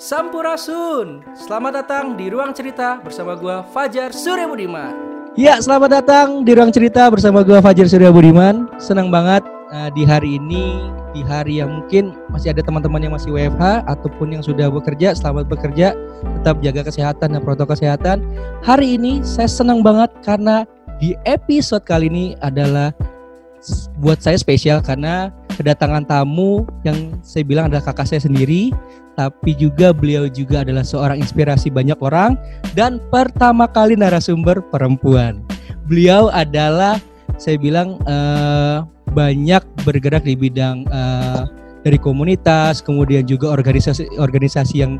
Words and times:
Sampurasun. 0.00 1.20
Selamat 1.36 1.84
datang 1.84 2.16
di 2.16 2.32
Ruang 2.32 2.56
Cerita 2.56 2.96
bersama 3.04 3.36
gua 3.36 3.60
Fajar 3.68 4.16
Surya 4.16 4.48
Budiman. 4.48 4.96
Ya, 5.36 5.60
selamat 5.60 5.90
datang 5.92 6.40
di 6.40 6.56
Ruang 6.56 6.72
Cerita 6.72 7.04
bersama 7.12 7.44
gua 7.44 7.60
Fajar 7.60 7.84
Surya 7.84 8.08
Budiman. 8.08 8.64
Senang 8.80 9.12
banget 9.12 9.44
uh, 9.68 9.92
di 9.92 10.08
hari 10.08 10.40
ini, 10.40 10.88
di 11.12 11.20
hari 11.20 11.60
yang 11.60 11.84
mungkin 11.84 12.16
masih 12.32 12.56
ada 12.56 12.64
teman-teman 12.64 12.96
yang 13.04 13.12
masih 13.12 13.28
WFH 13.28 13.84
ataupun 13.84 14.32
yang 14.32 14.40
sudah 14.40 14.72
bekerja, 14.72 15.12
selamat 15.12 15.52
bekerja, 15.52 15.92
tetap 16.40 16.56
jaga 16.64 16.80
kesehatan 16.80 17.36
dan 17.36 17.40
protokol 17.44 17.76
kesehatan. 17.76 18.24
Hari 18.64 18.96
ini 18.96 19.20
saya 19.20 19.52
senang 19.52 19.84
banget 19.84 20.08
karena 20.24 20.64
di 20.96 21.12
episode 21.28 21.84
kali 21.84 22.08
ini 22.08 22.40
adalah 22.40 22.96
buat 24.00 24.24
saya 24.24 24.40
spesial 24.40 24.80
karena 24.80 25.28
kedatangan 25.60 26.08
tamu 26.08 26.64
yang 26.88 27.12
saya 27.20 27.44
bilang 27.44 27.68
adalah 27.68 27.84
kakak 27.84 28.08
saya 28.08 28.24
sendiri 28.24 28.72
tapi 29.12 29.52
juga 29.52 29.92
beliau 29.92 30.24
juga 30.32 30.64
adalah 30.64 30.80
seorang 30.80 31.20
inspirasi 31.20 31.68
banyak 31.68 32.00
orang 32.00 32.40
dan 32.72 32.96
pertama 33.12 33.68
kali 33.68 33.92
narasumber 33.92 34.64
perempuan. 34.72 35.44
Beliau 35.84 36.32
adalah 36.32 36.96
saya 37.36 37.60
bilang 37.60 38.00
uh, 38.08 38.88
banyak 39.12 39.60
bergerak 39.84 40.24
di 40.24 40.32
bidang 40.32 40.88
uh, 40.88 41.44
dari 41.84 42.00
komunitas, 42.00 42.80
kemudian 42.80 43.28
juga 43.28 43.52
organisasi-organisasi 43.52 44.74
yang 44.80 44.96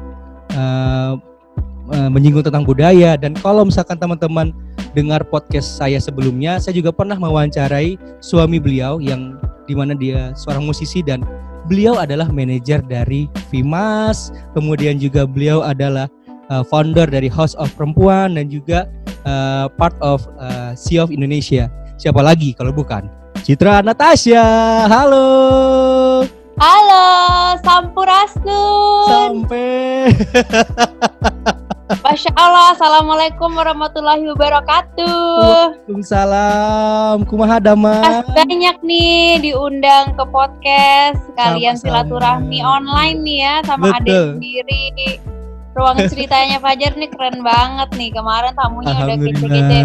uh, 0.52 1.16
uh, 1.88 2.10
menyinggung 2.12 2.45
tentang 2.45 2.68
budaya 2.68 3.16
dan 3.16 3.32
kalau 3.40 3.65
misalkan 3.65 3.96
teman-teman 3.96 4.52
dengar 4.92 5.24
podcast 5.24 5.80
saya 5.80 5.96
sebelumnya, 5.96 6.60
saya 6.60 6.77
juga 6.77 6.92
pernah 6.92 7.16
mewawancarai 7.16 7.96
suami 8.20 8.60
beliau 8.60 9.01
yang 9.01 9.40
di 9.69 9.74
mana 9.77 9.96
dia 9.96 10.32
seorang 10.37 10.64
musisi 10.64 11.00
dan 11.05 11.24
beliau 11.68 11.98
adalah 11.98 12.28
manajer 12.32 12.80
dari 12.84 13.28
Vimas, 13.52 14.32
kemudian 14.56 14.96
juga 14.96 15.28
beliau 15.28 15.60
adalah 15.62 16.09
uh, 16.51 16.64
founder 16.66 17.06
dari 17.06 17.30
House 17.30 17.55
of 17.59 17.70
Perempuan 17.77 18.34
dan 18.34 18.49
juga 18.51 18.88
uh, 19.24 19.71
part 19.79 19.95
of 20.02 20.24
uh, 20.40 20.73
Sea 20.74 21.04
of 21.04 21.12
Indonesia. 21.12 21.68
Siapa 22.01 22.24
lagi 22.24 22.57
kalau 22.57 22.73
bukan 22.73 23.07
Citra 23.45 23.84
Natasha. 23.84 24.45
Halo. 24.88 25.29
Halo, 26.60 27.06
Sampurasun. 27.65 29.09
Sampai. 29.09 30.12
Masya 32.10 32.34
Allah, 32.34 32.74
Assalamualaikum 32.74 33.54
warahmatullahi 33.54 34.26
wabarakatuh. 34.34 35.30
Waalaikumsalam. 35.86 37.22
Kumaha 37.22 37.62
dama. 37.62 38.26
Banyak 38.34 38.82
nih 38.82 39.38
diundang 39.38 40.18
ke 40.18 40.24
podcast 40.26 41.22
kalian 41.38 41.78
silaturahmi 41.78 42.66
online 42.66 43.22
nih 43.22 43.38
ya 43.46 43.54
sama 43.62 43.94
Betul. 43.94 44.02
adik 44.02 44.18
sendiri. 44.42 45.22
Ruang 45.78 46.02
ceritanya 46.10 46.58
Fajar 46.58 46.98
nih 46.98 47.14
keren 47.14 47.46
banget 47.46 47.94
nih. 47.94 48.10
Kemarin 48.10 48.58
tamunya 48.58 48.90
udah 48.90 49.14
kece-kece. 49.14 49.80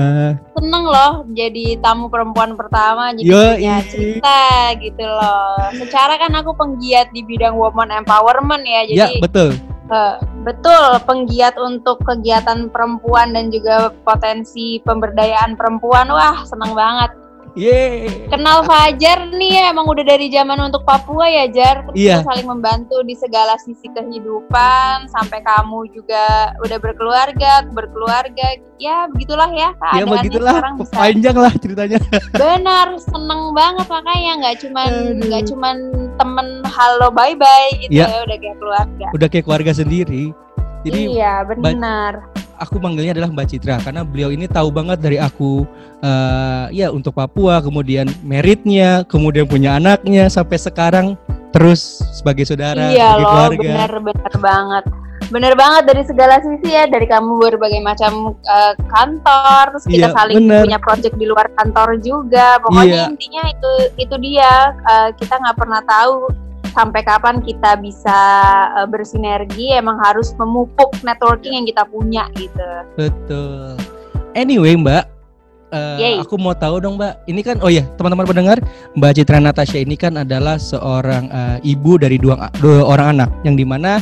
Seneng 0.57 0.83
loh 0.89 1.29
jadi 1.29 1.77
tamu 1.77 2.09
perempuan 2.09 2.57
pertama 2.57 3.13
jadi 3.13 3.29
Yo, 3.29 3.37
punya 3.53 3.77
cerita 3.85 4.41
gitu 4.81 5.05
loh. 5.05 5.61
Secara 5.77 6.17
kan 6.17 6.33
aku 6.33 6.57
penggiat 6.57 7.05
di 7.13 7.21
bidang 7.21 7.53
woman 7.53 7.93
empowerment 7.93 8.65
ya. 8.65 8.81
Jadi 8.89 8.97
Ya, 8.97 9.21
betul 9.21 9.74
Uh, 9.85 10.17
betul, 10.41 10.97
penggiat 11.05 11.53
untuk 11.61 12.01
kegiatan 12.01 12.73
perempuan 12.73 13.37
dan 13.37 13.53
juga 13.53 13.93
potensi 14.01 14.81
pemberdayaan 14.81 15.53
perempuan. 15.53 16.09
Wah, 16.09 16.41
senang 16.41 16.73
banget. 16.73 17.24
Yeay. 17.55 18.27
Kenal 18.27 18.67
Fajar 18.67 19.31
nih 19.31 19.55
ya, 19.55 19.63
emang 19.71 19.87
udah 19.87 20.03
dari 20.03 20.27
zaman 20.27 20.59
untuk 20.59 20.83
Papua 20.83 21.23
ya 21.31 21.47
Jar. 21.47 21.87
Terus 21.87 21.95
yeah. 21.95 22.19
kita 22.19 22.27
saling 22.35 22.47
membantu 22.51 22.99
di 23.07 23.15
segala 23.15 23.55
sisi 23.63 23.87
kehidupan 23.95 25.07
sampai 25.07 25.39
kamu 25.39 25.87
juga 25.95 26.51
udah 26.59 26.77
berkeluarga, 26.83 27.63
berkeluarga. 27.71 28.59
Ya 28.75 29.07
begitulah 29.07 29.47
ya. 29.55 29.71
Ya 29.95 30.03
begitulah. 30.03 30.59
Bisa... 30.75 30.91
Panjang 30.99 31.35
lah 31.39 31.53
ceritanya. 31.55 31.99
Benar, 32.43 32.99
seneng 32.99 33.55
banget 33.55 33.87
makanya 33.87 34.31
nggak 34.43 34.55
cuman 34.59 34.91
nggak 35.23 35.43
cuman 35.47 35.75
temen 36.19 36.47
halo 36.67 37.07
bye 37.07 37.39
bye 37.39 37.71
gitu 37.79 38.03
ya. 38.03 38.27
udah 38.27 38.37
kayak 38.37 38.57
keluarga. 38.59 39.05
Udah 39.15 39.27
kayak 39.31 39.45
keluarga 39.47 39.71
sendiri. 39.71 40.35
Jadi 40.83 41.17
iya 41.17 41.41
benar 41.41 42.44
aku 42.59 42.79
manggilnya 42.79 43.15
adalah 43.15 43.31
Mbak 43.31 43.47
Citra 43.47 43.75
karena 43.83 44.01
beliau 44.03 44.29
ini 44.31 44.47
tahu 44.47 44.71
banget 44.71 44.99
dari 45.03 45.17
aku 45.19 45.67
uh, 46.01 46.65
ya 46.71 46.89
untuk 46.91 47.15
Papua, 47.15 47.59
kemudian 47.59 48.07
meritnya, 48.23 49.03
kemudian 49.07 49.47
punya 49.47 49.77
anaknya 49.79 50.27
sampai 50.31 50.57
sekarang 50.59 51.07
terus 51.55 52.03
sebagai 52.11 52.43
saudara, 52.43 52.91
iya 52.91 53.15
sebagai 53.15 53.23
loh, 53.23 53.31
keluarga. 53.31 53.61
benar 53.63 53.91
benar 54.03 54.33
banget. 54.39 54.85
Bener 55.25 55.57
banget 55.57 55.83
dari 55.89 56.03
segala 56.05 56.37
sisi 56.37 56.69
ya 56.69 56.85
dari 56.85 57.09
kamu 57.09 57.41
berbagai 57.41 57.81
macam 57.81 58.37
uh, 58.45 58.73
kantor 58.77 59.73
terus 59.73 59.85
kita 59.89 60.07
iya, 60.11 60.13
saling 60.13 60.37
bener. 60.45 60.61
punya 60.61 60.77
project 60.77 61.15
di 61.17 61.25
luar 61.25 61.49
kantor 61.57 61.97
juga 61.97 62.61
pokoknya 62.61 62.93
iya. 62.93 63.05
intinya 63.09 63.43
itu 63.49 63.71
itu 64.05 64.15
dia 64.21 64.53
uh, 64.85 65.09
kita 65.17 65.33
nggak 65.33 65.57
pernah 65.57 65.81
tahu 65.81 66.29
sampai 66.75 67.01
kapan 67.07 67.39
kita 67.39 67.79
bisa 67.79 68.19
uh, 68.75 68.83
bersinergi 68.83 69.71
emang 69.71 69.95
harus 70.03 70.35
memupuk 70.35 70.91
networking 71.07 71.63
yang 71.63 71.65
kita 71.65 71.87
punya 71.87 72.27
gitu. 72.35 72.69
Betul. 72.99 73.79
Anyway, 74.35 74.75
Mbak, 74.75 75.14
Uh, 75.75 76.23
aku 76.23 76.39
mau 76.39 76.55
tahu 76.55 76.79
dong 76.79 76.95
Mbak, 76.95 77.27
ini 77.27 77.43
kan 77.43 77.59
oh 77.59 77.67
ya 77.67 77.83
teman-teman 77.99 78.23
pendengar 78.23 78.57
Mbak 78.95 79.11
Citra 79.19 79.43
Natasha 79.43 79.75
ini 79.83 79.99
kan 79.99 80.15
adalah 80.15 80.55
seorang 80.55 81.27
uh, 81.35 81.59
ibu 81.67 81.99
dari 81.99 82.15
dua, 82.15 82.47
dua 82.63 82.87
orang 82.87 83.19
anak. 83.19 83.29
Yang 83.43 83.55
di 83.59 83.65
mana 83.67 83.99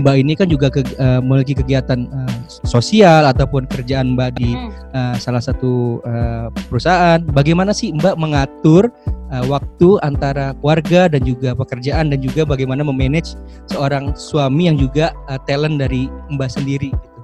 Mbak 0.00 0.16
ini 0.16 0.32
kan 0.32 0.48
juga 0.48 0.72
ke, 0.72 0.80
uh, 0.96 1.20
memiliki 1.20 1.52
kegiatan 1.52 2.08
uh, 2.08 2.40
sosial 2.64 3.28
ataupun 3.28 3.68
kerjaan 3.68 4.16
Mbak 4.16 4.30
di 4.40 4.56
uh, 4.96 5.12
salah 5.20 5.44
satu 5.44 6.00
uh, 6.08 6.48
perusahaan. 6.72 7.20
Bagaimana 7.20 7.76
sih 7.76 7.92
Mbak 7.92 8.16
mengatur 8.16 8.88
uh, 9.28 9.44
waktu 9.44 10.00
antara 10.00 10.56
keluarga 10.56 11.12
dan 11.12 11.20
juga 11.20 11.52
pekerjaan 11.52 12.16
dan 12.16 12.24
juga 12.24 12.48
bagaimana 12.48 12.80
memanage 12.80 13.36
seorang 13.68 14.16
suami 14.16 14.72
yang 14.72 14.80
juga 14.80 15.12
uh, 15.28 15.36
talent 15.44 15.76
dari 15.76 16.08
Mbak 16.32 16.48
sendiri 16.48 16.96
gitu? 16.96 17.20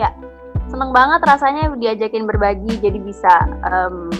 Iya 0.00 0.08
seneng 0.74 0.90
banget 0.90 1.22
rasanya 1.22 1.70
diajakin 1.78 2.26
berbagi 2.26 2.82
jadi 2.82 2.98
bisa 2.98 3.46
um, 3.62 4.10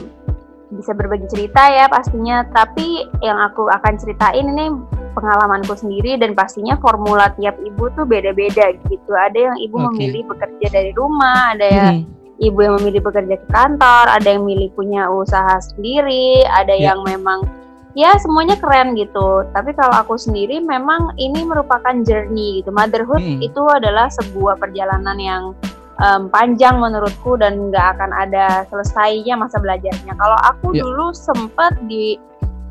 bisa 0.70 0.94
berbagi 0.94 1.26
cerita 1.26 1.66
ya 1.66 1.90
pastinya 1.90 2.46
tapi 2.54 3.02
yang 3.18 3.42
aku 3.42 3.66
akan 3.66 3.98
ceritain 3.98 4.46
ini 4.46 4.70
pengalamanku 5.18 5.74
sendiri 5.74 6.14
dan 6.14 6.38
pastinya 6.38 6.78
formula 6.78 7.34
tiap 7.34 7.58
ibu 7.58 7.90
tuh 7.98 8.06
beda-beda 8.06 8.70
gitu 8.86 9.12
ada 9.18 9.34
yang 9.50 9.56
ibu 9.58 9.82
okay. 9.82 9.86
memilih 9.90 10.22
bekerja 10.30 10.66
dari 10.70 10.90
rumah 10.94 11.58
ada 11.58 11.66
yang 11.66 11.90
hmm. 12.06 12.46
ibu 12.46 12.58
yang 12.62 12.74
memilih 12.78 13.02
bekerja 13.02 13.34
ke 13.34 13.48
kantor 13.50 14.04
ada 14.14 14.28
yang 14.30 14.46
milih 14.46 14.70
punya 14.78 15.10
usaha 15.10 15.58
sendiri 15.58 16.46
ada 16.54 16.74
yeah. 16.74 16.94
yang 16.94 17.02
memang 17.02 17.42
ya 17.94 18.14
semuanya 18.18 18.58
keren 18.58 18.98
gitu 18.98 19.46
tapi 19.54 19.70
kalau 19.74 19.94
aku 19.94 20.18
sendiri 20.18 20.58
memang 20.58 21.14
ini 21.18 21.46
merupakan 21.46 21.94
journey 22.02 22.62
gitu 22.62 22.74
motherhood 22.74 23.22
hmm. 23.22 23.42
itu 23.42 23.62
adalah 23.70 24.10
sebuah 24.10 24.58
perjalanan 24.58 25.18
yang 25.18 25.42
um, 26.02 26.30
panjang 26.32 26.80
menurutku 26.80 27.38
dan 27.38 27.70
nggak 27.70 27.98
akan 27.98 28.10
ada 28.10 28.66
selesainya 28.70 29.38
masa 29.38 29.60
belajarnya. 29.60 30.14
Kalau 30.14 30.38
aku 30.42 30.74
yeah. 30.74 30.82
dulu 30.82 31.14
sempat 31.14 31.76
di 31.86 32.18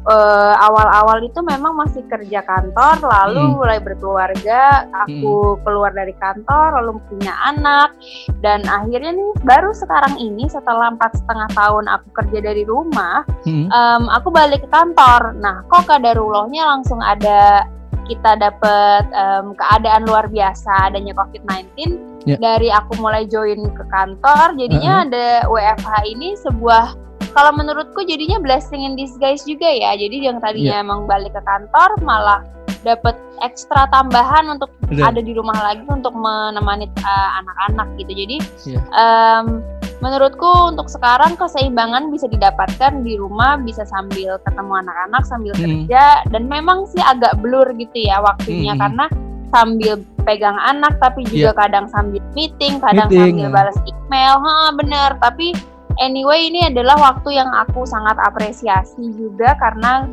uh, 0.07 0.55
awal-awal 0.59 1.23
itu 1.23 1.39
memang 1.43 1.75
masih 1.79 2.03
kerja 2.11 2.43
kantor, 2.43 2.99
lalu 3.03 3.41
hmm. 3.43 3.53
mulai 3.55 3.79
berkeluarga, 3.79 4.87
aku 5.07 5.55
hmm. 5.55 5.59
keluar 5.63 5.91
dari 5.95 6.13
kantor, 6.19 6.81
lalu 6.81 6.99
punya 7.07 7.33
anak, 7.47 7.95
dan 8.43 8.63
akhirnya 8.67 9.15
nih 9.15 9.31
baru 9.43 9.71
sekarang 9.71 10.15
ini 10.19 10.47
setelah 10.51 10.91
empat 10.91 11.15
setengah 11.23 11.49
tahun 11.55 11.85
aku 11.87 12.07
kerja 12.23 12.39
dari 12.43 12.63
rumah, 12.67 13.23
hmm. 13.47 13.67
um, 13.71 14.03
aku 14.11 14.29
balik 14.31 14.63
ke 14.63 14.69
kantor. 14.71 15.35
Nah, 15.39 15.63
kok 15.71 15.87
kadarullahnya 15.87 16.63
langsung 16.67 16.99
ada 16.99 17.67
kita 18.03 18.35
dapat 18.35 19.07
um, 19.15 19.55
keadaan 19.55 20.03
luar 20.03 20.27
biasa 20.27 20.91
adanya 20.91 21.15
COVID-19 21.15 22.12
yeah. 22.25 22.39
dari 22.39 22.69
aku 22.73 22.99
mulai 22.99 23.27
join 23.27 23.59
ke 23.71 23.83
kantor 23.91 24.55
jadinya 24.57 24.93
uh 24.93 24.99
-huh. 25.03 25.07
ada 25.09 25.27
WFH 25.49 25.93
ini 26.09 26.29
sebuah 26.39 26.85
kalau 27.33 27.51
menurutku 27.57 28.05
jadinya 28.05 28.37
blessing 28.37 28.85
in 28.85 28.93
disguise 28.93 29.43
juga 29.43 29.65
ya 29.65 29.97
jadi 29.97 30.31
yang 30.31 30.37
tadinya 30.39 30.79
yeah. 30.79 30.85
emang 30.85 31.09
balik 31.09 31.33
ke 31.33 31.41
kantor 31.43 31.89
malah 32.05 32.41
dapat 32.83 33.15
ekstra 33.41 33.87
tambahan 33.89 34.45
untuk 34.51 34.69
Betul. 34.85 35.07
ada 35.07 35.21
di 35.23 35.31
rumah 35.33 35.55
lagi 35.55 35.87
untuk 35.87 36.11
menemani 36.13 36.91
eh, 36.91 37.29
anak-anak 37.41 37.87
uh, 37.87 37.95
gitu 37.97 38.11
jadi 38.11 38.37
yeah. 38.67 38.83
um, 38.93 39.63
menurutku 40.03 40.67
untuk 40.67 40.91
sekarang 40.91 41.39
keseimbangan 41.39 42.11
bisa 42.11 42.27
didapatkan 42.27 43.07
di 43.07 43.15
rumah 43.15 43.55
bisa 43.63 43.87
sambil 43.87 44.35
ketemu 44.43 44.83
anak-anak 44.83 45.23
sambil 45.23 45.55
hmm. 45.55 45.63
kerja 45.63 46.27
dan 46.27 46.43
memang 46.51 46.83
sih 46.91 46.99
agak 46.99 47.39
blur 47.39 47.71
gitu 47.79 48.03
ya 48.03 48.19
waktunya 48.19 48.75
hmm. 48.75 48.81
karena 48.83 49.05
sambil 49.53 50.01
pegang 50.25 50.57
anak 50.57 50.97
tapi 50.97 51.21
juga 51.29 51.53
yeah. 51.53 51.59
kadang 51.61 51.85
sambil 51.93 52.23
meeting 52.33 52.81
kadang 52.81 53.05
meeting, 53.07 53.37
sambil 53.37 53.47
ya. 53.47 53.53
balas 53.53 53.77
email 53.85 54.35
ha 54.41 54.73
bener 54.73 55.09
tapi 55.21 55.53
anyway 56.01 56.49
ini 56.49 56.65
adalah 56.73 56.97
waktu 56.97 57.37
yang 57.37 57.49
aku 57.53 57.85
sangat 57.85 58.17
apresiasi 58.17 59.13
juga 59.13 59.53
karena 59.61 60.09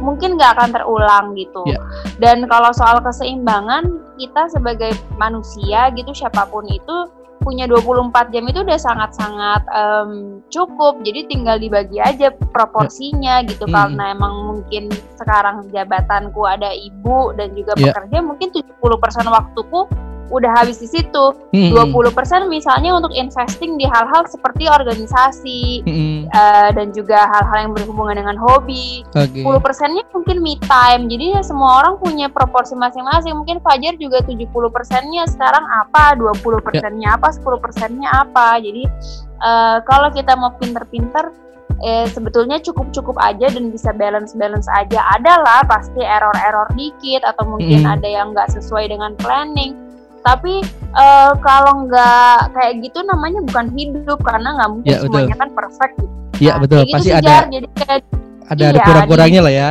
mungkin 0.00 0.40
nggak 0.40 0.56
akan 0.56 0.70
terulang 0.72 1.26
gitu. 1.36 1.62
Yeah. 1.68 1.82
Dan 2.18 2.48
kalau 2.48 2.72
soal 2.72 3.04
keseimbangan, 3.04 4.00
kita 4.16 4.48
sebagai 4.48 4.96
manusia 5.20 5.92
gitu 5.92 6.10
siapa 6.16 6.48
pun 6.48 6.64
itu 6.66 6.96
punya 7.40 7.64
24 7.64 8.32
jam 8.32 8.44
itu 8.46 8.60
udah 8.60 8.78
sangat-sangat 8.78 9.62
um, 9.72 10.10
cukup. 10.52 11.00
Jadi 11.00 11.26
tinggal 11.26 11.56
dibagi 11.56 11.98
aja 11.98 12.30
proporsinya 12.52 13.40
gitu 13.48 13.64
hmm. 13.64 13.74
karena 13.74 14.04
emang 14.12 14.34
mungkin 14.54 14.92
sekarang 15.16 15.66
jabatanku 15.72 16.44
ada 16.44 16.70
ibu 16.70 17.32
dan 17.34 17.56
juga 17.56 17.74
yeah. 17.80 17.92
pekerja 17.96 18.18
mungkin 18.20 18.48
70% 18.52 19.26
waktuku 19.26 19.88
udah 20.30 20.50
habis 20.54 20.78
di 20.78 20.88
situ. 20.88 21.34
Hmm. 21.52 21.74
20% 21.74 22.46
misalnya 22.46 22.94
untuk 22.94 23.10
investing 23.12 23.76
di 23.76 23.84
hal-hal 23.84 24.24
seperti 24.30 24.70
organisasi 24.70 25.82
hmm. 25.84 26.18
uh, 26.30 26.70
dan 26.72 26.94
juga 26.94 27.26
hal-hal 27.26 27.68
yang 27.68 27.72
berhubungan 27.74 28.16
dengan 28.22 28.36
hobi. 28.38 29.02
Okay. 29.12 29.42
10 29.42 29.60
persennya 29.60 30.06
mungkin 30.14 30.38
me 30.40 30.56
time. 30.64 31.10
Jadi 31.10 31.36
ya 31.36 31.42
semua 31.42 31.82
orang 31.84 31.98
punya 31.98 32.30
proporsi 32.30 32.78
masing-masing. 32.78 33.34
Mungkin 33.34 33.58
Fajar 33.60 33.98
juga 33.98 34.22
70 34.24 34.46
persennya 34.70 35.26
sekarang 35.26 35.66
apa, 35.84 36.16
20 36.16 36.62
persennya 36.62 37.10
yeah. 37.12 37.18
apa, 37.18 37.28
10 37.34 37.60
persennya 37.60 38.08
apa. 38.14 38.62
Jadi 38.62 38.86
uh, 39.42 39.78
kalau 39.84 40.08
kita 40.14 40.38
mau 40.38 40.54
pinter-pinter 40.56 41.34
eh, 41.80 42.06
sebetulnya 42.12 42.60
cukup-cukup 42.60 43.16
aja 43.20 43.48
dan 43.48 43.72
bisa 43.72 43.90
balance-balance 43.96 44.68
aja. 44.76 45.00
Adalah 45.16 45.64
pasti 45.64 46.00
error-error 46.00 46.68
dikit 46.76 47.24
atau 47.24 47.56
mungkin 47.56 47.88
mm. 47.88 47.94
ada 47.98 48.08
yang 48.08 48.36
nggak 48.36 48.52
sesuai 48.52 48.92
dengan 48.92 49.16
planning 49.16 49.89
tapi 50.20 50.60
uh, 50.92 51.32
kalau 51.40 51.88
nggak 51.88 52.52
kayak 52.52 52.74
gitu 52.84 53.00
namanya 53.08 53.40
bukan 53.48 53.66
hidup 53.72 54.18
karena 54.20 54.48
nggak 54.60 54.70
mungkin 54.70 54.92
ya, 54.92 54.98
semuanya 55.00 55.36
kan 55.36 55.50
perfect 55.56 55.94
gitu. 55.96 56.14
Iya 56.40 56.52
nah, 56.56 56.60
betul, 56.64 56.80
pasti 56.88 57.10
ada 57.12 57.34
jadi 57.52 57.68
kayak, 57.76 58.02
ada 58.48 58.66
iya, 58.72 58.84
kurang-kurangnya 58.84 59.40
lah 59.44 59.52
ya. 59.52 59.70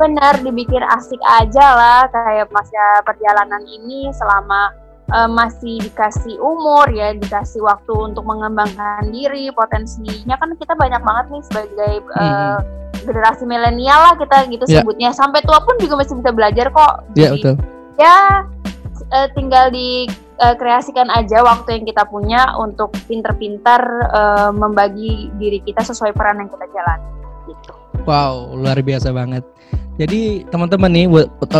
Benar, 0.00 0.34
dibikin 0.42 0.80
asik 0.80 1.20
aja 1.22 1.66
lah 1.76 2.00
kayak 2.08 2.48
masa 2.50 2.82
perjalanan 3.04 3.62
ini 3.68 4.10
selama 4.16 4.74
uh, 5.12 5.28
masih 5.30 5.78
dikasih 5.86 6.40
umur 6.40 6.88
ya, 6.90 7.14
dikasih 7.14 7.62
waktu 7.62 7.94
untuk 8.10 8.26
mengembangkan 8.26 9.06
diri, 9.12 9.52
potensinya 9.54 10.34
kan 10.40 10.56
kita 10.58 10.74
banyak 10.74 10.98
banget 11.04 11.26
nih 11.30 11.42
sebagai 11.46 11.92
uh, 12.16 12.58
generasi 13.06 13.44
milenial 13.46 14.00
lah 14.02 14.14
kita 14.18 14.50
gitu 14.50 14.64
ya. 14.66 14.82
sebutnya. 14.82 15.10
Sampai 15.14 15.44
tua 15.46 15.62
pun 15.62 15.76
juga 15.78 16.00
masih 16.00 16.18
bisa 16.18 16.30
belajar 16.32 16.66
kok. 16.72 16.94
Iya 17.14 17.28
betul. 17.36 17.54
Ya 18.00 18.48
uh, 19.12 19.28
tinggal 19.34 19.70
dikreasikan 19.70 21.10
uh, 21.10 21.18
aja 21.22 21.42
waktu 21.42 21.80
yang 21.80 21.84
kita 21.86 22.02
punya 22.08 22.54
untuk 22.58 22.94
pinter-pinter 23.06 23.82
uh, 24.10 24.50
membagi 24.54 25.30
diri 25.38 25.62
kita 25.62 25.82
sesuai 25.84 26.14
peran 26.14 26.40
yang 26.42 26.50
kita 26.50 26.66
jalani. 26.70 27.08
Gitu. 27.50 27.72
Wow, 28.08 28.56
luar 28.56 28.80
biasa 28.80 29.12
banget. 29.12 29.44
Jadi 30.00 30.48
teman-teman 30.48 30.88
nih, 30.88 31.06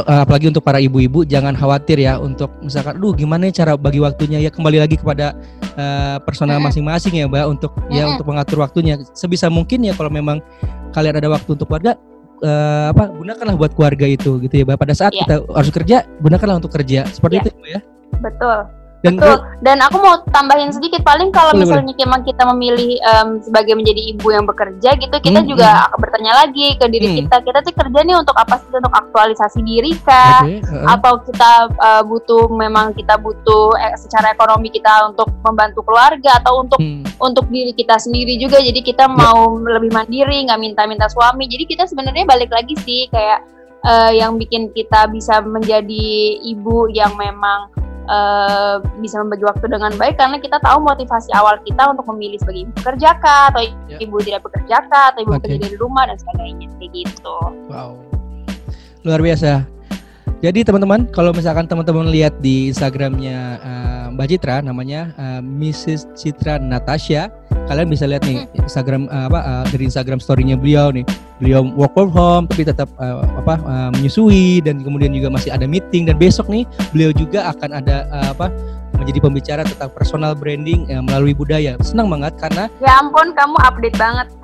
apalagi 0.09 0.49
untuk 0.49 0.65
para 0.65 0.81
ibu-ibu, 0.81 1.29
jangan 1.29 1.53
khawatir 1.53 2.01
ya 2.01 2.17
untuk 2.17 2.49
misalkan, 2.65 2.97
duh 2.97 3.13
gimana 3.13 3.53
cara 3.53 3.77
bagi 3.77 4.01
waktunya 4.01 4.41
ya 4.41 4.49
kembali 4.49 4.81
lagi 4.81 4.97
kepada 4.97 5.37
uh, 5.77 6.17
personal 6.25 6.57
masing-masing 6.57 7.21
ya, 7.21 7.29
mbak, 7.29 7.45
untuk 7.53 7.77
ya 7.93 8.09
untuk 8.09 8.25
mengatur 8.25 8.65
waktunya. 8.65 8.97
Sebisa 9.13 9.53
mungkin 9.53 9.85
ya 9.85 9.93
kalau 9.93 10.09
memang 10.09 10.41
kalian 10.97 11.21
ada 11.21 11.29
waktu 11.29 11.53
untuk 11.53 11.69
keluarga, 11.69 12.01
uh, 12.45 12.93
apa 12.93 13.13
gunakanlah 13.13 13.57
buat 13.57 13.73
keluarga 13.77 14.07
itu 14.09 14.41
gitu 14.45 14.55
ya 14.63 14.65
pada 14.77 14.95
saat 14.97 15.13
yeah. 15.15 15.25
kita 15.25 15.35
harus 15.53 15.71
kerja 15.73 15.97
gunakanlah 16.21 16.57
untuk 16.61 16.73
kerja 16.73 17.07
seperti 17.09 17.37
yeah. 17.41 17.45
itu 17.45 17.51
ya 17.69 17.81
betul 18.21 18.59
dan 19.01 19.17
Betul. 19.17 19.41
Dan 19.65 19.81
aku 19.81 19.97
mau 19.97 20.21
tambahin 20.29 20.73
sedikit 20.73 21.01
paling 21.01 21.33
kalau 21.33 21.57
misalnya 21.57 21.97
memang 21.97 22.21
kita 22.21 22.45
memilih 22.53 23.01
um, 23.01 23.41
sebagai 23.41 23.73
menjadi 23.73 24.13
ibu 24.13 24.29
yang 24.29 24.45
bekerja 24.45 24.93
gitu, 24.97 25.17
kita 25.21 25.41
hmm, 25.41 25.49
juga 25.49 25.69
hmm. 25.73 25.85
akan 25.89 25.99
bertanya 26.05 26.33
lagi 26.45 26.67
ke 26.77 26.85
diri 26.89 27.09
hmm. 27.09 27.17
kita, 27.25 27.37
kita 27.45 27.59
tuh 27.65 27.73
kerja 27.77 28.01
nih 28.05 28.17
untuk 28.21 28.37
apa 28.37 28.61
sih? 28.61 28.69
Untuk 28.77 28.93
aktualisasi 28.93 29.61
diri 29.65 29.93
kah? 30.05 30.45
Okay. 30.45 30.61
Uh 30.61 30.69
-huh. 30.69 30.87
Atau 30.97 31.13
kita 31.29 31.53
uh, 31.81 32.03
butuh 32.05 32.45
memang 32.53 32.93
kita 32.93 33.17
butuh 33.17 33.73
eh, 33.81 33.97
secara 33.97 34.37
ekonomi 34.37 34.69
kita 34.69 35.13
untuk 35.13 35.33
membantu 35.49 35.81
keluarga 35.81 36.37
atau 36.37 36.61
untuk 36.61 36.81
hmm. 36.81 37.09
untuk 37.25 37.49
diri 37.49 37.73
kita 37.73 37.97
sendiri 37.97 38.37
juga. 38.37 38.61
Jadi 38.61 38.85
kita 38.85 39.09
yeah. 39.09 39.17
mau 39.17 39.57
lebih 39.61 39.97
mandiri, 39.97 40.45
nggak 40.45 40.61
minta-minta 40.61 41.09
suami. 41.09 41.49
Jadi 41.49 41.65
kita 41.65 41.89
sebenarnya 41.89 42.29
balik 42.29 42.53
lagi 42.53 42.77
sih 42.85 43.09
kayak 43.09 43.49
uh, 43.85 44.13
yang 44.13 44.37
bikin 44.37 44.69
kita 44.77 45.09
bisa 45.09 45.41
menjadi 45.41 46.37
ibu 46.45 46.89
yang 46.93 47.17
memang 47.17 47.73
uh, 48.11 48.83
bisa 48.99 49.23
membagi 49.23 49.47
waktu 49.47 49.71
dengan 49.71 49.95
baik 49.95 50.19
karena 50.19 50.37
kita 50.43 50.59
tahu 50.61 50.83
motivasi 50.83 51.31
awal 51.39 51.57
kita 51.63 51.95
untuk 51.95 52.05
memilih 52.11 52.37
sebagai 52.43 52.67
ibu 52.67 52.73
bekerja 52.83 53.11
kah 53.23 53.55
atau 53.55 53.63
yeah. 53.87 54.03
ibu 54.03 54.17
tidak 54.21 54.43
bekerja 54.45 54.77
kah 54.91 55.05
atau 55.15 55.21
ibu 55.23 55.33
okay. 55.39 55.57
bekerja 55.57 55.67
di 55.71 55.79
rumah 55.79 56.05
dan 56.11 56.19
sebagainya 56.19 56.67
kayak 56.77 56.91
gitu. 56.93 57.37
Wow. 57.71 57.97
Luar 59.07 59.23
biasa. 59.23 59.65
Jadi 60.41 60.65
teman-teman, 60.65 61.05
kalau 61.13 61.37
misalkan 61.37 61.69
teman-teman 61.69 62.09
lihat 62.09 62.41
di 62.41 62.73
Instagramnya 62.73 63.61
uh, 63.61 64.05
Mbak 64.17 64.27
Citra, 64.33 64.65
namanya 64.65 65.13
uh, 65.21 65.45
Mrs. 65.45 66.17
Citra 66.17 66.57
Natasha, 66.57 67.29
kalian 67.71 67.87
bisa 67.87 68.11
lihat 68.11 68.27
nih. 68.27 68.51
Instagram 68.59 69.07
uh, 69.07 69.31
apa 69.31 69.41
uh, 69.47 69.65
dari 69.71 69.87
Instagram 69.87 70.19
story-nya 70.19 70.59
beliau 70.59 70.91
nih. 70.91 71.07
Beliau 71.39 71.63
work 71.79 71.95
from 71.95 72.11
home 72.11 72.45
tapi 72.51 72.67
tetap 72.67 72.91
uh, 72.99 73.23
apa 73.39 73.63
uh, 73.63 73.89
menyusui 73.95 74.59
dan 74.59 74.83
kemudian 74.83 75.15
juga 75.15 75.31
masih 75.31 75.55
ada 75.55 75.71
meeting 75.71 76.11
dan 76.11 76.19
besok 76.19 76.51
nih 76.51 76.67
beliau 76.91 77.15
juga 77.15 77.55
akan 77.55 77.79
ada 77.79 78.11
uh, 78.11 78.35
apa 78.35 78.51
menjadi 78.99 79.23
pembicara 79.23 79.63
tentang 79.63 79.89
personal 79.95 80.35
branding 80.35 80.91
uh, 80.91 81.01
melalui 81.01 81.33
budaya. 81.33 81.79
Senang 81.81 82.11
banget 82.11 82.35
karena 82.43 82.67
Ya 82.83 82.99
ampun, 82.99 83.31
kamu 83.33 83.57
update 83.63 83.97
banget. 83.97 84.27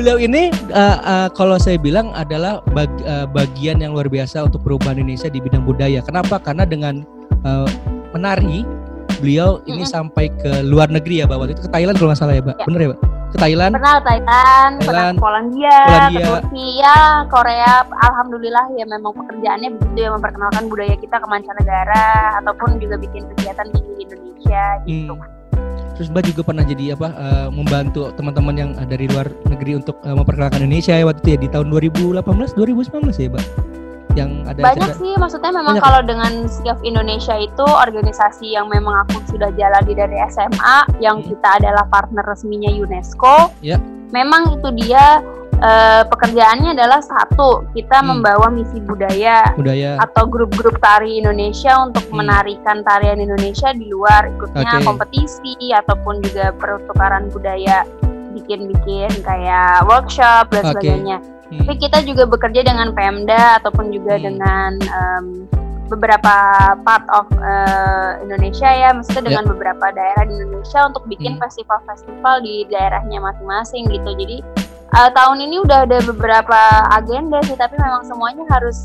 beliau 0.00 0.16
ini 0.16 0.48
uh, 0.72 0.98
uh, 1.04 1.28
kalau 1.36 1.60
saya 1.60 1.76
bilang 1.76 2.08
adalah 2.16 2.64
bag, 2.72 2.88
uh, 3.04 3.28
bagian 3.28 3.84
yang 3.84 3.92
luar 3.92 4.08
biasa 4.08 4.48
untuk 4.48 4.64
perubahan 4.64 4.96
Indonesia 4.96 5.28
di 5.28 5.44
bidang 5.44 5.68
budaya. 5.68 6.00
Kenapa? 6.00 6.40
Karena 6.40 6.64
dengan 6.64 7.04
uh, 7.44 7.68
menari 8.16 8.64
beliau 9.20 9.62
ini 9.68 9.84
mm-hmm. 9.84 9.92
sampai 9.92 10.26
ke 10.40 10.64
luar 10.66 10.88
negeri 10.88 11.22
ya, 11.22 11.24
Mbak. 11.28 11.38
Waktu 11.38 11.52
itu 11.54 11.62
ke 11.68 11.70
Thailand 11.70 11.96
kalau 12.00 12.08
nggak 12.10 12.20
salah 12.20 12.34
ya, 12.34 12.42
Mbak. 12.42 12.56
Ya. 12.56 12.64
Bener 12.66 12.80
ya, 12.80 12.88
Mbak? 12.90 13.00
Ke 13.30 13.38
Thailand. 13.38 13.72
Pernah 13.78 13.96
Thailand, 14.02 14.72
Thailand 14.82 14.82
pernah 14.82 15.22
Polandia, 15.22 15.78
Polandia, 15.86 16.18
ke 16.18 16.20
Turki, 16.26 16.66
ya 16.82 16.96
Korea. 17.30 17.74
Alhamdulillah 17.86 18.64
ya 18.74 18.84
memang 18.90 19.12
pekerjaannya 19.14 19.68
begitu 19.78 19.98
ya 20.02 20.10
memperkenalkan 20.10 20.64
budaya 20.66 20.94
kita 20.98 21.16
ke 21.22 21.26
mancanegara 21.30 22.06
ataupun 22.42 22.82
juga 22.82 22.98
bikin 22.98 23.22
kegiatan 23.36 23.66
di 23.70 23.80
Indonesia 24.02 24.64
gitu. 24.82 25.14
Hmm 25.14 25.40
Terus 26.00 26.16
Mbak 26.16 26.32
juga 26.32 26.42
pernah 26.48 26.64
jadi 26.64 26.96
apa 26.96 27.12
uh, 27.12 27.48
membantu 27.52 28.08
teman-teman 28.16 28.56
yang 28.56 28.70
uh, 28.80 28.88
dari 28.88 29.04
luar 29.04 29.28
negeri 29.52 29.84
untuk 29.84 30.00
uh, 30.00 30.16
memperkenalkan 30.16 30.64
Indonesia 30.64 30.96
ya 30.96 31.04
waktu 31.04 31.20
itu 31.20 31.28
ya 31.36 31.38
di 31.44 31.48
tahun 31.52 31.68
2018 31.68 32.56
2019 32.56 33.20
ya, 33.20 33.28
Mbak. 33.28 33.46
Yang 34.16 34.30
ada 34.48 34.60
Banyak 34.60 34.90
sih 34.98 35.12
maksudnya 35.16 35.52
memang 35.54 35.76
Banyak. 35.78 35.84
kalau 35.86 36.00
dengan 36.02 36.32
Sigaf 36.50 36.78
Indonesia 36.82 37.36
itu 37.38 37.64
organisasi 37.64 38.54
yang 38.54 38.66
memang 38.66 39.06
aku 39.06 39.22
sudah 39.30 39.50
jalani 39.54 39.92
dari 39.94 40.16
SMA 40.30 40.76
yang 40.98 41.22
hmm. 41.22 41.28
kita 41.30 41.48
adalah 41.62 41.84
partner 41.88 42.24
resminya 42.26 42.70
UNESCO. 42.70 43.54
Ya. 43.62 43.78
Memang 44.10 44.58
itu 44.58 44.68
dia 44.74 45.22
uh, 45.62 46.02
pekerjaannya 46.08 46.74
adalah 46.74 47.00
satu 47.04 47.68
kita 47.76 48.00
hmm. 48.02 48.06
membawa 48.10 48.50
misi 48.50 48.80
budaya, 48.82 49.54
budaya 49.54 50.00
atau 50.02 50.26
grup-grup 50.26 50.80
tari 50.82 51.20
Indonesia 51.20 51.76
untuk 51.86 52.04
hmm. 52.10 52.16
menarikan 52.16 52.82
tarian 52.82 53.20
Indonesia 53.20 53.70
di 53.76 53.86
luar 53.92 54.28
ikutnya 54.34 54.80
okay. 54.80 54.84
kompetisi 54.84 55.54
ataupun 55.70 56.24
juga 56.24 56.50
pertukaran 56.56 57.30
budaya 57.30 57.86
bikin-bikin 58.34 59.10
kayak 59.22 59.84
workshop 59.86 60.50
dan 60.50 60.64
okay. 60.66 60.70
sebagainya. 60.74 61.18
Hmm. 61.50 61.66
Tapi 61.66 61.74
kita 61.82 61.98
juga 62.06 62.24
bekerja 62.30 62.62
dengan 62.62 62.94
Pemda 62.94 63.58
ataupun 63.58 63.90
juga 63.90 64.14
hmm. 64.14 64.22
dengan 64.22 64.70
um, 64.86 65.26
beberapa 65.90 66.34
part 66.86 67.02
of 67.10 67.26
uh, 67.42 68.22
Indonesia 68.22 68.70
ya, 68.70 68.94
maksudnya 68.94 69.34
dengan 69.34 69.44
yeah. 69.44 69.52
beberapa 69.52 69.86
daerah 69.90 70.24
di 70.30 70.34
Indonesia 70.38 70.80
untuk 70.86 71.02
bikin 71.10 71.34
hmm. 71.36 71.42
festival-festival 71.42 72.34
hmm. 72.38 72.44
di 72.46 72.54
daerahnya 72.70 73.18
masing-masing 73.18 73.90
gitu. 73.90 74.10
Jadi 74.14 74.38
uh, 74.94 75.10
tahun 75.10 75.38
ini 75.42 75.56
udah 75.62 75.86
ada 75.86 75.98
beberapa 76.06 76.60
agenda 76.94 77.38
sih 77.46 77.58
tapi 77.58 77.78
memang 77.78 78.06
semuanya 78.06 78.46
harus 78.50 78.82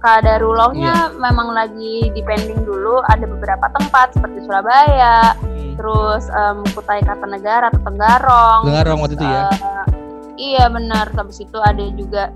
kadarullahnya 0.00 1.10
yeah. 1.10 1.18
memang 1.18 1.56
lagi 1.56 2.12
depending 2.12 2.60
dulu 2.62 3.00
ada 3.08 3.24
beberapa 3.24 3.66
tempat 3.80 4.12
seperti 4.14 4.44
Surabaya 4.44 5.34
hmm. 5.40 5.74
terus 5.80 6.28
um, 6.30 6.62
Kutai 6.76 7.02
Kartanegara 7.02 7.72
atau 7.72 7.80
Tenggarong 7.82 8.62
Tenggarong 8.68 8.98
waktu 9.02 9.16
itu 9.16 9.26
ya 9.26 9.48
uh, 9.50 9.75
iya 10.36 10.68
benar 10.68 11.10
habis 11.16 11.42
itu 11.42 11.58
ada 11.60 11.84
juga 11.96 12.32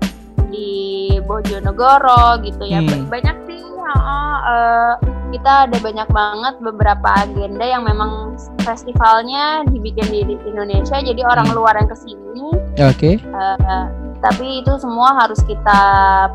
di 0.51 1.07
Bojonegoro 1.23 2.43
gitu 2.43 2.63
ya 2.67 2.83
hmm. 2.83 3.07
banyak 3.07 3.37
sih 3.47 3.61
uh, 3.63 4.37
uh, 4.43 4.93
kita 5.31 5.71
ada 5.71 5.77
banyak 5.79 6.09
banget 6.11 6.55
beberapa 6.59 7.07
agenda 7.23 7.63
yang 7.63 7.87
memang 7.87 8.35
festivalnya 8.67 9.63
dibikin 9.71 10.05
di 10.11 10.35
Indonesia 10.43 10.99
jadi 10.99 11.23
orang 11.23 11.47
hmm. 11.49 11.55
luar 11.55 11.79
yang 11.79 11.87
ke 11.87 11.97
sini 11.97 12.47
oke 12.51 12.91
okay. 12.91 13.15
uh, 13.31 13.87
tapi 14.21 14.61
itu 14.61 14.77
semua 14.77 15.17
harus 15.17 15.41
kita 15.47 15.81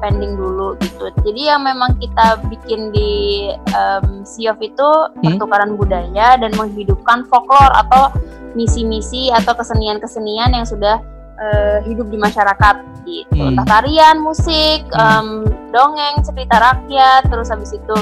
pending 0.03 0.35
dulu 0.35 0.75
gitu 0.83 1.13
jadi 1.23 1.55
yang 1.55 1.63
memang 1.63 1.95
kita 2.03 2.41
bikin 2.51 2.91
di 2.91 3.53
um, 3.77 4.27
SIOF 4.27 4.59
itu 4.65 4.89
hmm. 4.89 5.23
pertukaran 5.23 5.79
budaya 5.79 6.35
dan 6.41 6.51
menghidupkan 6.57 7.29
folklore 7.31 7.71
atau 7.87 8.11
misi-misi 8.57 9.29
atau 9.31 9.53
kesenian-kesenian 9.53 10.57
yang 10.57 10.65
sudah 10.65 10.99
uh, 11.37 11.79
hidup 11.85 12.09
di 12.09 12.19
masyarakat 12.19 12.77
gitu. 13.05 13.33
Hmm. 13.37 13.55
Entah 13.55 13.67
tarian, 13.67 14.19
musik, 14.19 14.83
em, 14.89 15.27
dongeng, 15.71 16.21
cerita 16.21 16.57
rakyat, 16.59 17.29
terus 17.29 17.49
habis 17.49 17.71
itu 17.71 17.97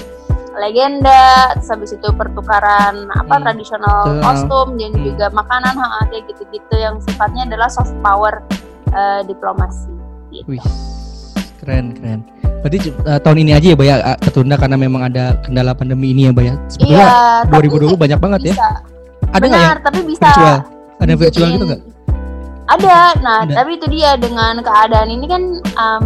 legenda, 0.54 1.50
terus 1.58 1.66
habis 1.68 1.90
itu 1.90 2.08
pertukaran 2.14 3.10
apa 3.10 3.34
Hmm. 3.36 3.42
tradisional 3.42 4.00
Betul. 4.06 4.22
kostum 4.22 4.68
dan 4.78 4.92
Hmm. 4.94 5.04
juga 5.04 5.26
makanan 5.30 5.74
ha, 5.74 6.06
kayak 6.06 6.30
gitu-gitu 6.30 6.74
yang 6.78 7.02
sifatnya 7.02 7.42
adalah 7.44 7.66
soft 7.66 7.94
power 8.00 8.42
eh, 8.94 9.26
diplomasi. 9.26 9.90
Gitu. 10.30 10.54
Wih, 10.54 10.62
keren 11.58 11.98
keren. 11.98 12.22
Berarti 12.62 12.78
uh, 13.04 13.18
tahun 13.18 13.38
ini 13.42 13.50
aja 13.52 13.66
ya, 13.66 13.74
Mbak 13.74 13.86
ya 13.86 13.96
uh, 14.00 14.18
ketunda 14.22 14.54
karena 14.54 14.76
memang 14.78 15.02
ada 15.04 15.36
kendala 15.42 15.74
pandemi 15.74 16.14
ini 16.14 16.24
ya, 16.24 16.30
Mbak 16.30 16.44
ya. 16.46 16.54
Sebetulnya 16.70 17.02
Iya, 17.02 17.18
tapi 17.44 17.68
2020 17.68 17.98
banyak 17.98 18.18
banget 18.22 18.40
ya. 18.40 18.54
bisa. 18.54 18.68
Ada 19.34 19.44
nggak 19.44 19.62
yang 19.66 19.80
tapi 19.82 20.00
bisa 20.06 20.22
virtual? 20.24 20.56
Ada 20.94 21.08
yang 21.10 21.20
virtual 21.20 21.48
gitu 21.50 21.64
nggak? 21.66 21.80
Ada. 22.74 23.00
Nah, 23.22 23.38
Ada. 23.46 23.52
tapi 23.54 23.70
itu 23.78 23.86
dia 23.88 24.18
dengan 24.18 24.58
keadaan 24.58 25.08
ini 25.08 25.26
kan 25.26 25.42
em, 25.62 26.04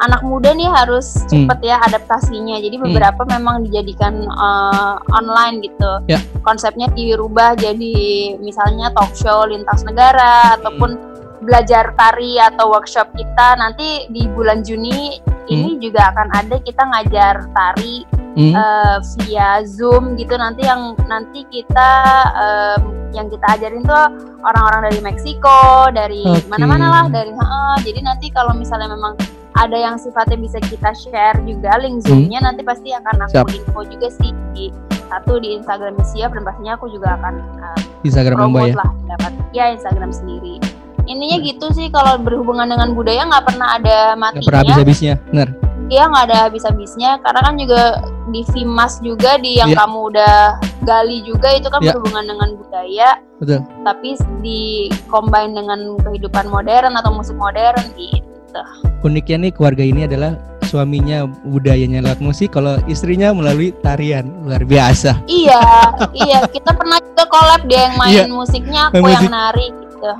anak 0.00 0.24
muda 0.24 0.56
nih 0.56 0.64
harus 0.64 1.12
Hmm. 1.28 1.44
cepet 1.44 1.58
ya 1.70 1.76
adaptasinya. 1.84 2.56
Jadi 2.56 2.80
Hmm. 2.80 2.84
beberapa 2.88 3.22
memang 3.28 3.68
dijadikan 3.68 4.24
eh, 4.24 4.94
online 5.12 5.60
gitu. 5.60 5.92
Ya. 6.08 6.18
Konsepnya 6.40 6.88
dirubah 6.90 7.52
jadi 7.54 7.94
misalnya 8.40 8.90
talk 8.96 9.12
show 9.12 9.44
lintas 9.44 9.84
negara 9.84 10.56
ataupun 10.56 10.96
Hmm. 10.96 11.09
Belajar 11.40 11.92
tari 11.94 12.36
atau 12.36 12.70
workshop 12.70 13.10
kita 13.12 13.56
nanti 13.56 14.06
di 14.08 14.28
bulan 14.28 14.60
Juni 14.60 15.16
ini 15.46 15.76
juga 15.76 16.10
akan 16.10 16.28
ada 16.32 16.56
kita 16.58 16.82
ngajar 16.86 17.34
tari 17.50 18.04
Hmm. 18.30 18.54
eh, 18.54 18.96
via 19.18 19.58
Zoom 19.66 20.14
gitu 20.14 20.38
nanti 20.38 20.62
yang 20.62 20.94
nanti 21.04 21.42
kita 21.44 21.90
em, 22.30 22.82
yang 23.10 23.26
kita 23.26 23.58
ajarin 23.58 23.82
tuh 23.82 24.06
orang-orang 24.40 24.86
dari 24.86 25.02
Meksiko 25.02 25.60
dari 25.90 26.22
Oke. 26.22 26.46
mana-mana 26.46 26.86
lah 26.88 27.04
dari 27.10 27.26
heeh. 27.28 27.74
jadi 27.82 28.00
nanti 28.00 28.30
kalau 28.30 28.54
misalnya 28.54 28.86
memang 28.88 29.18
ada 29.52 29.74
yang 29.74 29.98
sifatnya 29.98 30.38
bisa 30.38 30.62
kita 30.62 30.94
share 30.94 31.42
juga 31.42 31.74
link 31.78 32.06
Zoomnya 32.06 32.38
nanti 32.40 32.62
pasti 32.62 32.94
akan 32.94 33.26
aku 33.26 33.34
Hmm. 33.34 33.34
Siap. 33.34 33.46
info 33.50 33.80
juga 33.90 34.08
sih 34.14 34.30
di 34.54 34.70
satu 35.04 35.32
di 35.36 35.48
Instagram 35.52 35.98
Siap 36.00 36.30
dan 36.30 36.42
pastinya 36.46 36.72
aku 36.78 36.86
juga 36.86 37.18
akan 37.18 37.34
eh, 37.34 37.78
Instagram 38.06 38.36
Mbak 38.36 38.46
promote 38.46 38.70
ya. 38.70 38.76
lah 38.78 38.90
dapat 39.10 39.32
ya 39.50 39.64
Instagram 39.74 40.10
sendiri 40.14 40.62
intinya 41.04 41.36
gitu 41.38 41.66
sih 41.70 41.88
kalau 41.88 42.16
berhubungan 42.16 42.66
dengan 42.66 42.92
budaya 42.92 43.22
nggak 43.24 43.44
pernah 43.46 43.68
ada 43.76 43.98
Nggak 44.12 44.42
pernah 44.42 44.60
matinya 44.60 44.60
habis-habisnya. 44.76 45.14
Benar. 45.30 45.48
dia 45.86 46.06
nggak 46.06 46.24
ada 46.24 46.36
habis-habisnya 46.46 47.10
karena 47.18 47.40
kan 47.42 47.54
juga 47.58 47.82
di 48.28 48.46
Fimas 48.46 49.02
juga 49.02 49.34
di 49.36 49.58
yang 49.58 49.74
Iya. 49.74 49.78
kamu 49.82 49.98
udah 50.06 50.36
gali 50.80 51.18
juga 51.20 51.50
itu 51.50 51.66
kan 51.66 51.82
Iya. 51.82 51.90
berhubungan 51.92 52.24
dengan 52.26 52.48
budaya 52.54 53.08
Betul. 53.36 53.58
tapi 53.82 54.08
di 54.38 54.62
combine 55.06 55.50
dengan 55.50 55.98
kehidupan 55.98 56.46
modern 56.46 56.94
atau 56.94 57.10
musik 57.10 57.34
modern 57.34 57.82
gitu 57.92 58.62
Uniknya 59.02 59.36
nih 59.40 59.52
keluarga 59.52 59.82
ini 59.82 60.04
adalah 60.04 60.38
suaminya 60.62 61.26
budayanya 61.42 61.98
lewat 62.00 62.20
musik, 62.20 62.50
kalau 62.50 62.78
istrinya 62.86 63.34
melalui 63.34 63.74
tarian. 63.76 64.30
Luar 64.46 64.62
biasa. 64.62 65.18
iya 65.26 65.90
iya 66.12 66.46
kita 66.46 66.70
pernah 66.70 66.98
juga 67.00 67.26
collab 67.26 67.66
dia 67.66 67.90
yang 67.90 67.94
main 67.96 68.12
Iya. 68.12 68.24
musiknya 68.28 68.82
Main 68.88 69.02
aku 69.02 69.08
yang 69.08 69.24
musik. 69.24 69.34
nari 69.34 69.66
gitu. 70.00 70.14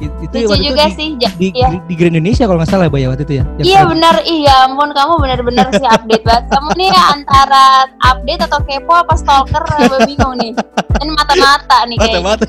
It- 0.00 0.16
Itu 0.20 0.34
lucu 0.36 0.50
waktu 0.50 0.60
itu 0.64 0.68
juga 0.72 0.84
di, 0.84 0.92
sih 0.96 1.08
di, 1.16 1.46
iya. 1.52 1.68
di 1.84 1.94
Grand 1.94 2.14
Indonesia 2.16 2.44
kalau 2.48 2.58
nggak 2.60 2.70
salah 2.72 2.86
ya 2.90 3.06
waktu 3.12 3.24
itu 3.28 3.34
ya. 3.40 3.44
Yang 3.60 3.66
Iya 3.68 3.80
benar, 3.86 4.14
iya 4.24 4.54
ampun 4.64 4.90
kamu 4.96 5.12
benar-benar 5.20 5.66
sih 5.76 5.86
update 5.86 6.24
banget. 6.24 6.44
Kamu 6.54 6.68
nih 6.76 6.90
antara 6.92 7.64
update 8.02 8.42
atau 8.48 8.58
kepo 8.64 8.92
apa 8.92 9.14
stalker, 9.16 9.62
gue 9.88 9.98
bingung 10.08 10.34
nih. 10.40 10.52
Ini 11.00 11.10
mata-mata 11.14 11.78
nih 11.88 11.96
kayaknya. 11.96 12.20
Mata-mata. 12.20 12.44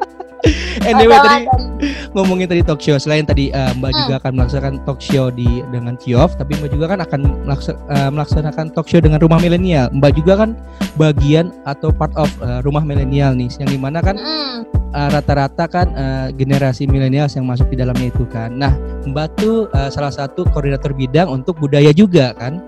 anyway 0.88 1.18
tadi 1.18 1.38
Mata-mata. 1.44 1.69
ngomongin 2.14 2.46
tadi 2.46 2.62
talk 2.62 2.80
show 2.80 2.96
selain 2.96 3.24
tadi 3.24 3.50
eh, 3.50 3.72
Mbak 3.76 3.90
Hmm. 3.90 4.00
juga 4.06 4.14
akan 4.22 4.32
melaksanakan 4.36 4.74
talk 4.84 5.00
show 5.00 5.26
di 5.28 5.48
dengan 5.68 5.94
Ciof 5.96 6.36
tapi 6.36 6.56
Mbak 6.56 6.70
juga 6.72 6.86
kan 6.90 7.00
akan 7.02 7.20
melaksa- 7.44 7.78
eh, 7.88 8.10
melaksanakan 8.10 8.66
talk 8.72 8.86
show 8.86 9.00
dengan 9.00 9.18
rumah 9.18 9.38
milenial. 9.38 9.90
Mbak 9.90 10.12
juga 10.16 10.32
kan 10.46 10.50
bagian 10.94 11.50
atau 11.64 11.90
part 11.90 12.12
of 12.14 12.30
eh, 12.40 12.60
rumah 12.62 12.82
milenial 12.82 13.32
nih 13.34 13.50
yang 13.58 13.68
di 13.68 13.78
mana 13.80 13.98
kan 14.00 14.16
Mm, 14.16 14.58
eh, 14.92 15.08
rata-rata 15.10 15.64
kan 15.66 15.86
eh, 15.92 16.28
generasi 16.34 16.86
milenial 16.86 17.26
yang 17.26 17.46
masuk 17.46 17.66
di 17.68 17.76
dalamnya 17.78 18.10
itu 18.10 18.24
kan. 18.28 18.52
Nah 18.54 18.72
Mbak 19.04 19.26
tuh 19.36 19.66
eh, 19.72 19.88
salah 19.88 20.12
satu 20.12 20.44
koordinator 20.50 20.92
bidang 20.92 21.26
untuk 21.26 21.56
budaya 21.58 21.90
juga 21.90 22.32
kan 22.36 22.60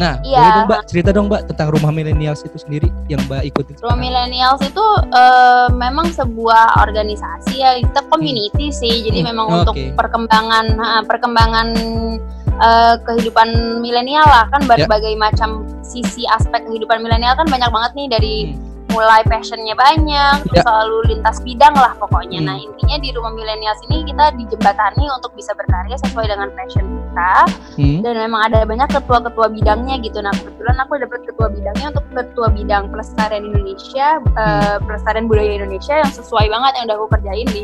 nah 0.00 0.16
Iya. 0.24 0.40
boleh 0.40 0.50
dong 0.50 0.66
Mbak 0.66 0.80
cerita 0.88 1.10
dong 1.12 1.26
Mbak 1.28 1.42
tentang 1.46 1.68
rumah 1.70 1.92
milenials 1.92 2.40
itu 2.40 2.56
sendiri 2.56 2.88
yang 3.06 3.20
Mbak 3.28 3.42
ikuti 3.44 3.76
Ruang 3.78 4.00
Millennials 4.00 4.64
itu 4.64 4.86
eh, 5.12 5.68
memang 5.70 6.08
sebuah 6.08 6.80
organisasi 6.80 7.54
ya, 7.54 7.76
kita 7.76 8.00
community 8.08 8.72
sih. 8.72 9.04
Jadi 9.04 9.20
Hmm, 9.20 9.28
memang 9.28 9.46
oke. 9.46 9.56
untuk 9.60 9.74
perkembangan 9.94 10.66
ha, 10.74 11.04
perkembangan 11.04 11.68
eh, 12.56 12.94
kehidupan 13.02 13.48
milenial 13.78 14.24
lah 14.24 14.48
kan 14.48 14.64
Ya. 14.66 14.84
berbagai 14.84 15.16
macam 15.16 15.64
sisi 15.80 16.24
aspek 16.28 16.60
kehidupan 16.62 17.00
milenial 17.00 17.32
kan 17.34 17.44
banyak 17.44 17.68
banget 17.68 17.92
nih 17.94 18.08
dari 18.08 18.34
Hmm. 18.46 18.69
Mulai 18.90 19.22
passionnya 19.26 19.74
banyak, 19.74 20.36
Ya. 20.52 20.62
selalu 20.66 21.14
lintas 21.14 21.38
bidang 21.40 21.74
lah 21.74 21.94
pokoknya. 21.96 22.42
Hmm. 22.42 22.48
Nah 22.50 22.56
intinya 22.58 22.96
di 22.98 23.08
rumah 23.14 23.32
milenials 23.32 23.80
ini 23.88 24.04
kita 24.06 24.34
dijembatani 24.36 25.04
untuk 25.10 25.32
bisa 25.38 25.54
berkarya 25.54 25.96
sesuai 26.02 26.26
dengan 26.26 26.48
passion 26.54 26.84
kita 26.86 27.32
Hmm, 27.80 27.98
dan 28.04 28.14
memang 28.18 28.40
ada 28.50 28.62
banyak 28.66 28.88
ketua-ketua 28.90 29.46
bidangnya 29.50 29.98
gitu. 30.02 30.18
Nah 30.22 30.34
kebetulan 30.34 30.76
aku 30.82 30.92
dapat 31.00 31.20
ketua 31.26 31.46
bidangnya 31.50 31.86
untuk 31.94 32.06
ketua 32.14 32.46
bidang 32.50 32.84
pelestarian 32.90 33.44
Indonesia, 33.50 34.06
eh, 34.20 34.76
pelestarian 34.84 35.26
budaya 35.26 35.52
Indonesia 35.62 35.94
yang 36.02 36.10
sesuai 36.10 36.46
banget 36.50 36.72
yang 36.78 36.84
udah 36.90 36.96
aku 36.98 37.08
kerjain 37.18 37.48
di 37.50 37.62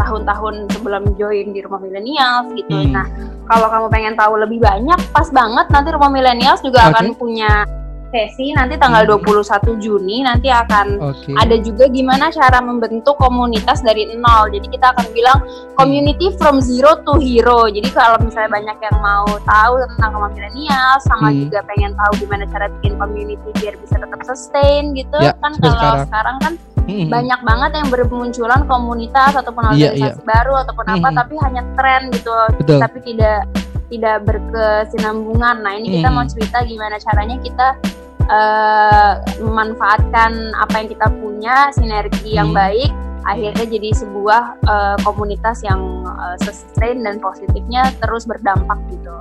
tahun-tahun 0.00 0.54
sebelum 0.72 1.02
join 1.20 1.46
di 1.52 1.60
rumah 1.60 1.80
milenials 1.82 2.48
gitu. 2.56 2.72
Hmm. 2.72 2.92
Nah 2.94 3.06
kalau 3.50 3.66
kamu 3.68 3.86
pengen 3.90 4.14
tahu 4.16 4.34
lebih 4.38 4.58
banyak, 4.62 4.98
pas 5.10 5.28
banget 5.30 5.66
nanti 5.70 5.88
rumah 5.90 6.10
milenials 6.10 6.62
juga 6.62 6.86
Oke. 6.86 6.90
akan 6.94 7.06
punya 7.18 7.66
sesi 8.10 8.50
nanti 8.52 8.74
tanggal 8.74 9.06
Hmm. 9.06 9.22
21 9.22 9.78
Juni 9.78 10.26
nanti 10.26 10.50
akan 10.50 10.98
oke 10.98 11.30
ada 11.32 11.56
juga 11.62 11.86
gimana 11.86 12.28
cara 12.28 12.58
membentuk 12.58 13.14
komunitas 13.16 13.80
dari 13.80 14.04
nol. 14.12 14.50
Jadi 14.50 14.66
kita 14.66 14.90
akan 14.92 15.06
bilang 15.14 15.38
community 15.78 16.34
from 16.34 16.58
zero 16.58 16.98
to 17.06 17.16
hero. 17.16 17.70
Jadi 17.70 17.86
kalau 17.90 18.18
misalnya 18.18 18.50
banyak 18.50 18.78
yang 18.82 18.96
mau 18.98 19.26
tahu 19.46 19.72
tentang 19.96 20.10
milenial, 20.30 20.98
sama 21.06 21.30
Hmm. 21.30 21.46
juga 21.46 21.58
pengen 21.64 21.94
tahu 21.94 22.26
gimana 22.26 22.44
cara 22.50 22.66
bikin 22.78 22.98
community 22.98 23.48
biar 23.62 23.74
bisa 23.78 23.96
tetap 23.96 24.20
sustain 24.26 24.92
gitu, 24.92 25.18
Ya, 25.18 25.32
kan 25.38 25.54
kalau 25.56 25.78
sekarang. 25.78 26.06
sekarang 26.06 26.36
kan 26.42 26.54
Hmm, 26.80 27.06
banyak 27.06 27.40
banget 27.46 27.70
yang 27.76 27.88
bermunculan 27.88 28.66
komunitas 28.66 29.36
ataupun 29.36 29.62
Iya, 29.70 29.94
organisasi 29.94 30.22
baru 30.26 30.54
ataupun 30.58 30.84
apa, 30.90 31.08
Hmm. 31.08 31.18
tapi 31.22 31.34
hanya 31.38 31.62
tren 31.78 32.10
gitu, 32.10 32.32
betul 32.58 32.78
tapi 32.82 32.98
tidak 33.06 33.46
tidak 33.86 34.16
berkesinambungan. 34.22 35.62
Nah 35.62 35.72
ini 35.74 35.98
kita 35.98 36.08
Hmm. 36.08 36.16
mau 36.16 36.26
cerita 36.26 36.62
gimana 36.62 36.96
caranya 36.96 37.36
kita 37.38 37.74
eh, 38.30 39.12
memanfaatkan 39.42 40.32
apa 40.56 40.74
yang 40.78 40.88
kita 40.88 41.06
punya 41.18 41.74
sinergi 41.74 42.30
yang 42.32 42.54
Hmm. 42.54 42.58
baik, 42.62 42.90
akhirnya 43.26 43.66
jadi 43.66 43.90
sebuah 43.92 44.42
eh, 44.62 44.96
komunitas 45.02 45.60
yang 45.60 45.82
eh, 46.06 46.36
sustain 46.40 47.02
dan 47.02 47.18
positifnya 47.18 47.90
terus 47.98 48.24
berdampak 48.24 48.78
gitu. 48.88 49.12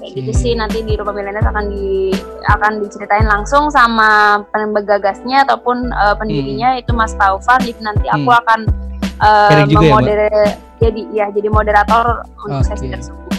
Kayak 0.00 0.16
gitu 0.16 0.32
sih 0.32 0.52
nanti 0.56 0.80
di 0.80 0.96
rumah 0.96 1.12
milenial 1.12 1.44
akan 1.44 1.68
di 1.68 2.08
akan 2.48 2.80
diceritain 2.80 3.28
langsung 3.28 3.68
sama 3.68 4.40
penggagasnya 4.48 5.44
ataupun 5.44 5.92
eh, 5.92 6.14
pendirinya 6.16 6.72
itu 6.74 6.96
Mas 6.96 7.12
Taufan. 7.12 7.60
Jadi 7.60 7.84
nanti 7.84 8.06
aku 8.08 8.30
Hmm. 8.32 8.40
akan 8.40 8.60
eh, 9.20 9.48
Sharing 9.52 9.68
juga 9.68 9.84
ya, 9.84 9.92
memoder- 9.92 10.56
jadi 10.80 11.02
ya 11.12 11.26
jadi 11.28 11.48
moderator 11.52 12.24
untuk 12.40 12.64
Oke. 12.64 12.72
sesi 12.72 12.88
tersebut. 12.88 13.29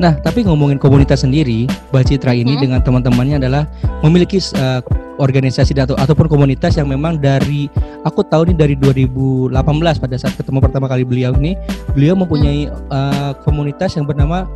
Nah, 0.00 0.16
tapi 0.20 0.46
ngomongin 0.46 0.80
komunitas 0.80 1.24
sendiri, 1.24 1.68
Mbak 1.92 2.04
Citra 2.08 2.32
ini 2.32 2.56
Hmm. 2.56 2.62
dengan 2.64 2.80
teman-temannya 2.80 3.36
adalah 3.42 3.68
memiliki 4.00 4.40
uh, 4.56 4.80
organisasi 5.20 5.76
atau 5.76 5.94
ataupun 5.94 6.26
komunitas 6.26 6.74
yang 6.80 6.88
memang 6.88 7.20
dari 7.20 7.68
aku 8.02 8.24
tahu 8.26 8.50
nih 8.50 8.56
dari 8.56 8.74
2018 8.74 9.52
pada 10.00 10.16
saat 10.18 10.34
ketemu 10.34 10.58
pertama 10.58 10.86
kali 10.88 11.04
beliau 11.04 11.36
ini, 11.36 11.54
beliau 11.92 12.16
mempunyai 12.16 12.72
uh, 12.90 13.36
komunitas 13.44 13.94
yang 13.94 14.08
bernama 14.08 14.48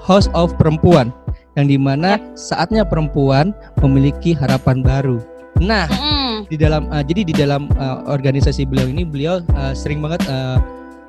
House 0.00 0.30
of 0.32 0.54
Perempuan 0.60 1.10
yang 1.56 1.66
di 1.66 1.80
mana 1.80 2.20
saatnya 2.36 2.84
perempuan 2.84 3.56
memiliki 3.80 4.36
harapan 4.36 4.84
baru. 4.84 5.18
Nah, 5.56 5.88
Mm-mm. 5.88 6.44
di 6.52 6.56
dalam 6.60 6.84
uh, 6.92 7.00
jadi 7.00 7.24
di 7.24 7.32
dalam 7.32 7.72
uh, 7.80 8.04
organisasi 8.12 8.68
beliau 8.68 8.92
ini 8.92 9.08
beliau 9.08 9.40
uh, 9.56 9.72
sering 9.72 10.04
banget 10.04 10.20
uh, 10.28 10.60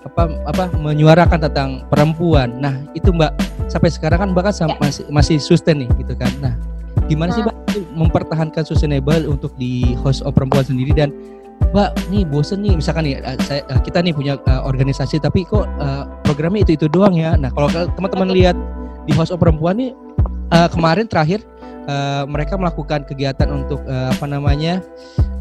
apa 0.08 0.24
apa 0.44 0.64
menyuarakan 0.74 1.40
tentang 1.44 1.70
perempuan. 1.88 2.56
Nah, 2.58 2.74
itu 2.92 3.12
Mbak 3.12 3.32
sampai 3.68 3.90
sekarang 3.92 4.20
kan 4.24 4.30
Mbak 4.32 4.44
kan 4.48 4.54
sam- 4.56 4.74
Ya. 4.74 4.80
masih 4.80 5.04
masih 5.12 5.38
sustain 5.38 5.84
nih 5.84 5.90
gitu 6.00 6.16
kan. 6.16 6.32
Nah, 6.40 6.54
gimana 7.06 7.32
sih 7.32 7.44
Mbak 7.44 7.56
mempertahankan 7.94 8.64
sustainable 8.64 9.28
untuk 9.28 9.52
di 9.56 9.94
host 10.02 10.24
of 10.24 10.32
perempuan 10.32 10.64
sendiri 10.64 10.96
dan 10.96 11.12
Mbak 11.74 11.90
nih 12.10 12.24
bosen 12.24 12.62
nih 12.62 12.74
misalkan 12.74 13.04
nih 13.04 13.20
uh, 13.20 13.36
saya, 13.44 13.62
uh, 13.68 13.82
kita 13.82 14.00
nih 14.00 14.14
punya 14.14 14.38
uh, 14.46 14.62
organisasi 14.64 15.18
tapi 15.18 15.44
kok 15.44 15.68
uh, 15.78 16.06
programnya 16.24 16.64
itu 16.64 16.78
itu 16.78 16.88
doang 16.88 17.14
ya. 17.14 17.36
Nah, 17.36 17.52
kalau 17.52 17.68
teman-teman 17.94 18.30
lihat 18.32 18.56
di 19.04 19.12
host 19.12 19.30
of 19.30 19.40
perempuan 19.40 19.76
nih 19.76 19.92
uh, 20.52 20.70
kemarin 20.70 21.08
terakhir 21.08 21.42
uh, 21.88 22.24
mereka 22.26 22.56
melakukan 22.56 23.04
kegiatan 23.04 23.50
untuk 23.50 23.82
uh, 23.84 24.12
apa 24.12 24.26
namanya 24.26 24.80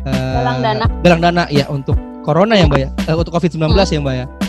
uh, 0.06 0.34
Galang 0.40 0.58
dana. 0.62 0.84
galang 1.02 1.20
dana 1.20 1.42
ya 1.50 1.66
untuk 1.68 1.94
corona 2.22 2.54
ya 2.54 2.66
mbak 2.66 2.80
ya 2.80 2.90
Eh, 3.06 3.14
untuk 3.14 3.30
covid 3.30 3.50
19 3.50 3.70
ya 3.76 3.98
mbak 4.00 4.14
ya 4.14 4.26
nah. 4.26 4.45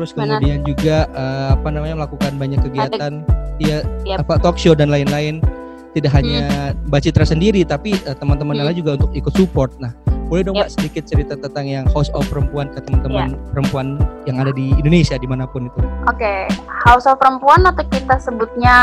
Terus 0.00 0.16
benar. 0.16 0.40
kemudian 0.40 0.58
juga 0.64 0.96
eh, 1.06 1.48
apa 1.52 1.68
namanya 1.68 1.94
melakukan 1.98 2.32
banyak 2.34 2.60
kegiatan 2.62 3.12
ya 3.60 3.84
Yap. 4.02 4.24
apa 4.24 4.40
talk 4.40 4.56
show 4.56 4.72
dan 4.72 4.88
lain-lain 4.88 5.44
tidak 5.92 6.14
hanya 6.14 6.72
Mbak 6.86 7.00
Citra 7.04 7.26
sendiri 7.26 7.60
tapi 7.62 7.92
eh, 7.98 8.16
teman-teman 8.16 8.56
Hmm. 8.56 8.64
lain 8.64 8.76
juga 8.78 8.96
untuk 8.96 9.12
ikut 9.12 9.28
support 9.30 9.76
nah 9.76 9.92
boleh 10.24 10.40
dong 10.42 10.56
Yap. 10.56 10.64
Mbak 10.64 10.72
sedikit 10.72 11.04
cerita 11.04 11.34
tentang 11.36 11.66
yang 11.66 11.84
House 11.90 12.08
of 12.10 12.24
Perempuan 12.24 12.72
ke 12.72 12.80
teman-teman 12.80 13.28
Iya. 13.30 13.38
perempuan 13.50 13.86
yang 14.24 14.38
ada 14.38 14.48
di 14.50 14.72
Indonesia 14.72 15.14
di 15.14 15.26
mana 15.26 15.44
pun 15.44 15.66
itu 15.66 15.80
Oke, 16.06 16.48
House 16.80 17.04
of 17.04 17.20
Perempuan 17.20 17.60
atau 17.62 17.84
kita 17.84 18.16
sebutnya 18.16 18.74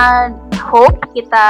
Hope, 0.63 0.99
kita 1.11 1.47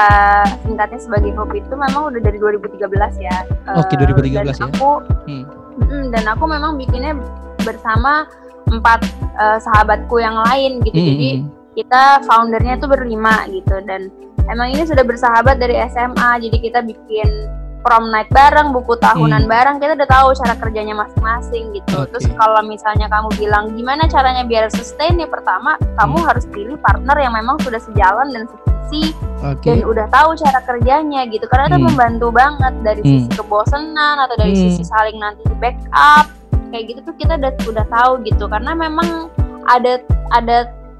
singkatnya 0.64 0.96
sebagai 0.98 1.34
Hope 1.34 1.52
itu 1.52 1.74
memang 1.74 2.08
udah 2.08 2.22
dari 2.22 2.38
2013 2.38 2.86
ya. 3.18 3.34
Oke, 3.74 3.98
Eh, 3.98 3.98
2013 4.00 4.56
dan 4.56 4.70
ya. 4.70 4.70
Aku, 4.72 4.92
Hmm. 5.26 5.44
Mm, 5.82 6.06
dan 6.10 6.24
aku 6.28 6.46
memang 6.46 6.78
bikinnya 6.78 7.18
bersama 7.60 8.30
empat 8.68 9.00
eh, 9.38 9.60
sahabatku 9.60 10.20
yang 10.20 10.36
lain 10.48 10.84
gitu. 10.84 10.98
Hmm, 10.98 11.08
Jadi 11.08 11.30
hmm, 11.40 11.46
kita 11.78 12.04
foundernya 12.26 12.76
tuh 12.78 12.90
berlima 12.90 13.46
gitu 13.48 13.78
dan 13.86 14.10
emang 14.48 14.74
ini 14.74 14.84
sudah 14.84 15.04
bersahabat 15.04 15.58
dari 15.58 15.78
SMA. 15.88 16.42
Jadi 16.42 16.58
kita 16.60 16.82
bikin 16.82 17.30
prom 17.86 18.12
night 18.12 18.28
bareng, 18.34 18.76
buku 18.76 19.00
tahunan 19.00 19.48
Hmm. 19.48 19.52
bareng. 19.52 19.76
Kita 19.80 19.96
udah 19.96 20.10
tahu 20.10 20.28
cara 20.36 20.54
kerjanya 20.58 20.98
masing-masing 20.98 21.72
gitu. 21.72 22.04
Oke. 22.04 22.10
Terus 22.12 22.26
kalau 22.36 22.60
misalnya 22.66 23.08
kamu 23.08 23.30
bilang 23.38 23.72
gimana 23.72 24.10
caranya 24.10 24.44
biar 24.44 24.68
sustain 24.74 25.16
ya 25.16 25.30
pertama 25.30 25.78
kamu 25.96 26.18
Hmm. 26.20 26.28
harus 26.28 26.46
pilih 26.50 26.76
partner 26.82 27.16
yang 27.22 27.32
memang 27.32 27.56
sudah 27.62 27.80
sejalan 27.80 28.28
dan 28.34 28.44
sevisi 28.50 29.14
oke 29.40 29.64
dan 29.64 29.84
udah 29.84 30.08
tahu 30.10 30.36
cara 30.36 30.60
kerjanya 30.66 31.30
gitu. 31.30 31.46
Karena 31.48 31.70
itu 31.70 31.78
Hmm. 31.80 31.88
membantu 31.94 32.28
banget 32.34 32.74
dari 32.84 33.02
Hmm. 33.06 33.10
sisi 33.24 33.30
kebosanan 33.38 34.16
atau 34.26 34.36
dari 34.36 34.54
Hmm. 34.58 34.64
sisi 34.68 34.84
saling 34.84 35.18
nanti 35.22 35.46
backup 35.62 36.28
kayak 36.72 36.84
gitu 36.94 37.00
tuh 37.06 37.16
kita 37.16 37.36
udah 37.38 37.52
udah 37.68 37.86
tahu 37.88 38.12
gitu. 38.24 38.46
Karena 38.48 38.72
memang 38.76 39.32
ada 39.68 40.00
ada 40.32 40.58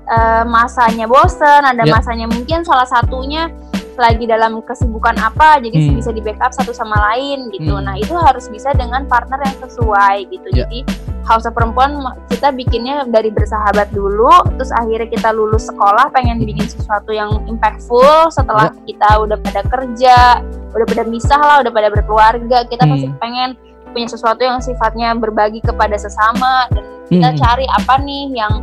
eh, 0.08 0.44
masanya 0.48 1.04
bosen, 1.04 1.68
ada 1.68 1.84
Ya. 1.84 1.92
masanya 1.92 2.32
mungkin 2.32 2.64
salah 2.64 2.88
satunya 2.88 3.52
lagi 4.00 4.24
dalam 4.24 4.62
kesibukan 4.64 5.18
apa, 5.20 5.58
jadi 5.60 5.74
Hmm. 5.90 6.00
bisa 6.00 6.14
di 6.16 6.22
backup 6.24 6.54
satu 6.56 6.72
sama 6.72 6.96
lain 7.12 7.52
gitu. 7.52 7.76
Hmm. 7.76 7.92
Nah 7.92 8.00
itu 8.00 8.16
harus 8.16 8.48
bisa 8.48 8.72
dengan 8.72 9.04
partner 9.04 9.42
yang 9.44 9.58
sesuai 9.68 10.18
gitu. 10.32 10.48
Ya. 10.56 10.64
Jadi 10.64 10.88
House 11.28 11.44
of 11.44 11.52
Perempuan 11.52 12.00
kita 12.32 12.56
bikinnya 12.56 13.04
dari 13.12 13.28
bersahabat 13.36 13.92
dulu, 13.92 14.32
terus 14.56 14.72
akhirnya 14.72 15.12
kita 15.12 15.36
lulus 15.36 15.68
sekolah 15.68 16.08
pengen 16.16 16.40
bikin 16.40 16.72
sesuatu 16.72 17.12
yang 17.12 17.44
impactful 17.44 18.32
setelah 18.32 18.72
Ya. 18.72 18.80
kita 18.88 19.10
udah 19.28 19.38
pada 19.44 19.62
kerja, 19.68 20.40
udah 20.72 20.86
pada 20.88 21.04
misah 21.04 21.42
lah, 21.42 21.58
udah 21.68 21.74
pada 21.76 21.92
berkeluarga, 21.92 22.64
kita 22.64 22.88
Hmm. 22.88 22.92
pasti 22.96 23.08
pengen 23.20 23.50
punya 23.98 24.14
sesuatu 24.14 24.46
yang 24.46 24.62
sifatnya 24.62 25.18
berbagi 25.18 25.58
kepada 25.66 25.98
sesama 25.98 26.70
dan 26.70 26.86
kita 27.10 27.30
Hmm. 27.34 27.40
cari 27.42 27.66
apa 27.66 27.98
nih 28.06 28.30
yang 28.38 28.54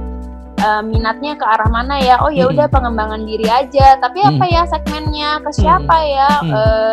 eh, 0.55 0.83
minatnya 0.87 1.35
ke 1.35 1.43
arah 1.43 1.67
mana 1.67 1.99
ya 1.99 2.23
oh 2.23 2.31
ya 2.31 2.47
Hmm. 2.47 2.55
udah 2.55 2.67
pengembangan 2.71 3.26
diri 3.26 3.50
aja 3.50 3.99
tapi 3.99 4.23
Hmm. 4.23 4.38
apa 4.38 4.45
ya 4.47 4.62
segmennya 4.71 5.43
ke 5.43 5.50
siapa 5.50 5.97
ya 6.07 6.31
Hmm. 6.38 6.55
Eh, 6.55 6.93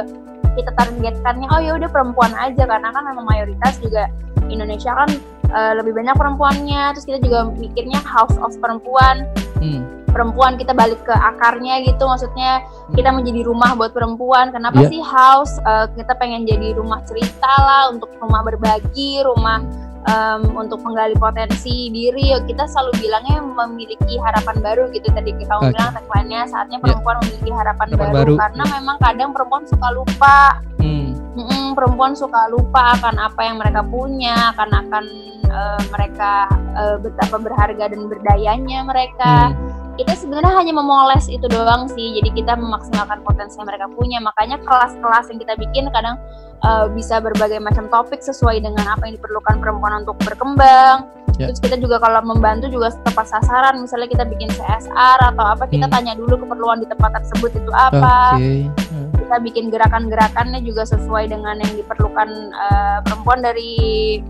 kita 0.57 0.71
targetkannya 0.73 1.47
oh 1.53 1.61
ya 1.61 1.71
udah 1.77 1.87
perempuan 1.87 2.33
aja 2.35 2.65
karena 2.65 2.89
kan 2.89 3.03
memang 3.05 3.23
mayoritas 3.29 3.77
juga 3.77 4.09
Indonesia 4.49 4.91
kan 4.91 5.07
eh, 5.51 5.73
lebih 5.75 5.93
banyak 5.93 6.15
perempuannya. 6.15 6.95
Terus 6.95 7.05
kita 7.05 7.19
juga 7.19 7.39
mikirnya 7.51 7.99
house 8.01 8.35
of 8.39 8.55
perempuan. 8.57 9.27
Hmm. 9.61 9.85
perempuan 10.11 10.59
kita 10.59 10.75
balik 10.75 10.99
ke 11.07 11.15
akarnya 11.15 11.87
gitu. 11.87 12.03
Maksudnya 12.03 12.59
kita 12.91 13.15
menjadi 13.15 13.47
rumah 13.47 13.79
buat 13.79 13.95
perempuan. 13.95 14.51
Kenapa 14.51 14.83
Iya. 14.83 14.89
sih 14.91 14.99
house? 14.99 15.55
Eh, 15.63 15.87
kita 15.95 16.19
pengen 16.19 16.43
jadi 16.43 16.75
rumah 16.75 16.99
cerita 17.07 17.47
lah 17.47 17.95
untuk 17.95 18.11
rumah 18.19 18.43
berbagi 18.43 19.23
rumah 19.23 19.63
em, 20.01 20.41
untuk 20.57 20.81
menggali 20.81 21.13
potensi 21.15 21.87
diri. 21.87 22.33
Kita 22.43 22.65
selalu 22.67 22.91
bilangnya 22.99 23.39
memiliki 23.39 24.19
harapan 24.19 24.57
baru 24.59 24.89
gitu. 24.91 25.07
Tadi 25.13 25.31
kita 25.37 25.53
Oke. 25.55 25.71
bilang 25.71 25.93
tagline-nya 25.93 26.41
saatnya 26.49 26.77
perempuan 26.81 27.15
memiliki 27.23 27.51
harapan, 27.53 27.85
Harapan 27.87 28.09
baru, 28.09 28.15
baru, 28.17 28.33
karena 28.35 28.63
ya. 28.65 28.71
memang 28.81 28.97
kadang 28.99 29.29
perempuan 29.31 29.63
suka 29.63 29.87
lupa. 29.93 30.39
Hmm. 30.81 31.00
Mm-mm, 31.31 31.79
perempuan 31.79 32.11
suka 32.11 32.51
lupa 32.51 32.91
akan 32.99 33.15
apa 33.15 33.39
yang 33.47 33.55
mereka 33.55 33.81
punya 33.87 34.51
akan 34.51 34.69
akan 34.83 35.03
eh, 35.47 35.81
mereka 35.87 36.51
eh, 36.75 36.97
betapa 36.99 37.39
berharga 37.39 37.85
dan 37.87 38.01
berdayanya 38.11 38.83
mereka. 38.83 39.55
Hmm. 39.55 39.79
kita 39.99 40.17
sebenarnya 40.17 40.55
hanya 40.55 40.73
memoles 40.73 41.27
itu 41.29 41.45
doang 41.51 41.85
sih 41.91 42.17
jadi 42.17 42.31
kita 42.33 42.53
memaksimalkan 42.57 43.21
potensi 43.21 43.59
yang 43.59 43.69
mereka 43.69 43.85
punya. 43.91 44.17
Makanya 44.23 44.57
kelas-kelas 44.63 45.29
yang 45.29 45.39
kita 45.43 45.53
bikin 45.59 45.93
kadang 45.93 46.15
uh, 46.63 46.87
bisa 46.89 47.19
berbagai 47.21 47.59
macam 47.61 47.85
topik 47.91 48.23
sesuai 48.23 48.63
dengan 48.65 48.87
apa 48.87 49.05
yang 49.05 49.19
diperlukan 49.19 49.61
perempuan 49.61 50.01
untuk 50.01 50.17
berkembang 50.23 51.05
Ya. 51.33 51.47
terus 51.47 51.59
kita 51.59 51.77
juga 51.77 51.97
kalau 51.97 52.21
membantu 52.23 52.67
juga 52.67 52.91
tepat 52.99 53.27
sasaran 53.27 53.77
misalnya 53.77 54.07
kita 54.07 54.23
bikin 54.25 54.49
CSR 54.49 55.19
atau 55.27 55.45
apa 55.47 55.65
kita 55.65 55.85
Hmm. 55.85 55.93
tanya 55.93 56.13
dulu 56.13 56.37
keperluan 56.37 56.77
di 56.77 56.87
tempat 56.87 57.15
tersebut 57.15 57.51
itu 57.55 57.71
apa 57.71 58.35
Oke. 58.35 58.67
Hmm. 58.67 59.07
kita 59.15 59.35
bikin 59.41 59.65
gerakan-gerakannya 59.67 60.59
juga 60.59 60.83
sesuai 60.83 61.27
dengan 61.27 61.57
yang 61.57 61.73
diperlukan 61.73 62.29
uh, 62.51 62.99
perempuan 63.01 63.39
dari 63.39 63.73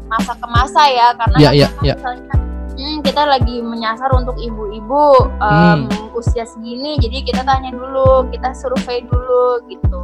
masa 0.05 0.33
ke 0.33 0.47
masa 0.47 0.81
ya 0.85 1.07
karena 1.15 1.37
ya, 1.37 1.49
memang 1.67 1.83
ya. 1.83 1.95
misalnya 1.95 2.33
hmm, 2.71 2.97
kita 3.01 3.21
lagi 3.25 3.55
menyasar 3.59 4.09
untuk 4.13 4.37
ibu-ibu 4.37 5.05
um, 5.35 5.79
Hmm. 5.83 6.13
usia 6.13 6.45
segini 6.45 6.95
jadi 6.95 7.23
kita 7.23 7.41
tanya 7.41 7.71
dulu 7.71 8.29
kita 8.29 8.53
survei 8.53 9.03
dulu 9.03 9.43
gitu 9.67 9.99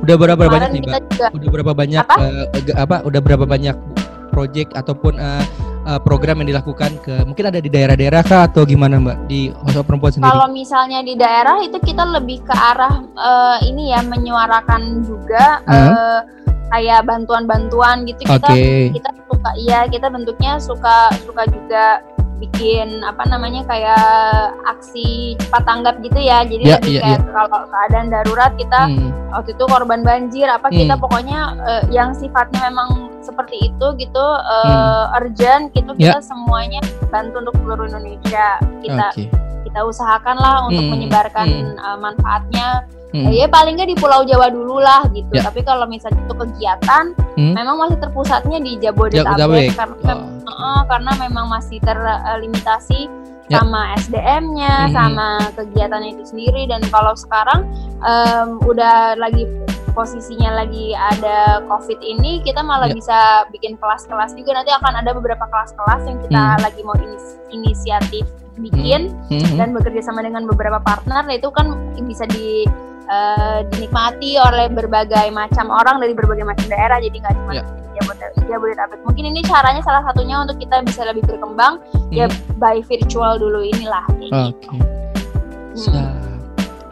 Udah 0.00 0.16
berapa 0.16 0.40
banyak 0.40 0.48
kemarin 0.50 0.70
nih, 0.72 0.80
kita 0.80 0.90
Mbak? 0.90 1.02
juga 1.06 1.26
Udah 1.30 1.48
berapa 1.50 1.72
banyak 1.74 2.00
Apa? 2.02 2.14
ge- 2.58 2.78
apa? 2.78 2.96
Udah 3.02 3.20
berapa 3.20 3.44
banyak 3.44 3.76
project 4.30 4.72
ataupun 4.72 5.14
eh, 5.14 5.44
eh, 5.90 6.00
program 6.00 6.40
yang 6.40 6.54
dilakukan 6.54 6.90
ke 7.02 7.14
mungkin 7.24 7.44
ada 7.50 7.58
di 7.58 7.66
daerah-daerah 7.66 8.22
kah 8.22 8.42
atau 8.46 8.62
gimana 8.62 8.96
Mbak 8.96 9.18
di 9.26 9.50
of 9.50 9.82
Perempuan 9.82 10.12
sendiri? 10.12 10.30
kalau 10.30 10.46
misalnya 10.48 11.02
di 11.02 11.14
daerah 11.14 11.58
itu 11.60 11.76
kita 11.76 12.06
lebih 12.06 12.38
ke 12.40 12.54
arah 12.54 12.94
eh, 13.02 13.58
ini 13.66 13.90
ya 13.90 14.00
menyuarakan 14.02 15.02
juga 15.02 15.60
Hmm. 15.66 15.90
eh, 15.92 16.20
kayak 16.70 17.02
bantuan-bantuan 17.02 18.06
gitu 18.06 18.30
kita 18.30 18.46
Oke. 18.46 18.94
kita 18.94 19.10
suka 19.26 19.50
iya 19.58 19.90
kita 19.90 20.06
bentuknya 20.06 20.62
suka 20.62 21.10
suka 21.26 21.42
juga 21.50 21.98
bikin 22.38 23.04
apa 23.04 23.26
namanya 23.26 23.66
kayak 23.66 24.00
aksi 24.64 25.36
cepat 25.36 25.60
tanggap 25.60 26.00
gitu 26.00 26.16
ya 26.16 26.40
jadi 26.40 26.62
Ya, 26.64 26.76
lebih 26.78 26.92
iya, 26.94 27.00
kayak 27.02 27.20
kalau 27.28 27.60
keadaan 27.68 28.08
darurat 28.08 28.52
kita 28.54 28.80
Hmm. 28.86 29.10
waktu 29.28 29.50
itu 29.52 29.64
korban 29.66 30.00
banjir 30.00 30.46
apa 30.46 30.70
kita 30.70 30.94
Hmm. 30.94 31.02
pokoknya 31.02 31.38
eh, 31.66 31.82
yang 31.90 32.14
sifatnya 32.14 32.70
memang 32.70 33.09
seperti 33.20 33.68
itu 33.68 33.86
gitu 33.96 34.24
eh, 34.40 35.04
urgent 35.14 35.70
gitu 35.70 35.92
Hmm. 35.92 36.00
Ya. 36.00 36.16
kita 36.16 36.20
semuanya 36.24 36.80
bantu 37.08 37.36
untuk 37.40 37.54
seluruh 37.56 37.86
Indonesia 37.86 38.48
kita 38.80 39.06
Oke. 39.12 39.24
kita 39.62 39.80
usahakan 39.82 40.36
lah 40.36 40.56
untuk 40.64 40.82
Hmm, 40.82 40.92
menyebarkan 40.92 41.46
hmm. 41.46 41.76
eh, 41.76 41.98
manfaatnya 41.98 42.68
Hmm. 43.10 43.26
Ya 43.26 43.50
paling 43.50 43.74
nggak 43.74 43.90
di 43.90 43.98
Pulau 43.98 44.22
Jawa 44.22 44.46
dulu 44.48 44.78
lah 44.78 45.02
gitu 45.10 45.34
Ya. 45.34 45.42
tapi 45.42 45.66
kalau 45.66 45.82
misalnya 45.82 46.22
itu 46.22 46.30
kegiatan 46.32 47.04
Hmm. 47.34 47.58
memang 47.58 47.74
masih 47.76 47.98
terpusatnya 47.98 48.62
di 48.62 48.78
Jabodetabek. 48.78 49.34
Jabodetabek 49.34 49.74
karena 49.74 50.14
Oh. 50.14 50.30
Heeh, 50.46 50.80
karena 50.86 51.12
memang 51.18 51.46
masih 51.48 51.82
terlimitasi 51.82 53.10
Ya. 53.50 53.58
sama 53.58 53.98
SDM-nya, 53.98 54.74
Mhm. 54.86 54.92
sama 54.94 55.28
kegiatannya 55.52 56.14
itu 56.14 56.24
sendiri 56.24 56.70
dan 56.70 56.78
kalau 56.86 57.10
sekarang 57.14 57.66
em, 57.98 58.62
udah 58.62 59.18
lagi 59.18 59.42
posisinya 59.90 60.62
lagi 60.62 60.92
ada 60.92 61.60
COVID 61.66 62.00
ini, 62.00 62.40
kita 62.40 62.62
malah 62.62 62.88
Ya. 62.88 62.94
bisa 62.94 63.18
bikin 63.50 63.76
kelas-kelas 63.76 64.32
juga 64.34 64.56
nanti 64.56 64.70
akan 64.72 64.92
ada 64.98 65.10
beberapa 65.12 65.44
kelas-kelas 65.46 66.02
yang 66.06 66.18
kita 66.22 66.40
Hmm. 66.40 66.60
lagi 66.62 66.80
mau 66.82 66.96
inis- 66.96 67.38
inisiatif 67.50 68.24
bikin 68.56 69.14
Hmm. 69.28 69.56
dan 69.56 69.72
bekerja 69.72 70.04
sama 70.04 70.20
dengan 70.20 70.44
beberapa 70.44 70.76
partner 70.78 71.24
nah 71.24 71.32
itu 71.32 71.48
kan 71.48 71.72
bisa 72.04 72.28
di 72.28 72.68
eh, 73.10 73.66
dinikmati 73.74 74.38
oleh 74.38 74.70
berbagai 74.70 75.34
macam 75.34 75.66
orang 75.66 75.98
dari 75.98 76.14
berbagai 76.14 76.46
macam 76.46 76.62
daerah 76.70 77.02
jadi 77.02 77.16
nggak 77.18 77.34
cuma 77.42 77.52
Ya. 77.58 77.64
Jabodetabek, 77.90 78.46
Jabodetabek. 78.46 78.98
Mungkin 79.02 79.24
ini 79.34 79.42
caranya 79.42 79.82
salah 79.82 80.06
satunya 80.06 80.38
untuk 80.38 80.62
kita 80.62 80.78
bisa 80.86 81.02
lebih 81.02 81.26
berkembang 81.26 81.82
ya 82.14 82.30
by 82.62 82.78
virtual 82.86 83.34
dulu 83.34 83.66
inilah 83.66 84.06
Oke. 84.14 84.30
gitu. 84.30 84.70
Hmm. 85.90 86.14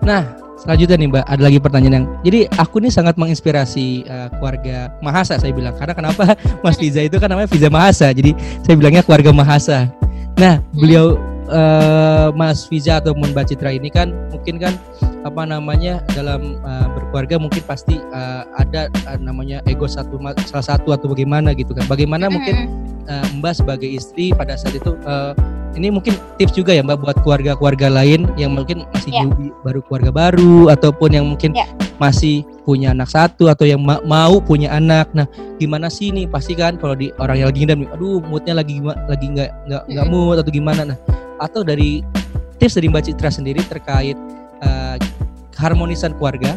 Nah, 0.03 0.23
selanjutnya 0.59 0.97
nih 0.99 1.09
Mbak, 1.15 1.25
ada 1.25 1.43
lagi 1.43 1.59
pertanyaan 1.63 1.95
yang 2.03 2.07
jadi 2.27 2.41
aku 2.59 2.83
nih 2.83 2.93
sangat 2.93 3.15
menginspirasi 3.15 4.05
eh, 4.05 4.29
keluarga 4.39 4.91
Mahasa 5.01 5.39
saya 5.39 5.55
bilang. 5.55 5.75
Karena 5.79 5.95
kenapa 5.95 6.35
Mas 6.65 6.77
Fiza 6.77 7.01
itu 7.03 7.17
kan 7.17 7.31
namanya 7.31 7.49
Fiza 7.49 7.71
Mahasa. 7.71 8.11
Jadi 8.11 8.35
saya 8.67 8.75
bilangnya 8.75 9.07
keluarga 9.07 9.31
Mahasa. 9.31 9.87
Nah, 10.39 10.63
beliau 10.75 11.19
eh, 11.51 12.29
Mas 12.35 12.67
Fiza 12.67 12.99
atau 12.99 13.15
Mbak 13.15 13.55
Citra 13.55 13.71
ini 13.75 13.89
kan 13.89 14.11
mungkin 14.35 14.59
kan 14.59 14.75
apa 15.27 15.43
namanya 15.47 16.03
dalam 16.15 16.59
eh, 16.63 16.87
berkeluarga 16.95 17.39
mungkin 17.39 17.63
pasti 17.67 17.97
eh, 17.99 18.43
ada 18.59 18.91
eh, 18.91 19.19
namanya 19.19 19.63
ego 19.67 19.87
satu 19.87 20.19
salah 20.47 20.67
satu 20.67 20.91
atau 20.95 21.11
bagaimana 21.11 21.55
gitu 21.55 21.73
kan. 21.73 21.87
Bagaimana 21.87 22.29
mungkin 22.29 22.71
eh, 23.07 23.27
Mbak 23.39 23.65
sebagai 23.65 23.89
istri 23.89 24.35
pada 24.35 24.59
saat 24.59 24.75
itu 24.75 24.95
eh, 25.07 25.33
ini 25.77 25.93
mungkin 25.93 26.17
tips 26.41 26.57
juga 26.57 26.73
ya 26.73 26.81
Mbak 26.83 26.99
buat 27.03 27.17
keluarga-keluarga 27.23 27.93
lain 27.93 28.25
yang 28.41 28.57
mungkin 28.57 28.89
masih 28.95 29.11
Ya. 29.13 29.23
newbie, 29.25 29.53
baru 29.63 29.81
keluarga 29.85 30.11
baru 30.11 30.73
ataupun 30.73 31.11
yang 31.13 31.27
mungkin 31.29 31.53
Ya. 31.55 31.69
masih 32.01 32.43
punya 32.65 32.93
anak 32.93 33.09
satu 33.11 33.49
atau 33.49 33.65
yang 33.65 33.81
ma- 33.81 34.03
mau 34.05 34.39
punya 34.43 34.73
anak. 34.75 35.11
Nah, 35.17 35.27
gimana 35.57 35.89
sih 35.89 36.13
nih? 36.13 36.29
Pasti 36.29 36.55
kan 36.59 36.77
kalau 36.77 36.95
di 36.95 37.13
orang 37.19 37.41
yang 37.43 37.49
lagi 37.51 37.59
ngidam, 37.65 37.85
aduh 37.91 38.21
moodnya 38.25 38.55
lagi 38.59 38.81
lagi 38.85 39.27
nggak 39.33 39.51
nggak 39.69 39.83
nggak 39.93 40.07
Mm-mm. 40.07 40.27
mood 40.29 40.37
atau 40.41 40.53
gimana. 40.53 40.83
Nah, 40.95 40.99
atau 41.39 41.63
dari 41.63 42.03
tips 42.59 42.77
dari 42.79 42.87
Mbak 42.91 43.03
Citra 43.13 43.31
sendiri 43.31 43.63
terkait 43.67 44.19
uh, 44.63 44.97
keharmonisan 45.55 46.15
keluarga 46.19 46.55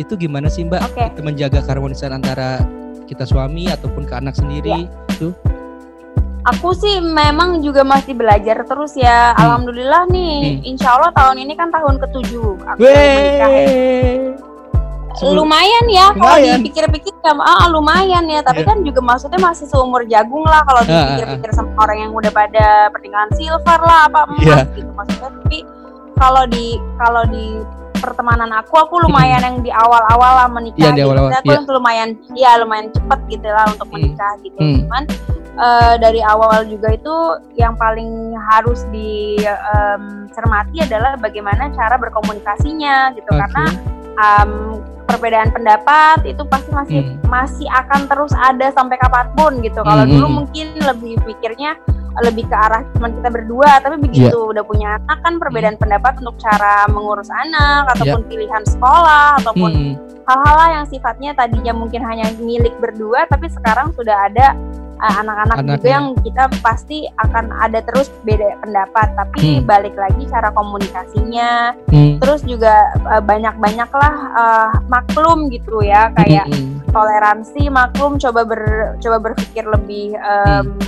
itu 0.00 0.16
gimana 0.16 0.48
sih 0.48 0.64
Mbak. 0.64 0.80
Kita 0.96 1.22
menjaga 1.24 1.60
keharmonisan 1.60 2.12
antara 2.16 2.64
kita 3.04 3.28
suami 3.28 3.68
ataupun 3.68 4.08
ke 4.08 4.14
anak 4.16 4.32
sendiri 4.32 4.88
itu 5.12 5.36
Aku 6.42 6.74
sih 6.74 6.98
memang 6.98 7.62
juga 7.62 7.86
masih 7.86 8.18
belajar 8.18 8.66
terus 8.66 8.98
ya. 8.98 9.30
Hmm. 9.30 9.40
Alhamdulillah 9.46 10.10
nih, 10.10 10.58
Hmm. 10.58 10.70
insya 10.74 10.98
Allah 10.98 11.14
tahun 11.14 11.38
ini 11.38 11.54
kan 11.54 11.70
tahun 11.70 12.02
ketujuh 12.02 12.66
aku 12.66 12.78
menikah. 12.82 13.48
ya. 13.48 13.66
Sebelum- 15.12 15.44
Lumayan 15.44 15.86
ya 15.86 16.06
kalau 16.16 16.36
dipikir-pikir 16.40 17.12
ya, 17.20 17.36
ah, 17.36 17.68
lumayan 17.68 18.24
ya. 18.26 18.40
Tapi 18.42 18.64
Iya. 18.64 18.68
kan 18.74 18.76
juga 18.82 19.00
maksudnya 19.04 19.38
masih 19.38 19.68
seumur 19.68 20.02
jagung 20.08 20.42
lah 20.42 20.64
kalau 20.64 20.82
Ah, 20.82 20.88
ah, 20.88 20.90
dipikir-pikir 20.90 21.50
sama 21.52 21.70
orang 21.78 21.98
yang 22.00 22.12
udah 22.16 22.32
pada 22.32 22.90
pernikahan 22.90 23.30
silver 23.36 23.78
lah 23.78 24.08
apa 24.08 24.26
emas 24.26 24.42
Iya. 24.42 24.58
gitu 24.72 24.90
maksudnya. 24.90 25.28
Tapi 25.30 25.58
kalau 26.16 26.44
di 26.48 26.66
kalau 26.96 27.22
di 27.28 27.46
pertemanan 27.94 28.50
aku 28.50 28.74
aku 28.74 28.98
lumayan 28.98 29.38
yang 29.38 29.56
di 29.62 29.70
awal-awal 29.70 30.32
lah 30.42 30.48
menikah 30.50 30.80
Iya, 30.80 30.90
di 30.90 30.98
gitu. 30.98 31.06
awal-awal, 31.06 31.30
Maksudnya 31.30 31.60
aku 31.60 31.70
lumayan 31.70 32.08
ya 32.34 32.50
lumayan 32.58 32.86
cepet 32.90 33.20
gitu 33.30 33.46
lah 33.46 33.64
untuk 33.68 33.86
Hmm. 33.86 33.94
menikah 33.94 34.32
gitu. 34.42 34.58
Hmm. 34.58 34.76
Cuman 34.82 35.02
eh, 35.52 35.94
dari 36.00 36.20
awal 36.24 36.64
juga 36.64 36.92
itu 36.92 37.16
yang 37.56 37.76
paling 37.76 38.32
harus 38.52 38.84
dicermati 38.88 40.82
adalah 40.82 41.16
bagaimana 41.16 41.68
cara 41.76 41.96
berkomunikasinya 42.00 43.12
gitu 43.14 43.30
Oke. 43.30 43.40
karena 43.40 43.64
um, 44.16 44.52
perbedaan 45.02 45.52
pendapat 45.52 46.24
itu 46.24 46.40
pasti 46.48 46.70
masih 46.72 46.98
Hmm. 47.04 47.16
masih 47.28 47.68
akan 47.68 48.08
terus 48.08 48.32
ada 48.32 48.72
sampai 48.72 48.96
kapan 48.96 49.28
pun 49.36 49.60
gitu. 49.60 49.84
Kalau 49.84 50.04
Hmm, 50.08 50.12
dulu 50.12 50.26
hmm. 50.28 50.36
mungkin 50.40 50.66
lebih 50.80 51.14
pikirnya 51.28 51.76
lebih 52.20 52.44
ke 52.44 52.52
arah 52.52 52.84
cuma 52.92 53.08
kita 53.08 53.32
berdua, 53.32 53.80
tapi 53.80 53.96
begitu 53.96 54.36
Iya. 54.36 54.50
udah 54.52 54.64
punya 54.68 55.00
anak 55.00 55.18
kan 55.24 55.32
Hmm. 55.36 55.40
perbedaan 55.40 55.76
pendapat 55.80 56.20
untuk 56.20 56.36
cara 56.40 56.84
mengurus 56.92 57.32
anak 57.32 57.88
ataupun 57.96 58.20
pilihan 58.28 58.62
sekolah 58.68 59.40
ataupun 59.40 59.70
Hmm. 59.72 59.94
hal-hal 60.28 60.68
yang 60.80 60.86
sifatnya 60.86 61.32
tadinya 61.32 61.72
mungkin 61.72 62.04
hanya 62.04 62.28
milik 62.36 62.76
berdua 62.84 63.24
tapi 63.32 63.48
sekarang 63.48 63.96
sudah 63.96 64.28
ada 64.28 64.52
uh, 65.02 65.14
anak-anak 65.20 65.56
juga 65.58 65.74
Anaknya. 65.74 65.90
yang 65.90 66.06
kita 66.22 66.44
pasti 66.62 66.98
akan 67.18 67.50
ada 67.58 67.82
terus 67.82 68.08
beda 68.22 68.62
pendapat 68.62 69.06
tapi 69.12 69.58
Hmm. 69.58 69.66
balik 69.66 69.98
lagi 69.98 70.22
cara 70.30 70.54
komunikasinya 70.54 71.74
Hmm. 71.90 72.22
terus 72.22 72.46
juga 72.46 72.72
uh, 73.04 73.18
banyak-banyaklah 73.20 74.14
uh, 74.32 74.70
maklum 74.86 75.50
gitu 75.50 75.82
ya 75.82 76.14
kayak 76.14 76.46
Hmm. 76.46 76.78
toleransi 76.94 77.66
maklum 77.66 78.16
coba 78.16 78.46
ber 78.46 78.62
coba 79.02 79.16
berpikir 79.20 79.66
lebih 79.66 80.14
um, 80.22 80.78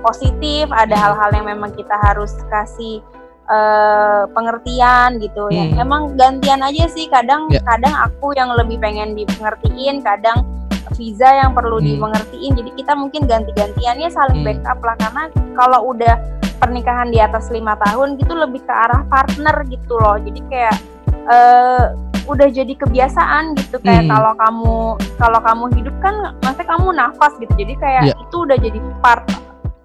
positif 0.00 0.70
ada 0.70 0.94
Hmm. 0.94 1.02
hal-hal 1.02 1.30
yang 1.34 1.46
memang 1.50 1.74
kita 1.74 1.96
harus 1.98 2.30
kasih 2.48 3.02
eh, 3.44 4.24
pengertian 4.32 5.20
gitu 5.20 5.52
ya 5.52 5.68
Hmm. 5.68 5.76
emang 5.76 6.02
gantian 6.16 6.64
aja 6.64 6.88
sih 6.88 7.12
kadang 7.12 7.52
Ya. 7.52 7.60
kadang 7.60 7.92
aku 7.92 8.32
yang 8.32 8.48
lebih 8.48 8.80
pengen 8.80 9.12
dipengertiin 9.12 10.00
kadang 10.00 10.48
Visa 10.92 11.28
yang 11.32 11.56
perlu 11.56 11.80
Hmm. 11.80 11.86
dimengertiin 11.88 12.52
jadi 12.52 12.70
kita 12.76 12.92
mungkin 12.92 13.24
ganti-gantiannya 13.24 14.08
saling 14.08 14.44
Hmm. 14.44 14.46
backup 14.46 14.78
lah 14.80 14.96
karena 15.00 15.22
kalau 15.56 15.80
udah 15.90 16.14
pernikahan 16.54 17.08
di 17.08 17.18
atas 17.18 17.48
lima 17.48 17.74
tahun 17.78 18.16
gitu 18.16 18.32
lebih 18.32 18.62
ke 18.62 18.72
arah 18.72 19.02
partner 19.08 19.64
gitu 19.66 19.96
loh 19.96 20.16
jadi 20.16 20.40
kayak 20.46 20.76
eh 21.24 21.84
udah 22.24 22.48
jadi 22.48 22.72
kebiasaan 22.74 23.52
gitu 23.56 23.76
kayak 23.80 24.08
Hmm. 24.08 24.12
kalau 24.12 24.32
kamu 24.34 24.76
kalau 25.16 25.40
kamu 25.40 25.64
hidup 25.76 25.96
kan 26.00 26.14
maksudnya 26.40 26.68
kamu 26.68 26.86
nafas 26.92 27.32
gitu 27.36 27.52
jadi 27.54 27.74
kayak 27.76 28.02
Ya. 28.08 28.14
itu 28.16 28.36
udah 28.36 28.56
jadi 28.56 28.78
part 29.00 29.24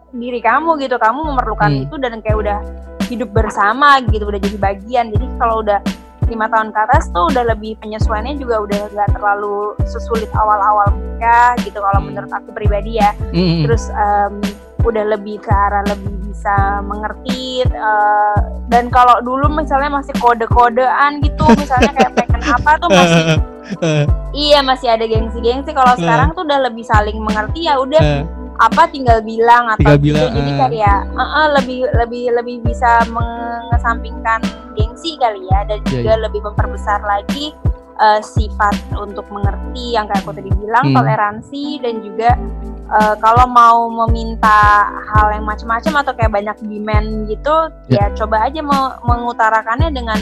diri 0.10 0.40
kamu 0.40 0.80
gitu 0.80 0.96
kamu 0.96 1.20
memerlukan 1.22 1.70
Hmm. 1.70 1.84
itu 1.84 1.96
dan 1.96 2.20
kayak 2.20 2.38
udah 2.40 2.58
hidup 3.08 3.30
bersama 3.30 4.00
gitu 4.06 4.24
udah 4.24 4.40
jadi 4.40 4.58
bagian 4.58 5.06
jadi 5.12 5.26
kalau 5.36 5.62
udah 5.62 5.80
lima 6.30 6.46
tahun 6.48 6.70
ke 6.70 6.80
atas 6.80 7.10
tuh 7.10 7.28
udah 7.28 7.44
lebih 7.48 7.76
penyesuaiannya 7.78 8.38
juga 8.38 8.62
udah 8.62 8.80
nggak 8.88 9.10
terlalu 9.12 9.58
sesulit 9.84 10.30
awal-awal 10.34 10.88
menikah 10.92 11.58
gitu 11.60 11.78
kalau 11.78 12.00
Hmm. 12.00 12.08
menurut 12.08 12.32
aku 12.32 12.50
pribadi 12.52 12.96
ya 12.96 13.12
Hmm. 13.30 13.66
terus 13.66 13.90
em, 13.90 14.40
udah 14.80 15.04
lebih 15.10 15.38
ke 15.38 15.50
arah 15.50 15.84
lebih 15.84 16.08
bisa 16.24 16.56
mengerti 16.82 17.62
eh, 17.62 18.38
dan 18.68 18.88
kalau 18.88 19.20
dulu 19.20 19.52
misalnya 19.52 19.92
masih 19.92 20.16
kode-kodean 20.16 21.20
gitu 21.20 21.44
misalnya 21.52 21.92
kayak 21.92 22.12
pengen 22.18 22.42
apa 22.48 22.72
tuh 22.78 22.88
masih 22.88 23.24
iya 24.40 24.60
masih 24.62 24.88
ada 24.88 25.04
gengsi-gengsi 25.04 25.72
kalau 25.72 25.94
Eh. 25.94 26.00
sekarang 26.00 26.32
tuh 26.32 26.42
udah 26.42 26.60
lebih 26.64 26.82
saling 26.84 27.18
mengerti 27.18 27.66
ya 27.66 27.76
udah 27.76 28.00
Eh, 28.00 28.24
apa 28.60 28.88
tinggal 28.88 29.20
bilang 29.22 29.68
atau 29.70 29.80
Tinggal 29.80 29.96
gitu. 29.96 30.06
bilang, 30.12 30.30
jadi 30.34 30.52
eh. 30.52 30.58
kayak 30.60 31.00
eh, 31.10 31.30
eh, 31.34 31.48
lebih 31.56 31.80
lebih 31.96 32.24
lebih 32.34 32.56
bisa 32.62 32.92
mengesampingkan 33.08 34.40
gengsi 34.80 35.20
kali 35.20 35.44
ya 35.44 35.68
dan 35.68 35.84
Iya, 35.84 35.92
juga 35.92 36.14
lebih 36.24 36.42
memperbesar 36.48 37.04
lagi 37.04 37.52
eh, 38.00 38.22
sifat 38.24 38.96
untuk 38.96 39.28
mengerti 39.28 40.00
yang 40.00 40.08
kayak 40.08 40.24
aku 40.24 40.32
tadi 40.32 40.48
bilang 40.56 40.88
Hmm. 40.88 40.96
toleransi 40.96 41.84
dan 41.84 42.00
juga 42.00 42.30
eh, 42.90 43.16
kalau 43.20 43.46
mau 43.46 43.92
meminta 44.08 44.88
hal 45.12 45.36
yang 45.36 45.44
macam-macam 45.44 45.94
atau 46.00 46.14
kayak 46.16 46.32
banyak 46.32 46.58
demand 46.64 47.28
gitu 47.28 47.56
ya, 47.92 48.08
coba 48.16 48.48
aja 48.48 48.64
me- 48.64 48.98
mengutarakannya 49.04 49.92
dengan 49.92 50.18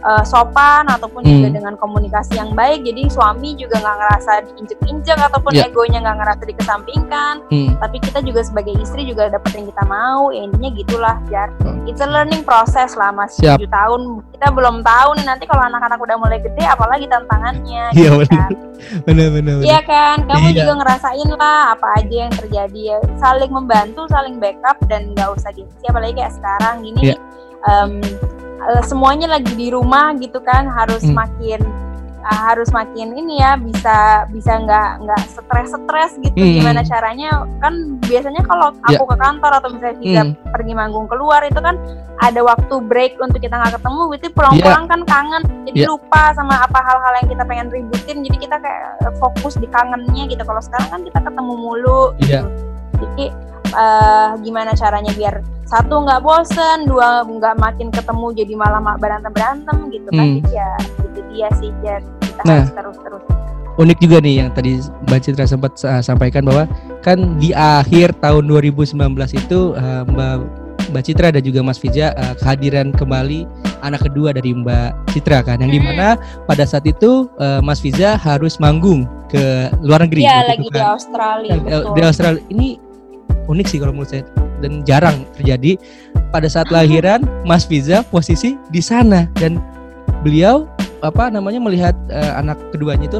eh, 0.00 0.24
sopan 0.24 0.84
ataupun 0.86 1.20
juga 1.20 1.46
Hmm. 1.46 1.54
dengan 1.54 1.74
komunikasi 1.74 2.32
yang 2.34 2.52
baik 2.52 2.82
jadi 2.82 3.06
suami 3.06 3.52
juga 3.54 3.76
nggak 3.76 3.96
ngerasa 3.96 4.32
diinjek-injek 4.46 5.18
ataupun 5.20 5.52
Ya. 5.52 5.66
egonya 5.66 6.00
nggak 6.00 6.16
ngerasa 6.16 6.42
dikesampingkan 6.46 7.34
Hmm. 7.46 7.76
tapi 7.76 7.96
kita 7.98 8.18
juga 8.20 8.40
sebagai 8.40 8.74
istri 8.76 9.04
juga 9.04 9.28
dapat 9.28 9.52
yang 9.54 9.66
kita 9.66 9.84
mau 9.84 10.28
ya 10.28 10.42
intinya 10.42 10.70
gitulah 10.72 11.16
jar 11.26 11.48
Oh. 11.60 11.76
it's 11.84 12.00
a 12.00 12.06
learning 12.06 12.40
process 12.40 12.94
lah 12.94 13.10
masih 13.10 13.44
Siap. 13.44 13.58
7 13.58 13.68
tahun 13.68 14.00
kita 14.32 14.48
belum 14.50 14.76
tahu 14.80 15.08
nih 15.14 15.26
nanti 15.26 15.44
kalau 15.44 15.62
anak-anak 15.62 15.98
udah 15.98 16.16
mulai 16.16 16.38
gede 16.38 16.64
apalagi 16.64 17.04
tantangannya 17.04 17.84
Iya, 17.92 18.10
gitu 18.14 18.24
kan. 18.26 18.50
Benar 19.06 19.28
benar. 19.30 19.54
benar. 19.54 19.66
Iya 19.66 19.80
kan 19.82 20.16
kamu 20.24 20.46
Iya. 20.46 20.56
juga 20.58 20.72
ngerasain 20.74 21.28
lah 21.30 21.60
apa 21.70 21.86
aja 21.94 22.16
yang 22.18 22.32
terjadi 22.32 22.80
ya 22.86 22.98
saling 23.16 23.50
membantu 23.50 24.08
saling 24.08 24.40
backup 24.40 24.80
dan 24.86 25.12
nggak 25.12 25.28
usah 25.30 25.52
gengsi 25.52 25.84
apalagi 25.84 26.16
kayak 26.16 26.32
sekarang 26.32 26.80
gini 26.80 27.00
Iya. 27.04 27.16
em, 27.62 28.00
eh, 28.62 28.82
semuanya 28.82 29.26
lagi 29.30 29.52
di 29.52 29.68
rumah 29.68 30.12
gitu 30.14 30.40
kan 30.40 30.68
harus 30.68 31.00
Hmm. 31.02 31.16
makin 31.16 31.60
eh, 32.20 32.40
harus 32.44 32.68
makin 32.68 33.16
ini 33.16 33.40
ya 33.40 33.56
bisa 33.56 33.96
bisa 34.28 34.52
nggak 34.54 34.90
nggak 35.00 35.20
stres-stres 35.26 36.20
gitu 36.20 36.36
Hmm. 36.36 36.54
gimana 36.60 36.80
caranya 36.82 37.30
kan 37.58 37.72
biasanya 37.98 38.44
kalau 38.44 38.76
aku 38.82 39.04
ke 39.06 39.16
kantor 39.16 39.52
atau 39.56 39.68
misalnya 39.70 39.96
kita 39.98 40.22
Hmm. 40.22 40.36
pergi 40.52 40.72
manggung 40.74 41.08
keluar 41.08 41.40
itu 41.42 41.56
kan 41.56 41.80
ada 42.20 42.40
waktu 42.44 42.74
break 42.84 43.16
untuk 43.16 43.40
kita 43.40 43.56
nggak 43.56 43.80
ketemu 43.80 44.02
itu 44.12 44.28
pulang-pulang 44.30 44.84
kan 44.84 45.00
kangen 45.02 45.42
jadi 45.64 45.78
Ya. 45.80 45.88
lupa 45.88 46.22
sama 46.36 46.60
apa 46.60 46.76
hal-hal 46.78 47.12
yang 47.24 47.28
kita 47.30 47.44
pengen 47.48 47.66
ributin 47.70 48.16
jadi 48.20 48.36
kita 48.38 48.56
kayak 48.60 48.84
eh, 49.00 49.12
fokus 49.16 49.56
di 49.56 49.64
kangennya 49.66 50.28
gitu 50.28 50.44
kalau 50.44 50.60
sekarang 50.60 50.88
kan 50.90 51.00
kita 51.00 51.18
ketemu 51.24 51.52
mulu 51.56 52.12
Iya. 52.20 52.44
gitu. 52.44 52.48
jadi 53.00 53.24
eh, 53.72 54.28
gimana 54.40 54.70
caranya 54.72 55.12
biar 55.12 55.38
satu 55.64 56.02
nggak 56.02 56.20
bosen 56.20 56.84
dua 56.84 57.22
nggak 57.22 57.54
makin 57.56 57.88
ketemu 57.88 58.26
jadi 58.34 58.52
malah 58.54 58.80
berantem 58.96 59.30
berantem 59.30 59.76
gitu 59.88 60.08
kan 60.08 60.24
Hmm. 60.24 60.36
jadi 60.38 60.50
ya 60.52 60.70
itu 61.00 61.20
dia 61.30 61.48
sih 61.56 61.70
Jar. 61.80 62.02
kita 62.20 62.42
Nah. 62.42 62.54
harus 62.58 62.70
terus 62.72 62.98
terus 63.00 63.22
Unik 63.72 63.98
juga 63.98 64.18
nih 64.20 64.34
yang 64.36 64.50
tadi 64.50 64.76
Mbak 65.08 65.20
Citra 65.22 65.46
sempat 65.46 65.72
uh, 65.82 66.02
sampaikan 66.02 66.42
bahwa 66.42 66.66
kan 67.00 67.38
di 67.38 67.54
akhir 67.54 68.12
tahun 68.18 68.44
2019 68.44 68.92
itu 69.32 69.72
uh, 69.72 70.02
Mbak 70.04 70.34
Mbak 70.90 71.02
Citra 71.02 71.30
dan 71.30 71.40
juga 71.40 71.62
Mas 71.62 71.78
Fija 71.78 72.12
uh, 72.12 72.34
kehadiran 72.36 72.90
kembali 72.90 73.46
anak 73.80 74.04
kedua 74.04 74.34
dari 74.34 74.52
Mbak 74.52 75.14
Citra 75.14 75.40
kan 75.40 75.62
yang 75.62 75.70
Hmm. 75.70 75.78
di 75.78 75.80
mana 75.80 76.08
pada 76.44 76.66
saat 76.66 76.84
itu 76.84 77.30
uh, 77.38 77.62
Mas 77.62 77.78
Fiza 77.78 78.18
harus 78.18 78.58
manggung 78.58 79.06
ke 79.26 79.40
luar 79.80 80.02
negeri 80.02 80.26
Iya 80.26 80.34
gitu 80.34 80.50
lagi 80.50 80.66
di 80.66 80.70
kan. 80.74 80.84
Australia 80.90 81.52
Nah, 81.54 81.62
betul. 81.62 81.94
di 81.94 82.00
Australia 82.02 82.42
ini 82.50 82.68
unik 83.50 83.66
sih 83.66 83.78
kalau 83.82 83.92
menurut 83.92 84.10
saya 84.14 84.22
dan 84.62 84.86
jarang 84.86 85.26
terjadi 85.34 85.74
pada 86.30 86.46
saat 86.46 86.70
lahiran 86.70 87.26
Mas 87.42 87.66
Fiza 87.66 88.06
posisi 88.06 88.54
di 88.70 88.78
sana 88.78 89.26
dan 89.36 89.58
beliau 90.22 90.68
apa 91.00 91.32
namanya 91.32 91.58
melihat 91.58 91.96
eh, 92.12 92.32
anak 92.36 92.60
keduanya 92.70 93.08
itu 93.08 93.18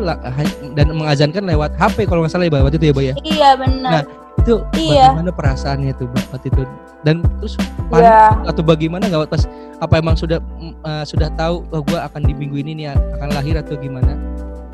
dan 0.76 0.86
mengazankan 0.92 1.42
lewat 1.48 1.72
HP 1.80 2.04
kalau 2.04 2.22
nggak 2.22 2.32
salah 2.32 2.46
ya 2.46 2.60
waktu 2.60 2.76
itu 2.76 2.86
ya 2.86 2.94
Mbak 2.94 3.04
ya 3.04 3.14
Iya 3.24 3.50
benar. 3.56 3.90
Nah, 3.90 4.02
itu 4.40 4.54
Iya. 4.76 5.06
bagaimana 5.12 5.32
perasaannya 5.32 5.92
tuh 5.96 6.06
waktu 6.32 6.48
itu 6.52 6.62
dan 7.04 7.24
terus 7.40 7.56
panik 7.88 8.04
Iya. 8.04 8.20
atau 8.52 8.62
bagaimana 8.64 9.04
nggak 9.08 9.32
pas 9.32 9.44
apa 9.80 9.94
emang 9.96 10.16
sudah 10.16 10.38
eh, 10.60 11.04
sudah 11.08 11.32
tahu 11.40 11.64
bahwa 11.72 11.82
gue 11.88 11.98
akan 12.04 12.20
di 12.28 12.32
minggu 12.36 12.56
ini 12.60 12.72
nih 12.84 12.86
akan 13.16 13.28
lahir 13.32 13.56
atau 13.56 13.76
gimana 13.80 14.12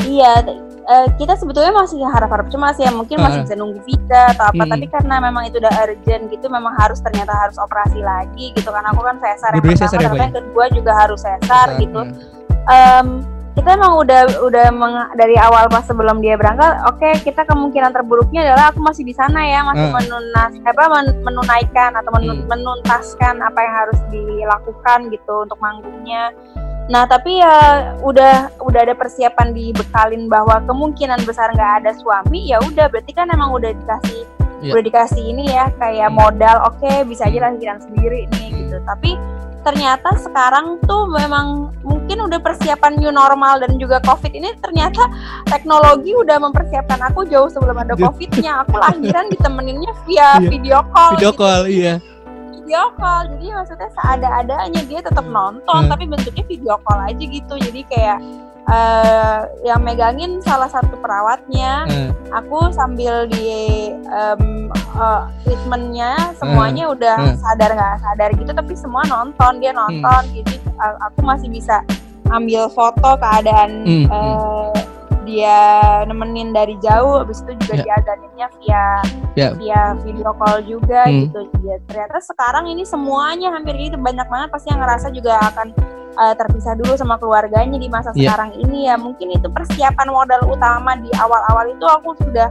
Iya, 0.06 0.38
eh, 0.86 1.06
kita 1.18 1.34
sebetulnya 1.34 1.74
masih 1.74 1.98
harap-harap 2.06 2.46
cemas 2.46 2.78
ya, 2.78 2.94
mungkin 2.94 3.18
masih 3.18 3.40
Ah. 3.40 3.44
bisa 3.44 3.54
nunggu 3.58 3.80
visa 3.82 4.22
atau 4.32 4.54
apa, 4.54 4.62
Hmm. 4.62 4.70
tapi 4.70 4.86
karena 4.86 5.14
memang 5.18 5.42
itu 5.50 5.58
udah 5.58 5.74
urgent 5.82 6.22
gitu, 6.30 6.46
memang 6.46 6.72
harus 6.78 7.02
ternyata 7.02 7.34
harus 7.34 7.58
operasi 7.58 8.00
lagi 8.00 8.54
gitu 8.54 8.70
kan. 8.70 8.86
Aku 8.94 9.02
kan 9.02 9.18
sesar 9.18 9.50
yang 9.52 9.62
pertama, 9.62 9.82
sesar 9.82 9.98
ya, 9.98 10.08
ternyata 10.08 10.14
Mbak, 10.14 10.22
yang 10.22 10.34
kedua 10.38 10.64
juga 10.70 10.92
harus 10.94 11.20
sesar 11.20 11.66
gitu. 11.82 12.00
Nah, 12.02 12.34
Em, 12.66 13.22
kita 13.54 13.72
emang 13.72 13.96
udah 13.96 14.42
udah 14.42 14.66
meng, 14.68 14.94
dari 15.14 15.38
awal 15.38 15.70
pas 15.70 15.80
sebelum 15.80 16.18
dia 16.18 16.34
berangkat 16.36 16.82
oke 16.84 16.98
okay, 16.98 17.14
kita 17.22 17.46
kemungkinan 17.46 17.88
terburuknya 17.88 18.42
adalah 18.42 18.68
aku 18.74 18.82
masih 18.82 19.06
di 19.06 19.14
sana 19.14 19.38
ya 19.48 19.64
masih 19.64 19.86
Hmm. 19.86 19.96
menunas 19.96 20.52
apa 20.60 20.82
men- 20.90 21.22
menunaikan 21.24 21.94
atau 21.94 22.10
menun- 22.12 22.42
Hmm. 22.44 22.50
menuntaskan 22.52 23.38
apa 23.40 23.58
yang 23.62 23.74
harus 23.86 23.98
dilakukan 24.10 24.98
gitu 25.08 25.46
untuk 25.46 25.56
manggungnya 25.56 26.34
nah 26.86 27.02
tapi 27.02 27.38
ya 27.38 27.54
udah 27.98 28.54
udah 28.62 28.80
ada 28.80 28.94
persiapan 28.94 29.50
dibekalin 29.50 30.30
bahwa 30.30 30.62
kemungkinan 30.62 31.18
besar 31.26 31.50
nggak 31.50 31.82
ada 31.82 31.90
suami 31.94 32.46
ya 32.46 32.62
udah 32.62 32.86
berarti 32.86 33.10
kan 33.10 33.26
emang 33.28 33.50
udah 33.52 33.74
dikasih 33.74 34.22
Iya. 34.56 34.72
udah 34.72 34.82
dikasih 34.82 35.22
ini 35.26 35.52
ya 35.52 35.68
kayak 35.76 36.08
Hmm. 36.08 36.16
modal 36.16 36.56
oke 36.64 36.88
bisa 37.04 37.28
aja 37.28 37.44
lahiran 37.44 37.76
sendiri 37.76 38.24
nih 38.32 38.48
gitu 38.56 38.80
tapi 38.82 39.12
ternyata 39.60 40.14
sekarang 40.16 40.78
tuh 40.80 41.10
memang 41.10 41.74
mungkin 41.82 42.22
udah 42.22 42.38
persiapan 42.38 42.96
new 42.96 43.10
normal 43.10 43.58
dan 43.58 43.76
juga 43.76 43.98
covid 44.00 44.30
ini 44.30 44.54
ternyata 44.56 45.10
teknologi 45.44 46.14
udah 46.14 46.38
mempersiapkan 46.38 47.02
aku 47.04 47.26
jauh 47.26 47.50
sebelum 47.50 47.76
ada 47.76 47.92
Iya. 47.94 48.06
covidnya 48.06 48.52
aku 48.62 48.78
lahiran 48.78 49.26
ditemeninnya 49.28 49.92
via 50.06 50.38
Iya. 50.38 50.48
video 50.48 50.78
call 50.88 51.10
Video 51.14 51.30
gitu. 51.30 51.40
call, 51.42 51.62
iya. 51.66 51.94
Video 52.66 52.90
call. 52.98 53.30
Jadi 53.30 53.46
maksudnya 53.54 53.90
seada-adanya 53.94 54.82
dia 54.82 54.98
tetap 54.98 55.22
nonton 55.22 55.86
Hmm. 55.86 55.88
tapi 55.88 56.04
bentuknya 56.04 56.42
video 56.44 56.74
call 56.82 56.98
aja 57.00 57.22
gitu. 57.22 57.54
Jadi 57.54 57.80
kayak 57.86 58.18
eh, 58.66 59.38
yang 59.62 59.78
megangin 59.78 60.42
salah 60.42 60.66
satu 60.66 60.98
perawatnya. 60.98 61.86
Eh, 61.86 62.10
aku 62.34 62.74
sambil 62.74 63.30
di 63.30 63.46
em, 63.94 64.66
eh, 64.74 65.22
treatmentnya 65.40 66.34
semuanya 66.34 66.90
udah 66.90 67.14
hmm. 67.14 67.38
sadar 67.38 67.70
nggak 67.70 67.94
sadar 68.02 68.28
gitu 68.34 68.50
tapi 68.50 68.74
semua 68.74 69.06
nonton 69.06 69.62
dia 69.62 69.70
nonton 69.70 70.22
jadi 70.34 70.54
a- 70.76 70.98
aku 71.06 71.22
masih 71.22 71.46
bisa 71.46 71.86
ambil 72.26 72.66
foto 72.66 73.14
keadaan 73.16 73.86
Hmm, 73.86 74.04
eh, 74.10 74.75
dia 75.26 75.58
nemenin 76.06 76.54
dari 76.54 76.78
jauh 76.78 77.18
habis 77.18 77.42
itu 77.42 77.58
juga 77.60 77.74
Ya. 77.76 77.84
diazaninnya 77.92 78.46
via 78.56 78.84
Ya. 79.34 79.48
via 79.52 79.82
video 80.00 80.30
call 80.32 80.62
juga 80.62 81.04
Hmm. 81.04 81.28
gitu 81.28 81.40
ya 81.60 81.76
ternyata 81.84 82.22
sekarang 82.22 82.64
ini 82.66 82.86
semuanya 82.86 83.50
hampir 83.50 83.74
gitu 83.74 83.98
banyak 83.98 84.24
banget 84.24 84.48
pasti 84.48 84.70
yang 84.70 84.80
ngerasa 84.80 85.10
juga 85.10 85.36
akan 85.44 85.74
eh, 86.16 86.32
terpisah 86.32 86.72
dulu 86.72 86.96
sama 86.96 87.20
keluarganya 87.20 87.76
di 87.76 87.90
masa 87.90 88.08
Ya. 88.14 88.32
sekarang 88.32 88.56
ini 88.56 88.88
ya 88.88 88.96
mungkin 88.96 89.28
itu 89.28 89.52
persiapan 89.52 90.08
modal 90.08 90.48
utama 90.48 90.96
di 90.96 91.12
awal-awal 91.12 91.68
itu 91.68 91.84
aku 91.84 92.16
sudah 92.16 92.48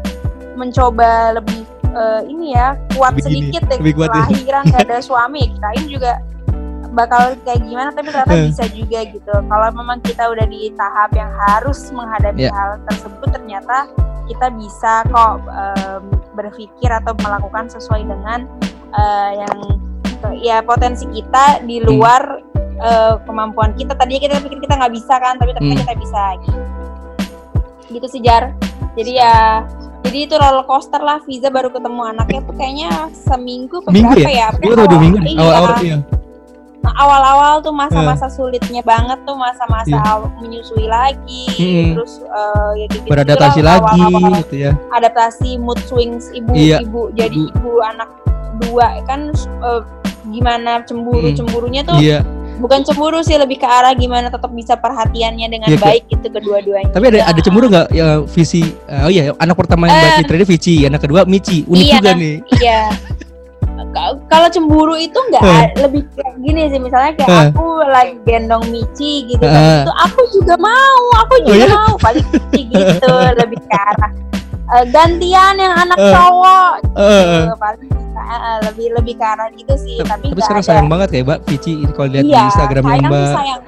mencoba 0.53 1.33
lebih 1.33 1.65
eh, 1.89 2.21
ini 2.27 2.53
ya 2.53 2.75
kuat 2.93 3.15
Lebih 3.15 3.23
sedikit 3.25 3.61
deh 3.65 3.79
lebih 3.79 3.93
kuat 3.95 4.11
ya. 4.11 4.21
kelahiran 4.21 4.63
gak 4.69 4.83
ada 4.85 4.97
suami 4.99 5.49
kirain 5.49 5.85
juga 5.87 6.11
bakal 6.95 7.35
kayak 7.43 7.61
gimana 7.61 7.91
tapi 7.91 8.07
ternyata 8.07 8.33
Eh. 8.33 8.47
bisa 8.47 8.63
juga 8.71 8.99
gitu 9.05 9.33
kalau 9.45 9.67
memang 9.69 9.99
kita 9.99 10.23
udah 10.25 10.45
di 10.45 10.71
tahap 10.73 11.11
yang 11.11 11.29
harus 11.45 11.91
menghadapi 11.91 12.41
Ya. 12.41 12.51
hal 12.51 12.79
tersebut 12.87 13.27
ternyata 13.29 13.91
kita 14.25 14.47
bisa 14.49 15.05
kok 15.05 15.43
em, 15.45 16.03
berpikir 16.33 16.89
atau 16.89 17.13
melakukan 17.15 17.67
sesuai 17.67 18.01
dengan 18.03 18.47
eh, 18.91 19.31
yang 19.37 19.55
ya 20.39 20.63
potensi 20.63 21.03
kita 21.05 21.61
di 21.61 21.77
Hmm. 21.77 21.85
luar 21.85 22.21
eh, 22.75 23.13
kemampuan 23.21 23.71
kita 23.73 23.93
tadinya 23.93 24.21
kita 24.25 24.35
pikir 24.39 24.59
kita 24.59 24.75
nggak 24.75 24.93
bisa 24.93 25.15
kan 25.15 25.35
tapi 25.35 25.51
ternyata 25.51 25.75
Hmm. 25.75 25.83
kita 25.83 25.95
bisa 25.97 26.21
gitu. 26.41 26.59
gitu 27.91 28.07
sih 28.09 28.19
Jar 28.19 28.51
jadi 28.95 29.11
ya 29.13 29.35
jadi 30.01 30.17
itu 30.23 30.35
roller 30.35 30.63
coaster 30.63 30.99
lah 30.99 31.17
Viza 31.21 31.49
baru 31.49 31.69
ketemu 31.69 32.01
anaknya 32.05 32.39
tuh 32.43 32.53
kayaknya 32.53 32.89
seminggu 33.11 33.81
Minggu 33.85 34.21
ya? 34.21 34.29
ya? 34.29 34.47
Dua 34.53 34.73
atau 34.75 34.87
dua 34.87 34.99
minggu? 35.01 35.17
Iya. 35.19 35.39
Awal-awal 35.39 35.71
iya. 35.81 35.97
Awal-awal 36.87 37.59
tuh 37.59 37.71
masa-masa 37.71 38.27
sulitnya 38.27 38.81
banget 38.81 39.17
tuh 39.21 39.33
masa-masa 39.33 39.97
aw- 40.01 40.29
menyusui 40.37 40.85
lagi 40.85 41.45
Mm-mm. 41.51 41.87
terus 41.93 42.21
eh, 42.21 42.71
ya 42.77 42.85
gitu 42.87 43.05
Beradaptasi 43.05 43.59
lagi 43.59 43.99
awal-awal 43.99 44.39
gitu 44.41 44.55
ya. 44.59 44.71
adaptasi 44.89 45.57
mood 45.57 45.79
swings 45.81 46.29
Iya. 46.47 46.79
ibu 46.79 47.09
jadi 47.11 47.33
Ibu. 47.49 47.55
ibu 47.55 47.71
anak 47.81 48.09
dua 48.59 48.87
kan 49.03 49.31
eh, 49.35 49.81
gimana 50.27 50.81
cemburu 50.81 51.27
Mm. 51.27 51.35
cemburunya 51.35 51.81
tuh 51.81 51.97
Iya. 51.97 52.25
bukan 52.55 52.81
cemburu 52.81 53.19
sih 53.19 53.35
lebih 53.35 53.57
ke 53.57 53.67
arah 53.67 53.93
gimana 53.93 54.27
tetap 54.27 54.49
bisa 54.49 54.73
perhatiannya 54.73 55.45
dengan 55.45 55.67
kayak- 55.67 55.81
baik 55.81 56.03
gitu 56.07 56.27
kedua-duanya 56.31 56.89
Tapi 56.89 57.05
ada 57.09 57.19
ada 57.27 57.39
cemburu 57.39 57.67
nggak 57.67 57.87
ya 57.91 58.23
Vici? 58.23 58.63
eh, 58.85 59.01
oh 59.01 59.09
iya, 59.09 59.35
anak 59.35 59.55
pertama 59.55 59.85
yang 59.85 59.93
Eh. 59.93 60.01
Mbak 60.01 60.17
Citra 60.19 60.35
ini 60.35 60.47
Vici, 60.47 60.75
anak 60.81 60.99
kedua 60.99 61.21
Mici. 61.25 61.61
Unik 61.63 61.83
Iya. 61.83 61.95
juga 61.95 62.11
nih. 62.15 62.35
iya 62.55 62.81
kalau 64.25 64.47
cemburu 64.47 64.93
itu 64.93 65.15
nggak 65.15 65.41
a- 65.41 65.71
lebih 65.79 66.03
kayak 66.11 66.35
gini 66.39 66.61
sih 66.67 66.77
misalnya 66.77 67.11
kayak 67.13 67.29
Eh. 67.29 67.43
aku 67.49 67.65
lagi 67.85 68.15
gendong 68.21 68.65
Mici 68.67 69.25
gitu 69.25 69.41
kan 69.41 69.81
itu 69.81 69.93
aku 69.95 70.21
juga 70.31 70.55
mau 70.57 71.01
aku 71.17 71.33
Oh, 71.33 71.39
juga 71.45 71.55
iya? 71.61 71.67
mau 71.71 71.95
paling 71.97 72.27
gitu 72.51 73.13
lebih 73.39 73.59
ke 73.61 73.75
arah 73.75 74.11
eh, 74.67 74.85
gantian 74.87 75.55
yang 75.55 75.73
anak 75.77 75.97
Eh. 75.97 76.11
cowok 76.11 76.71
gitu. 76.83 77.55
paling 77.55 77.89
eh, 78.15 78.31
eh, 78.33 78.57
lebih 78.65 78.87
lebih 78.93 79.13
ke 79.13 79.25
arah 79.25 79.47
gitu 79.49 79.73
sih 79.77 79.97
tapi 80.01 80.29
Tapi 80.29 80.41
sekarang 80.41 80.59
ada 80.59 80.69
sayang 80.69 80.89
banget 80.89 81.07
kayak 81.09 81.25
Mbak 81.25 81.39
Vici 81.45 81.71
kalau 81.89 82.07
lihat 82.09 82.23
di 82.23 82.29
iya 82.29 82.41
Instagramnya 82.45 82.89
sayang 82.91 83.07
Mbak. 83.07 83.27
sayang 83.31 83.61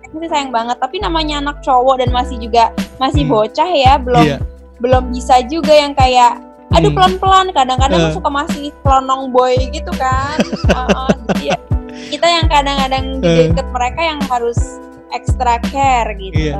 Sayang 0.00 0.12
sih 0.16 0.28
sayang 0.28 0.50
banget 0.50 0.76
tapi 0.78 0.96
namanya 0.98 1.34
anak 1.38 1.56
cowok 1.60 1.94
dan 1.98 2.10
masih 2.10 2.36
juga 2.36 2.64
masih 2.96 3.22
Hmm. 3.22 3.32
bocah 3.36 3.68
ya 3.68 3.94
belum 3.96 4.24
Iya. 4.24 4.38
belum 4.78 5.04
bisa 5.10 5.36
juga 5.44 5.70
yang 5.70 5.92
kayak 5.92 6.38
aduh 6.78 6.88
Hmm. 6.88 6.96
pelan-pelan 6.96 7.46
kadang-kadang 7.50 8.00
Eh. 8.00 8.12
suka 8.12 8.28
masih 8.28 8.64
kelonong 8.78 9.22
boy 9.28 9.54
gitu 9.68 9.92
kan 9.92 10.38
Heeh, 10.38 11.10
jadi 11.28 11.44
ya, 11.44 11.56
kita 12.08 12.26
yang 12.28 12.46
kadang-kadang 12.46 13.04
di 13.18 13.26
Eh. 13.26 13.36
deket 13.46 13.66
mereka 13.68 14.00
yang 14.00 14.20
harus 14.24 14.58
extra 15.10 15.58
care 15.64 16.14
gitu 16.16 16.52
Iya. 16.52 16.56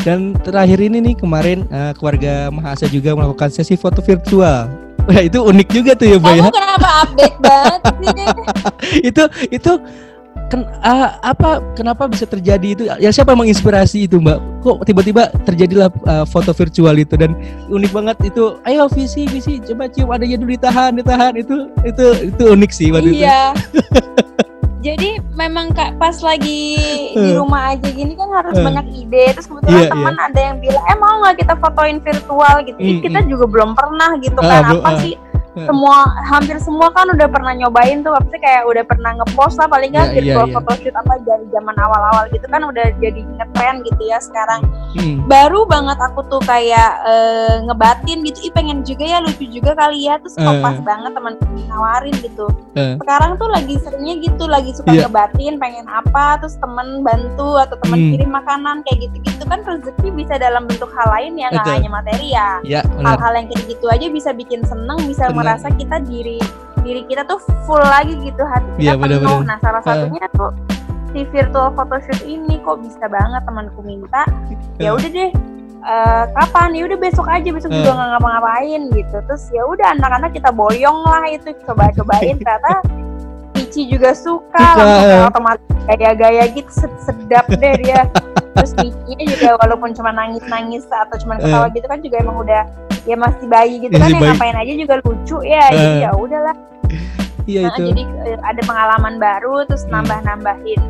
Dan 0.00 0.32
terakhir 0.34 0.80
ini 0.80 0.98
nih 1.02 1.14
kemarin 1.14 1.68
eh, 1.68 1.92
keluarga 1.94 2.48
Mahasa 2.48 2.84
juga 2.86 3.12
melakukan 3.12 3.48
sesi 3.48 3.76
foto 3.76 4.00
virtual. 4.00 4.66
Wah 5.00 5.20
itu 5.20 5.36
unik 5.38 5.68
juga 5.70 5.92
tuh 5.92 6.06
ya 6.06 6.16
Mbak 6.16 6.28
ya. 6.30 6.42
kamu 6.42 6.52
kenapa 6.54 6.88
update 7.02 7.38
banget 7.38 7.80
sih 7.82 8.26
itu 9.08 9.22
itu 9.50 9.72
ken, 10.50 10.66
ah, 10.82 11.16
apa 11.22 11.62
kenapa 11.72 12.04
bisa 12.04 12.26
terjadi 12.26 12.66
itu? 12.66 12.82
Ya 12.98 13.08
siapa 13.08 13.32
yang 13.32 13.46
menginspirasi 13.46 14.04
itu 14.04 14.18
mbak? 14.18 14.42
Kok 14.60 14.82
tiba-tiba 14.82 15.30
terjadilah 15.46 15.88
ah, 16.04 16.26
foto 16.26 16.50
virtual 16.50 16.98
itu 16.98 17.14
dan 17.14 17.32
unik 17.70 17.92
banget 17.94 18.16
itu. 18.28 18.58
Ayo 18.66 18.90
visi 18.90 19.24
visi 19.24 19.62
coba 19.62 19.86
cium 19.86 20.10
adanya 20.10 20.36
dulu 20.36 20.50
ditahan 20.52 20.92
ditahan. 20.92 21.32
Itu 21.38 21.70
itu 21.86 22.04
itu 22.28 22.42
unik 22.50 22.70
sih 22.70 22.90
waktu 22.90 23.14
itu. 23.14 23.22
Iya. 23.22 23.54
Jadi 24.80 25.20
memang 25.36 25.76
kak 25.76 26.00
pas 26.00 26.16
lagi 26.24 26.80
di 27.12 27.20
Eh. 27.20 27.36
rumah 27.36 27.76
aja 27.76 27.84
gini 27.84 28.16
kan 28.16 28.32
harus 28.32 28.56
Eh. 28.56 28.64
banyak 28.64 28.86
ide. 28.96 29.36
Terus 29.36 29.44
kebetulan 29.44 29.76
Iya, 29.76 29.88
teman 29.92 30.16
ada 30.16 30.40
yang 30.40 30.56
bilang 30.56 30.84
eh 30.88 30.96
mau 30.96 31.20
nggak 31.20 31.36
kita 31.36 31.54
fotoin 31.60 32.00
virtual? 32.00 32.54
Gitu. 32.64 32.78
Mm, 32.80 32.98
kita 33.04 33.18
juga 33.28 33.44
belum 33.44 33.70
pernah 33.76 34.16
gitu 34.24 34.40
Ah, 34.40 34.48
kan. 34.48 34.80
apa 34.80 34.88
ah. 34.88 34.96
sih 35.04 35.14
Eh. 35.60 35.66
semua 35.66 35.96
hampir 36.24 36.56
semua 36.56 36.88
kan 36.88 37.04
udah 37.06 37.28
pernah 37.28 37.52
nyobain 37.52 38.00
tuh 38.00 38.12
pasti 38.12 38.36
kayak 38.38 38.64
udah 38.64 38.80
pernah 38.82 39.10
ngepost 39.14 39.56
lah 39.56 39.68
paling 39.68 39.90
nggak 39.90 40.06
Iya, 40.06 40.12
iya, 40.12 40.16
virtual 40.16 40.46
iya. 40.46 40.54
photoshoot 40.54 40.96
apa 40.96 41.12
dari 41.20 41.44
zaman 41.48 41.76
awal-awal 41.76 42.24
gitu 42.28 42.46
kan 42.46 42.62
udah 42.62 42.86
jadi 42.96 43.20
ngetren 43.20 43.76
gitu 43.82 44.02
ya 44.02 44.18
sekarang 44.18 44.62
Hmm, 44.90 45.22
baru 45.24 45.62
banget 45.64 45.98
aku 46.00 46.26
tuh 46.26 46.42
kayak 46.42 46.90
eh, 47.04 47.62
ngebatin 47.62 48.18
gitu 48.22 48.38
ih 48.42 48.52
pengen 48.52 48.82
juga 48.82 49.04
ya 49.04 49.18
lucu 49.20 49.46
juga 49.46 49.76
kali 49.76 50.02
ya 50.02 50.18
terus 50.18 50.34
Eh. 50.34 50.58
pas 50.58 50.74
banget 50.76 51.12
teman 51.12 51.34
nawarin 51.66 52.16
gitu 52.16 52.46
Eh. 52.74 52.98
sekarang 52.98 53.36
tuh 53.36 53.46
lagi 53.46 53.78
seringnya 53.78 54.18
gitu 54.18 54.44
lagi 54.44 54.72
suka 54.72 54.90
Iya. 54.90 55.06
ngebatin 55.06 55.54
pengen 55.56 55.86
apa 55.86 56.38
terus 56.38 56.56
temen 56.56 57.02
bantu 57.02 57.54
atau 57.56 57.76
temen 57.78 57.98
Hmm. 58.00 58.10
kirim 58.10 58.30
makanan 58.30 58.76
kayak 58.82 58.98
gitu-gitu 59.04 59.42
kan 59.44 59.60
rezeki 59.60 60.08
bisa 60.10 60.34
dalam 60.36 60.64
bentuk 60.64 60.90
hal 60.90 61.06
lain 61.10 61.34
ya 61.34 61.50
nggak 61.50 61.66
hanya 61.68 61.90
materi 61.90 62.28
ya 62.28 62.48
ya 62.62 62.80
benar 62.82 63.14
hal-hal 63.14 63.32
yang 63.36 63.46
kayak 63.46 63.64
gitu 63.68 63.86
aja 63.86 64.06
bisa 64.08 64.30
bikin 64.32 64.60
seneng 64.62 64.98
bisa 65.04 65.28
Benar. 65.28 65.34
Merasa 65.50 65.66
kita 65.74 65.96
diri 66.00 66.38
diri 66.80 67.02
kita 67.04 67.26
tuh 67.26 67.36
full 67.66 67.82
lagi 67.82 68.14
gitu 68.16 68.38
hati 68.40 68.70
kita 68.78 68.94
benar, 68.94 69.18
penuh 69.18 69.38
benar. 69.42 69.48
nah 69.50 69.58
salah 69.58 69.80
Eh. 69.80 69.86
satunya 69.90 70.26
tuh 70.32 70.50
si 71.10 71.20
virtual 71.26 71.68
photoshoot 71.74 72.22
ini 72.22 72.54
kok 72.60 72.78
bisa 72.78 73.04
banget 73.04 73.42
temanku 73.42 73.82
minta 73.82 74.22
ya 74.78 74.88
Eh. 74.88 74.94
udah 74.94 75.10
deh 75.10 75.30
eh, 75.82 76.24
kapan 76.32 76.70
ya 76.72 76.82
udah 76.86 76.98
besok 76.98 77.26
aja 77.26 77.48
besok 77.50 77.68
juga 77.68 77.82
Eh. 77.84 77.92
nggak 77.92 78.08
ngapa-ngapain 78.14 78.80
gitu 78.90 79.16
terus 79.20 79.42
ya 79.50 79.62
udah 79.64 79.86
anak-anak 79.92 80.30
kita 80.30 80.50
boyong 80.50 80.98
lah 81.02 81.24
itu 81.26 81.50
coba-cobain 81.64 82.38
ternyata 82.40 82.78
Michi 83.50 83.86
juga 83.86 84.14
suka, 84.14 84.54
Suka, 84.56 84.78
langsung 84.78 85.04
kayak 85.04 85.28
otomatis 85.28 85.66
gaya-gaya 85.84 86.44
gitu 86.48 86.70
sed- 86.70 87.00
sedap 87.02 87.46
deh 87.50 87.74
dia 87.76 88.06
terus 88.52 88.72
Michi 88.76 89.24
juga 89.28 89.56
walaupun 89.56 89.90
cuma 89.92 90.10
nangis-nangis 90.10 90.84
atau 90.86 91.16
cuma 91.18 91.36
ketawa 91.36 91.66
gitu 91.68 91.86
kan 91.86 91.98
juga 91.98 92.16
emang 92.18 92.36
udah 92.38 92.62
ya 93.02 93.16
masih 93.16 93.46
bayi 93.46 93.74
gitu 93.78 93.92
kan 93.92 94.02
Masih 94.02 94.12
yang 94.12 94.22
bayi. 94.22 94.32
ngapain 94.34 94.56
aja 94.56 94.72
juga 94.76 94.94
lucu 95.00 95.36
ya 95.40 95.64
Eh. 95.64 95.72
jadi 95.72 95.96
ya 95.98 96.10
udahlah 96.12 96.54
iya 97.44 97.60
Nah, 97.62 97.72
itu 97.72 97.82
jadi 97.88 98.02
eh, 98.26 98.38
ada 98.40 98.60
pengalaman 98.62 99.14
baru 99.16 99.54
terus 99.64 99.82
Hmm. 99.84 99.92
nambah-nambahin 99.96 100.80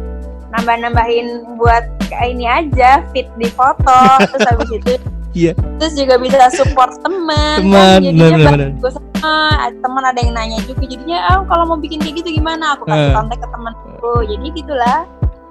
nambah-nambahin 0.50 1.26
buat 1.56 1.84
kayak 2.04 2.26
ini 2.28 2.44
aja 2.44 3.06
fit 3.10 3.30
di 3.36 3.46
foto 3.48 3.98
terus 4.26 4.42
habis 4.44 4.70
itu 4.72 4.94
Iya. 5.30 5.52
terus 5.78 5.94
juga 5.94 6.18
bisa 6.18 6.50
support 6.50 6.90
teman 6.98 7.62
Teman, 7.62 7.70
kan, 7.70 8.00
jadinya 8.02 8.26
benar, 8.34 8.50
bantu 8.50 8.82
gue 8.82 8.90
sama 8.90 9.34
teman 9.78 10.02
ada 10.02 10.18
yang 10.18 10.32
nanya 10.32 10.58
juga 10.64 10.82
jadinya 10.82 11.18
ah 11.24 11.38
kalau 11.46 11.64
mau 11.66 11.78
bikin 11.78 12.02
kayak 12.02 12.18
gitu 12.18 12.34
gimana 12.34 12.74
aku 12.74 12.82
kasih 12.84 13.06
Eh. 13.06 13.14
kontak 13.14 13.38
ke 13.38 13.46
temanku 13.46 14.12
jadi 14.26 14.46
gitulah 14.50 14.98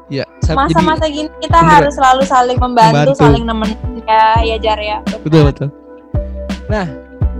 Ya, 0.09 0.25
Masa-masa 0.49 1.05
gini 1.05 1.29
kita 1.37 1.61
Bener. 1.61 1.69
harus 1.85 1.93
selalu 1.93 2.21
saling 2.25 2.57
membantu, 2.57 3.13
Membantu. 3.13 3.21
saling 3.21 3.43
nemenin 3.45 3.77
ya, 4.09 4.25
ya 4.41 4.57
Jar 4.57 4.79
ya. 4.81 4.97
betul 5.21 5.45
betul. 5.45 5.69
Nah, 6.65 6.89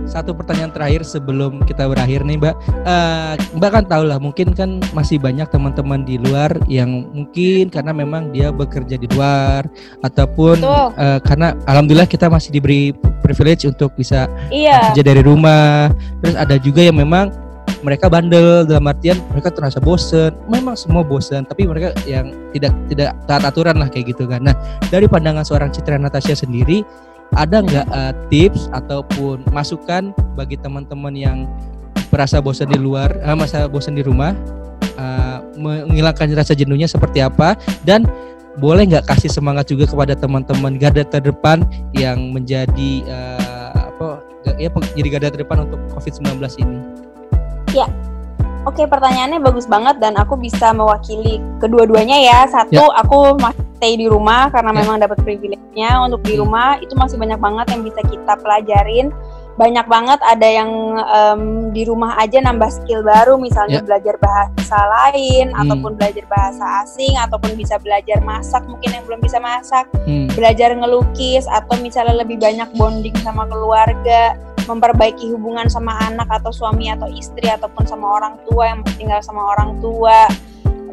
satu 0.06 0.34
pertanyaan 0.34 0.70
terakhir 0.70 1.02
sebelum 1.02 1.62
kita 1.66 1.86
berakhir 1.86 2.22
nih, 2.22 2.38
Mbak. 2.38 2.54
Eh, 2.82 3.34
Mbak 3.58 3.70
kan 3.70 3.84
tahu 3.86 4.04
lah, 4.06 4.18
mungkin 4.18 4.54
kan 4.54 4.78
masih 4.90 5.18
banyak 5.18 5.50
teman-teman 5.50 6.02
di 6.02 6.18
luar 6.18 6.54
yang 6.66 7.10
mungkin 7.10 7.70
karena 7.70 7.90
memang 7.90 8.30
dia 8.30 8.50
bekerja 8.50 8.94
di 8.94 9.06
luar 9.10 9.66
ataupun 10.02 10.62
Betul. 10.62 10.86
eh, 10.94 11.18
karena 11.26 11.48
alhamdulillah 11.66 12.06
kita 12.06 12.26
masih 12.26 12.50
diberi 12.50 12.94
privilege 13.20 13.66
untuk 13.66 13.94
bisa 13.94 14.26
Iya. 14.50 14.90
kerja 14.90 15.02
dari 15.04 15.22
rumah. 15.22 15.90
Terus 16.22 16.34
ada 16.34 16.54
juga 16.54 16.82
yang 16.82 16.98
memang 16.98 17.30
mereka 17.80 18.12
bandel 18.12 18.68
dalam 18.68 18.84
artian 18.88 19.16
mereka 19.32 19.48
terasa 19.52 19.80
bosen. 19.80 20.36
Memang 20.48 20.76
semua 20.76 21.00
bosen, 21.00 21.44
tapi 21.48 21.64
mereka 21.64 21.96
yang 22.04 22.32
tidak 22.52 22.72
tidak 22.92 23.16
taat 23.24 23.42
aturan 23.44 23.76
lah 23.80 23.88
kayak 23.88 24.12
gitu 24.12 24.28
kan. 24.28 24.44
Nah, 24.44 24.54
dari 24.92 25.08
pandangan 25.08 25.44
seorang 25.44 25.72
Citra 25.72 25.96
Natasha 25.96 26.36
sendiri, 26.36 26.84
ada 27.34 27.62
nggak 27.62 27.86
eh, 27.88 28.14
tips 28.28 28.68
ataupun 28.74 29.46
masukan 29.54 30.12
bagi 30.34 30.58
teman-teman 30.60 31.14
yang 31.14 31.38
merasa 32.10 32.42
bosan 32.42 32.68
di 32.68 32.78
luar, 32.78 33.14
eh, 33.22 33.36
masa 33.38 33.70
bosan 33.70 33.96
di 33.96 34.02
rumah, 34.02 34.34
eh, 34.98 35.38
menghilangkan 35.60 36.32
rasa 36.34 36.52
jenuhnya 36.52 36.90
seperti 36.90 37.22
apa 37.22 37.54
dan 37.86 38.04
boleh 38.58 38.82
nggak 38.90 39.06
kasih 39.06 39.30
semangat 39.30 39.70
juga 39.70 39.86
kepada 39.86 40.18
teman-teman 40.18 40.74
garda 40.74 41.06
terdepan 41.06 41.62
yang 41.94 42.34
menjadi 42.34 42.90
eh, 43.06 43.70
apa 43.94 44.20
ya 44.58 44.68
jadi 44.98 45.08
garda 45.08 45.28
terdepan 45.30 45.70
untuk 45.70 45.78
COVID-19 45.94 46.42
ini. 46.66 46.78
Oke, 48.68 48.84
pertanyaannya 48.84 49.40
bagus 49.40 49.64
banget 49.64 49.96
dan 50.04 50.20
aku 50.20 50.36
bisa 50.36 50.76
mewakili 50.76 51.40
kedua-duanya 51.64 52.20
ya. 52.20 52.38
Satu, 52.44 52.76
Ya. 52.76 53.00
aku 53.00 53.40
masih 53.40 53.64
stay 53.80 53.96
di 53.96 54.04
rumah 54.04 54.52
karena 54.52 54.76
Ya. 54.76 54.78
memang 54.84 54.96
dapat 55.00 55.16
privilege-nya 55.24 56.04
untuk 56.04 56.20
di 56.28 56.36
Hmm. 56.36 56.44
rumah 56.44 56.76
itu 56.76 56.92
masih 56.92 57.16
banyak 57.16 57.40
banget 57.40 57.66
yang 57.72 57.80
bisa 57.80 58.00
kita 58.04 58.36
pelajarin. 58.36 59.08
Banyak 59.56 59.88
banget 59.88 60.20
ada 60.24 60.44
yang 60.44 60.68
em, 61.00 61.72
di 61.72 61.88
rumah 61.88 62.16
aja 62.20 62.40
nambah 62.40 62.68
skill 62.68 63.00
baru, 63.00 63.40
misalnya 63.40 63.80
Ya. 63.80 63.84
belajar 63.84 64.16
bahasa 64.20 64.76
lain 64.76 65.52
Hmm. 65.52 65.60
ataupun 65.64 65.96
belajar 65.96 66.24
bahasa 66.28 66.64
asing 66.84 67.16
ataupun 67.16 67.56
bisa 67.56 67.80
belajar 67.80 68.20
masak 68.20 68.64
mungkin 68.68 68.92
yang 68.92 69.04
belum 69.08 69.20
bisa 69.24 69.40
masak 69.40 69.88
Hmm. 70.04 70.28
belajar 70.36 70.76
ngelukis 70.76 71.48
atau 71.48 71.80
misalnya 71.80 72.20
lebih 72.20 72.36
banyak 72.36 72.68
bonding 72.76 73.16
sama 73.24 73.48
keluarga, 73.48 74.36
memperbaiki 74.70 75.34
hubungan 75.34 75.66
sama 75.66 75.98
anak 76.06 76.30
atau 76.30 76.54
suami 76.54 76.88
atau 76.90 77.10
istri 77.10 77.50
ataupun 77.50 77.84
sama 77.86 78.06
orang 78.22 78.34
tua 78.46 78.70
yang 78.70 78.80
tinggal 78.96 79.20
sama 79.20 79.42
orang 79.56 79.82
tua. 79.82 80.30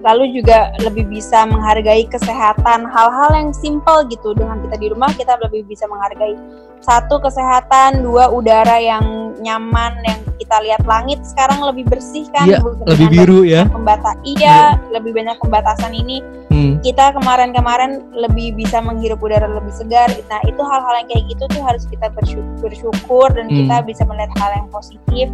Lalu 0.06 0.40
juga 0.40 0.72
lebih 0.82 1.10
bisa 1.10 1.44
menghargai 1.50 2.06
kesehatan, 2.06 2.86
hal-hal 2.86 3.32
yang 3.34 3.52
simple 3.52 4.06
gitu 4.08 4.38
dengan 4.38 4.62
kita 4.62 4.78
di 4.78 4.88
rumah 4.94 5.10
kita 5.12 5.36
lebih 5.42 5.66
bisa 5.66 5.90
menghargai 5.90 6.38
satu 6.86 7.18
kesehatan, 7.18 8.06
dua 8.06 8.30
udara 8.30 8.78
yang 8.78 9.27
nyaman 9.40 9.94
yang 10.04 10.20
kita 10.38 10.58
lihat 10.64 10.84
langit 10.86 11.20
sekarang 11.26 11.60
lebih 11.66 11.90
bersih 11.90 12.26
kan, 12.32 12.46
Iya, 12.48 12.62
bukan 12.62 12.86
lebih 12.88 13.08
biru 13.10 13.40
ya. 13.42 13.66
pembata 13.66 14.14
iya 14.24 14.78
lebih 14.94 15.12
banyak 15.18 15.38
pembatasan 15.42 15.92
ini 15.92 16.22
Hmm. 16.48 16.80
kita 16.82 17.14
kemarin-kemarin 17.14 18.02
lebih 18.18 18.58
bisa 18.58 18.82
menghirup 18.82 19.22
udara 19.22 19.46
lebih 19.46 19.70
segar. 19.70 20.10
Nah, 20.26 20.42
itu 20.42 20.58
hal-hal 20.58 20.94
yang 21.04 21.08
kayak 21.12 21.24
gitu 21.30 21.44
tuh 21.54 21.62
harus 21.62 21.86
kita 21.86 22.10
bersyukur, 22.10 22.58
bersyukur 22.64 23.28
dan 23.30 23.46
Hmm. 23.46 23.58
kita 23.62 23.76
bisa 23.86 24.04
melihat 24.10 24.32
hal 24.42 24.52
yang 24.58 24.68
positif 24.74 25.28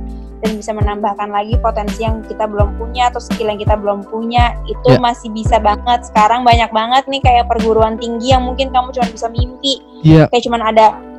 dan 0.43 0.51
bisa 0.59 0.75
menambahkan 0.75 1.31
lagi 1.31 1.55
potensi 1.63 2.03
yang 2.03 2.19
kita 2.27 2.43
belum 2.43 2.75
punya 2.75 3.07
atau 3.07 3.23
skill 3.23 3.47
yang 3.47 3.61
kita 3.61 3.79
belum 3.79 4.03
punya. 4.03 4.57
Itu 4.67 4.97
Ya. 4.97 4.99
masih 4.99 5.31
bisa 5.31 5.63
banget. 5.63 6.03
Sekarang 6.11 6.43
banyak 6.43 6.73
banget 6.75 7.03
nih 7.07 7.21
kayak 7.23 7.47
perguruan 7.47 7.95
tinggi 7.95 8.35
yang 8.35 8.43
mungkin 8.43 8.73
kamu 8.75 8.91
cuma 8.91 9.07
bisa 9.07 9.31
mimpi. 9.31 9.79
Iya. 10.03 10.27
Kayak 10.27 10.43
cuman 10.51 10.61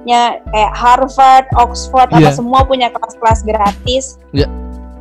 adanya 0.04 0.20
kayak 0.52 0.72
Harvard, 0.76 1.46
Oxford, 1.56 2.08
Iya. 2.12 2.28
apa 2.28 2.30
semua 2.36 2.60
punya 2.64 2.92
kelas-kelas 2.92 3.40
gratis. 3.42 4.20
Ya. 4.36 4.44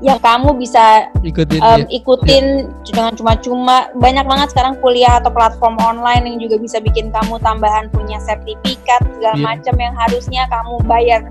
Yang 0.03 0.19
kamu 0.19 0.59
bisa 0.59 1.07
Ikutin 1.23 1.63
um, 1.63 1.79
ya. 1.79 1.87
ikutin 1.87 2.45
dengan 2.83 3.15
cuma-cuma 3.15 3.87
banyak 3.95 4.27
banget 4.27 4.51
sekarang 4.51 4.75
kuliah 4.83 5.23
atau 5.23 5.31
platform 5.31 5.79
online 5.79 6.27
yang 6.27 6.37
juga 6.43 6.59
bisa 6.59 6.83
bikin 6.83 7.07
kamu 7.07 7.39
tambahan 7.39 7.87
punya 7.87 8.19
sertifikat 8.19 8.99
segala 9.15 9.35
Iya. 9.35 9.43
macam 9.47 9.75
yang 9.79 9.95
harusnya 9.95 10.43
kamu 10.51 10.73
bayar 10.83 11.21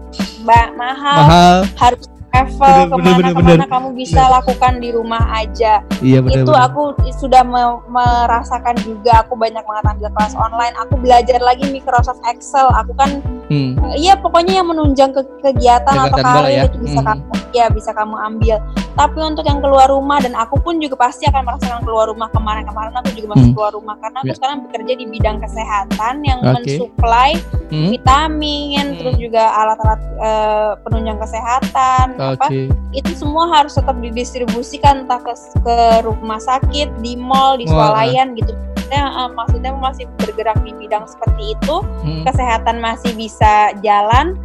ba- 0.49 0.73
mahal, 0.73 1.17
mahal. 1.21 1.57
harus 1.77 2.09
travel 2.33 2.89
Bener, 2.89 2.89
bener, 2.89 2.89
ke 2.89 2.97
mana 2.97 3.13
bener, 3.15 3.31
ke 3.31 3.37
mana 3.37 3.53
bener. 3.55 3.69
kamu 3.69 3.89
bisa 3.95 4.23
lakukan 4.27 4.73
di 4.79 4.89
rumah 4.91 5.23
aja 5.31 5.73
Iya 6.01 6.19
benar. 6.19 6.43
itu 6.43 6.53
aku 6.55 6.83
sudah 7.15 7.43
me- 7.43 7.83
merasakan 7.87 8.77
juga 8.81 9.21
aku 9.21 9.37
banyak 9.37 9.61
banget 9.61 9.85
ambil 9.87 10.09
kelas 10.11 10.35
online 10.35 10.75
aku 10.77 10.95
belajar 10.97 11.39
lagi 11.39 11.69
Microsoft 11.69 12.25
Excel 12.25 12.67
aku 12.73 12.93
kan 12.95 13.21
Hmm. 13.45 13.77
Iya 13.93 14.17
pokoknya 14.17 14.57
yang 14.57 14.67
menunjang 14.67 15.13
ke 15.13 15.21
kegiatan 15.43 15.85
atau 15.85 16.09
Kegiatan 16.11 16.25
karir 16.41 16.57
ya. 16.57 16.65
itu 16.65 16.79
bisa 16.81 16.99
Hmm. 16.99 17.09
kamu 17.13 17.23
ya 17.53 17.67
bisa 17.69 17.91
kamu 17.93 18.15
ambil. 18.17 18.57
Tapi 18.93 19.19
untuk 19.25 19.49
yang 19.49 19.65
keluar 19.65 19.89
rumah 19.89 20.21
dan 20.21 20.37
aku 20.37 20.61
pun 20.61 20.77
juga 20.77 21.01
pasti 21.01 21.25
akan 21.25 21.49
merasakan 21.49 21.81
keluar 21.81 22.13
rumah 22.13 22.29
kemarin-kemarin 22.29 22.93
aku 22.93 23.09
juga 23.17 23.33
masih 23.33 23.49
Hmm. 23.49 23.57
keluar 23.57 23.73
rumah 23.73 23.97
karena 23.97 24.19
aku 24.21 24.29
Ya. 24.29 24.37
sekarang 24.37 24.59
bekerja 24.69 24.93
di 25.01 25.07
bidang 25.09 25.37
kesehatan 25.41 26.15
yang 26.23 26.39
Oke. 26.45 26.53
mensuplai 26.61 27.31
Hmm. 27.73 27.89
vitamin 27.89 28.85
Hmm. 28.93 28.99
terus 29.01 29.17
juga 29.17 29.43
alat-alat 29.57 30.01
eh, 30.23 30.73
penunjang 30.85 31.19
kesehatan 31.19 32.07
apa 32.15 32.47
Oke. 32.47 32.69
itu 32.93 33.11
semua 33.17 33.49
harus 33.49 33.75
tetap 33.75 33.97
didistribusikan 33.99 35.09
entah 35.09 35.19
ke, 35.19 35.33
ke 35.35 35.77
rumah 36.05 36.39
sakit, 36.39 36.93
di 37.01 37.17
mall, 37.17 37.57
di 37.59 37.67
swalayan 37.67 38.37
gitu. 38.37 38.53
Maksudnya, 38.53 39.03
eh, 39.09 39.31
maksudnya 39.33 39.71
masih 39.73 40.05
bergerak 40.21 40.61
di 40.63 40.77
bidang 40.77 41.09
seperti 41.09 41.57
itu 41.57 41.77
Hmm. 42.05 42.23
kesehatan 42.29 42.77
masih 42.79 43.17
bisa 43.17 43.73
jalan 43.81 44.37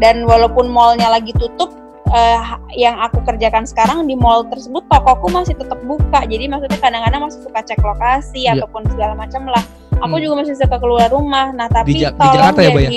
dan 0.00 0.24
walaupun 0.24 0.72
mallnya 0.72 1.12
lagi 1.12 1.36
tutup 1.36 1.68
eh, 2.10 2.40
yang 2.76 2.98
aku 2.98 3.22
kerjakan 3.22 3.64
sekarang 3.64 4.04
di 4.04 4.14
mall 4.14 4.42
tersebut 4.44 4.82
tokoku 4.86 5.30
masih 5.30 5.54
tetap 5.54 5.78
buka 5.80 6.22
jadi 6.24 6.46
maksudnya 6.46 6.78
kadang-kadang 6.78 7.22
masih 7.22 7.40
suka 7.40 7.60
cek 7.60 7.80
lokasi 7.80 8.44
Iya. 8.44 8.58
ataupun 8.58 8.82
segala 8.88 9.14
macam 9.14 9.46
lah 9.46 9.62
aku 9.96 10.14
Hmm. 10.14 10.22
juga 10.22 10.34
masih 10.42 10.54
suka 10.54 10.76
keluar 10.76 11.08
rumah 11.08 11.50
nah 11.50 11.66
tapi 11.66 11.94
Ja- 11.94 12.10
di 12.10 12.16
tolong 12.16 12.34
Jakarta 12.34 12.60
ya, 12.60 12.70
Mbak, 12.70 12.82
ya? 12.82 12.90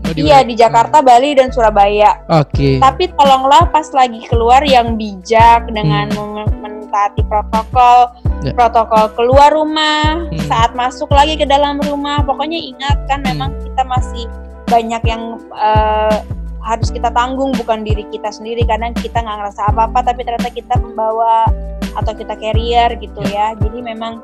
jadi 0.00 0.20
Oh, 0.20 0.26
iya 0.26 0.38
di 0.42 0.54
Jakarta 0.54 0.96
Bali 1.00 1.30
dan 1.32 1.48
Surabaya 1.48 2.10
Oke. 2.28 2.78
tapi 2.78 3.04
tolonglah 3.10 3.66
pas 3.68 3.86
lagi 3.90 4.20
keluar 4.24 4.62
yang 4.62 4.94
bijak 4.94 5.66
dengan 5.68 6.10
mem- 6.10 6.58
mentaati 6.60 7.22
protokol 7.24 7.98
Ya. 8.40 8.50
protokol 8.52 9.04
keluar 9.14 9.50
rumah 9.50 10.26
Hmm. 10.26 10.40
saat 10.42 10.72
masuk 10.72 11.10
lagi 11.10 11.34
ke 11.34 11.44
dalam 11.44 11.78
rumah 11.78 12.22
pokoknya 12.22 12.56
ingat 12.56 12.96
kan 13.06 13.20
Hmm. 13.20 13.28
memang 13.28 13.50
kita 13.60 13.82
masih 13.84 14.24
banyak 14.66 15.02
yang 15.04 15.22
eh, 15.52 16.16
harus 16.64 16.88
kita 16.92 17.08
tanggung 17.12 17.52
bukan 17.56 17.84
diri 17.84 18.04
kita 18.08 18.28
sendiri. 18.32 18.64
Kadang 18.68 18.92
kita 18.96 19.20
nggak 19.20 19.36
ngerasa 19.44 19.62
apa-apa 19.72 20.12
tapi 20.12 20.24
ternyata 20.24 20.50
kita 20.52 20.74
membawa 20.80 21.48
atau 21.96 22.12
kita 22.14 22.36
carrier 22.36 22.94
gitu 23.00 23.20
ya. 23.28 23.56
Jadi 23.58 23.78
memang 23.82 24.22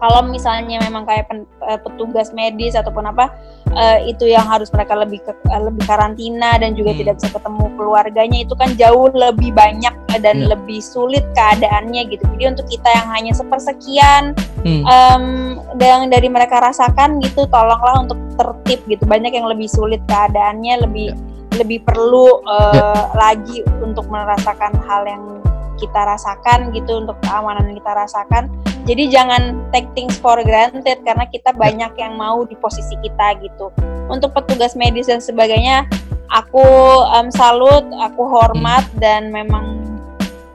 kalau 0.00 0.24
misalnya 0.24 0.80
memang 0.80 1.04
kayak 1.04 1.28
pen- 1.28 1.48
eh, 1.68 1.76
petugas 1.76 2.32
medis 2.32 2.72
ataupun 2.72 3.04
apa 3.06 3.28
eh, 3.70 4.10
itu 4.10 4.26
yang 4.26 4.48
harus 4.50 4.66
mereka 4.74 4.98
lebih 4.98 5.22
ke, 5.22 5.30
eh, 5.30 5.62
lebih 5.62 5.84
karantina 5.86 6.58
dan 6.58 6.74
juga 6.74 6.90
Hmm. 6.90 7.00
tidak 7.04 7.14
bisa 7.22 7.28
ketemu 7.30 7.64
keluarganya 7.78 8.38
itu 8.42 8.54
kan 8.58 8.70
jauh 8.74 9.06
lebih 9.12 9.54
banyak 9.54 9.94
dan 10.18 10.36
Ya. 10.42 10.56
lebih 10.56 10.82
sulit 10.82 11.22
keadaannya 11.36 12.02
gitu 12.10 12.24
jadi 12.34 12.50
untuk 12.50 12.66
kita 12.66 12.88
yang 12.90 13.06
hanya 13.14 13.30
sepersekian 13.30 14.34
Hmm. 14.66 14.82
em, 14.82 15.24
yang 15.78 16.10
dari 16.10 16.26
mereka 16.26 16.58
rasakan 16.58 17.22
gitu 17.22 17.46
tolonglah 17.46 18.02
untuk 18.02 18.18
tertib 18.34 18.80
gitu 18.88 19.04
banyak 19.06 19.30
yang 19.30 19.46
lebih 19.46 19.70
sulit 19.70 20.02
keadaannya 20.10 20.82
lebih 20.82 21.14
lebih 21.54 21.84
perlu 21.84 22.40
eh, 22.42 23.04
lagi 23.14 23.60
untuk 23.84 24.08
merasakan 24.08 24.80
hal 24.82 25.04
yang 25.06 25.22
kita 25.78 25.96
rasakan 25.96 26.74
gitu 26.74 27.00
untuk 27.00 27.16
keamanan 27.22 27.70
yang 27.70 27.78
kita 27.80 27.92
rasakan 27.94 28.50
jadi 28.90 29.06
jangan 29.06 29.70
take 29.70 29.86
things 29.94 30.18
for 30.18 30.34
granted 30.42 30.98
karena 31.06 31.22
kita 31.30 31.54
banyak 31.54 31.94
yang 31.94 32.18
mau 32.18 32.42
di 32.42 32.58
posisi 32.58 32.98
kita 32.98 33.38
gitu 33.38 33.70
untuk 34.10 34.34
petugas 34.34 34.74
medis 34.74 35.06
dan 35.06 35.22
sebagainya 35.22 35.86
aku 36.26 36.66
em, 37.14 37.30
salut 37.30 37.86
aku 38.02 38.26
hormat 38.26 38.82
dan 38.98 39.30
memang 39.30 39.78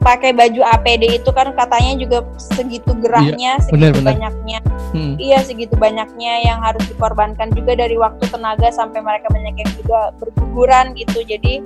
pakai 0.05 0.37
baju 0.37 0.61
APD 0.61 1.17
itu 1.17 1.29
kan 1.33 1.49
katanya 1.57 1.97
juga 1.97 2.21
segitu 2.37 2.93
gerahnya, 3.01 3.57
benar, 3.57 3.65
segitu 3.65 3.97
benar. 3.97 4.09
banyaknya. 4.13 4.59
Hmm. 4.93 5.13
Iya, 5.17 5.41
segitu 5.41 5.73
banyaknya 5.81 6.45
yang 6.45 6.61
harus 6.61 6.85
dikorbankan 6.85 7.49
juga 7.57 7.73
dari 7.73 7.97
waktu 7.97 8.21
tenaga 8.29 8.69
sampai 8.69 9.01
mereka 9.01 9.33
banyak 9.33 9.65
yang 9.65 9.71
juga 9.73 10.13
berguguran 10.21 10.93
gitu. 10.93 11.25
Jadi 11.25 11.57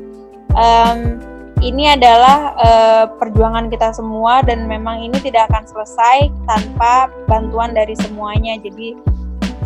em, 0.55 1.19
ini 1.59 1.91
adalah 1.91 2.55
eh, 2.55 3.05
perjuangan 3.19 3.67
kita 3.67 3.91
semua 3.91 4.39
dan 4.43 4.67
memang 4.67 5.03
ini 5.03 5.15
tidak 5.19 5.51
akan 5.51 5.63
selesai 5.67 6.31
tanpa 6.47 7.11
bantuan 7.27 7.75
dari 7.75 7.95
semuanya. 7.99 8.55
Jadi 8.59 8.95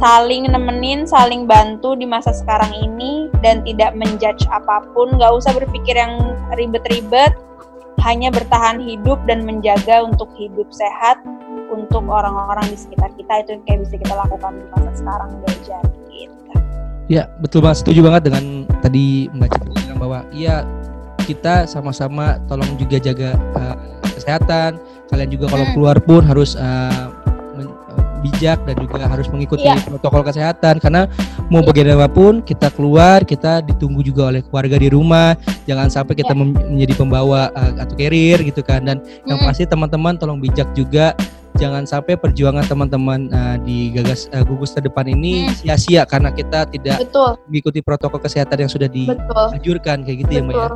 saling 0.02 0.50
nemenin, 0.50 1.06
saling 1.06 1.46
bantu 1.46 1.94
di 1.94 2.10
masa 2.10 2.34
sekarang 2.34 2.74
ini 2.74 3.30
dan 3.46 3.62
tidak 3.62 3.94
menjudge 3.94 4.42
apa 4.50 4.84
pun. 4.92 5.16
Gak 5.22 5.32
usah 5.38 5.54
berpikir 5.54 5.94
yang 5.94 6.18
ribet-ribet, 6.58 7.38
hanya 8.02 8.34
bertahan 8.34 8.82
hidup 8.82 9.22
dan 9.30 9.46
menjaga 9.46 10.04
untuk 10.04 10.30
hidup 10.36 10.68
sehat. 10.74 11.22
untuk 11.74 12.06
orang-orang 12.06 12.70
di 12.70 12.78
sekitar 12.78 13.10
kita 13.18 13.42
itu 13.42 13.50
yang 13.58 13.64
kayak 13.66 13.80
bisa 13.82 13.96
kita 13.98 14.14
lakukan 14.14 14.62
di 14.62 14.66
masa 14.70 14.92
sekarang 14.94 15.30
belajar 15.42 15.82
gitu. 16.14 16.54
Ya, 17.10 17.24
betul 17.42 17.66
banget. 17.66 17.82
Setuju 17.82 18.00
banget 18.06 18.22
dengan 18.30 18.70
tadi 18.86 19.26
Mbak 19.34 19.50
Citra 19.58 19.74
bilang 19.74 19.98
bahwa 19.98 20.20
iya 20.30 20.62
kita 21.24 21.66
sama-sama 21.66 22.38
tolong 22.46 22.70
juga 22.76 23.00
jaga 23.00 23.34
uh, 23.56 23.76
kesehatan. 24.14 24.78
Kalian 25.10 25.30
juga 25.30 25.46
kalau 25.48 25.66
Hmm. 25.66 25.74
keluar 25.74 25.98
pun 26.00 26.22
harus 26.22 26.54
uh, 26.56 27.10
bijak 28.24 28.56
dan 28.64 28.80
juga 28.80 29.04
harus 29.04 29.28
mengikuti 29.28 29.68
Iya. 29.68 29.84
protokol 29.84 30.24
kesehatan 30.24 30.80
karena 30.80 31.12
mau 31.52 31.60
Iya. 31.60 31.68
bagaimanapun 31.68 32.40
kita 32.40 32.72
keluar 32.72 33.28
kita 33.28 33.60
ditunggu 33.60 34.00
juga 34.00 34.32
oleh 34.32 34.40
keluarga 34.40 34.80
di 34.80 34.88
rumah. 34.88 35.36
Jangan 35.68 35.92
sampai 35.92 36.16
kita 36.16 36.32
Iya. 36.32 36.40
mem- 36.40 36.56
menjadi 36.72 36.94
pembawa 36.96 37.52
uh, 37.52 37.72
atau 37.84 37.94
carrier 38.00 38.40
gitu 38.40 38.64
kan. 38.64 38.88
Dan 38.88 39.04
yang 39.28 39.44
Mm. 39.44 39.48
pasti 39.52 39.68
teman-teman 39.68 40.16
tolong 40.16 40.40
bijak 40.40 40.72
juga 40.72 41.12
jangan 41.54 41.84
sampai 41.86 42.16
perjuangan 42.16 42.64
teman-teman 42.66 43.28
uh, 43.30 43.60
di 43.62 43.92
gagas 43.92 44.26
uh, 44.32 44.42
gugus 44.42 44.72
terdepan 44.72 45.06
ini 45.06 45.46
Hmm. 45.46 45.54
sia-sia 45.54 46.02
karena 46.08 46.32
kita 46.32 46.66
tidak 46.66 47.04
Betul, 47.04 47.38
mengikuti 47.46 47.84
protokol 47.84 48.18
kesehatan 48.18 48.56
yang 48.58 48.72
sudah 48.72 48.88
betul. 48.90 49.12
dianjurkan 49.52 50.02
kayak 50.02 50.18
gitu 50.26 50.32
ya 50.32 50.42
mbak 50.42 50.56
ya. 50.56 50.70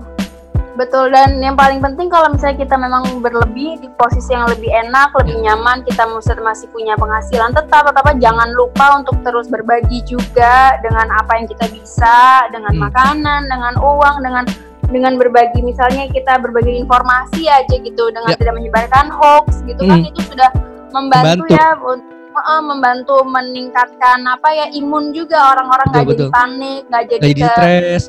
Betul. 0.77 1.09
Dan 1.09 1.41
yang 1.41 1.57
paling 1.57 1.81
penting 1.81 2.05
kalau 2.07 2.29
misalnya 2.29 2.61
kita 2.61 2.77
memang 2.77 3.01
berlebih 3.17 3.81
di 3.81 3.89
posisi 3.97 4.29
yang 4.31 4.45
lebih 4.45 4.69
enak, 4.69 5.09
lebih 5.17 5.41
nyaman, 5.41 5.81
kita 5.81 6.05
masih 6.05 6.37
masih 6.39 6.69
punya 6.69 6.93
penghasilan 6.93 7.49
tetap 7.51 7.89
tetap 7.89 8.05
jangan 8.21 8.53
lupa 8.53 9.01
untuk 9.01 9.17
terus 9.25 9.49
berbagi 9.49 10.05
juga 10.05 10.77
dengan 10.85 11.09
apa 11.17 11.41
yang 11.41 11.49
kita 11.49 11.65
bisa, 11.73 12.45
dengan 12.53 12.77
Hmm. 12.77 12.83
makanan, 12.87 13.41
dengan 13.49 13.73
uang, 13.81 14.17
dengan 14.21 14.45
dengan 14.87 15.19
berbagi 15.19 15.59
misalnya 15.65 16.07
kita 16.07 16.39
berbagi 16.39 16.79
informasi 16.79 17.43
aja 17.51 17.75
gitu 17.75 18.07
dengan 18.07 18.31
Ya. 18.31 18.39
tidak 18.39 18.55
menyebarkan 18.55 19.11
hoax 19.11 19.59
gitu 19.67 19.83
kan 19.83 19.99
Hmm. 19.99 20.09
itu 20.13 20.21
sudah 20.31 20.47
membantu, 20.95 21.43
Membantu. 21.43 21.59
ya 21.59 21.67
untuk 21.75 22.16
eh, 22.39 22.61
membantu 22.61 23.15
meningkatkan 23.23 24.19
apa 24.23 24.49
ya 24.49 24.65
imun 24.71 25.11
juga 25.11 25.53
orang-orang 25.53 25.85
nggak 25.89 26.05
jadi 26.07 26.25
panik, 26.29 26.81
nggak 26.87 27.03
jadi, 27.07 27.21
Kayak 27.21 27.33
di 27.33 27.41
ke- 27.41 27.49
stres. 27.51 28.03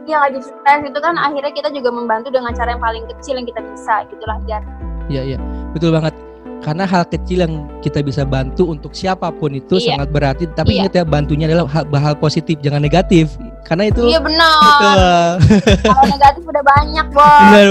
Iya 0.00 0.14
nggak 0.16 0.30
jadi 0.32 0.44
stres 0.44 0.80
itu 0.84 0.98
kan 0.98 1.14
akhirnya 1.16 1.52
kita 1.52 1.68
juga 1.70 1.90
membantu 1.90 2.28
dengan 2.28 2.50
cara 2.50 2.68
yang 2.70 2.82
paling 2.82 3.04
kecil 3.10 3.34
yang 3.36 3.46
kita 3.46 3.60
bisa 3.62 3.94
gitulah 4.08 4.38
Jar. 4.44 4.62
Iya 5.06 5.22
iya, 5.26 5.38
betul 5.70 5.90
banget. 5.90 6.14
Karena 6.60 6.88
hal 6.88 7.04
kecil 7.04 7.38
yang 7.38 7.54
kita 7.78 8.00
bisa 8.00 8.24
bantu 8.24 8.64
untuk 8.66 8.92
siapa 8.92 9.28
pun 9.28 9.52
itu 9.52 9.76
Iya. 9.76 9.94
sangat 9.94 10.08
berarti. 10.10 10.44
Tapi 10.48 10.70
Iya. 10.70 10.80
ingat 10.80 10.92
ya 10.94 11.04
bantunya 11.04 11.44
adalah 11.44 11.68
hal, 11.68 11.84
hal 11.86 12.16
positif, 12.16 12.56
jangan 12.58 12.80
negatif. 12.80 13.36
Karena 13.62 13.84
itu 13.86 14.00
Iya 14.02 14.16
benar. 14.18 15.36
Kalau 15.82 16.04
negatif 16.06 16.42
udah 16.42 16.64
banyak 16.66 17.06
bos. 17.10 17.40
Benar. 17.44 17.68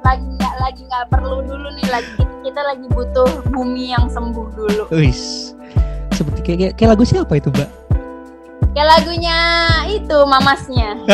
lagi 0.00 0.33
lagi 0.64 0.80
nggak 0.88 1.12
perlu 1.12 1.44
dulu 1.44 1.68
nih 1.76 1.88
lagi 1.92 2.24
kita 2.40 2.60
lagi 2.64 2.86
butuh 2.88 3.28
bumi 3.52 3.92
yang 3.92 4.08
sembuh 4.08 4.46
dulu. 4.56 4.82
Wis. 4.88 5.52
Seperti 6.16 6.40
kayak, 6.40 6.58
kayak, 6.58 6.72
kayak 6.80 6.90
lagu 6.96 7.04
siapa 7.04 7.32
itu, 7.36 7.48
Mbak? 7.52 7.70
Ya 8.74 8.82
lagunya 8.88 9.38
itu 9.92 10.18
mamasnya. 10.24 10.96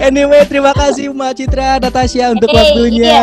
Anyway, 0.00 0.48
terima 0.48 0.72
kasih 0.72 1.12
Mbak 1.12 1.32
Citra 1.36 1.76
Natasha 1.76 2.32
untuk 2.32 2.48
Hey, 2.48 2.72
waktunya. 2.72 3.20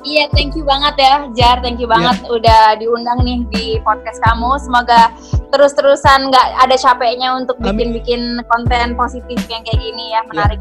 Iya, 0.00 0.24
thank 0.32 0.56
you 0.56 0.64
banget 0.64 0.96
ya, 0.96 1.14
Jar. 1.36 1.60
Thank 1.60 1.76
you 1.76 1.84
banget 1.84 2.24
udah 2.24 2.80
diundang 2.80 3.20
nih 3.20 3.44
di 3.52 3.64
podcast 3.84 4.16
kamu. 4.24 4.56
Semoga 4.64 5.12
terus-terusan 5.52 6.32
nggak 6.32 6.46
ada 6.64 6.72
capeknya 6.72 7.36
untuk 7.36 7.60
bikin-bikin 7.60 8.40
konten 8.48 8.96
positif 8.96 9.36
yang 9.52 9.60
kayak 9.60 9.76
gini 9.76 10.16
ya, 10.16 10.24
menarik. 10.24 10.60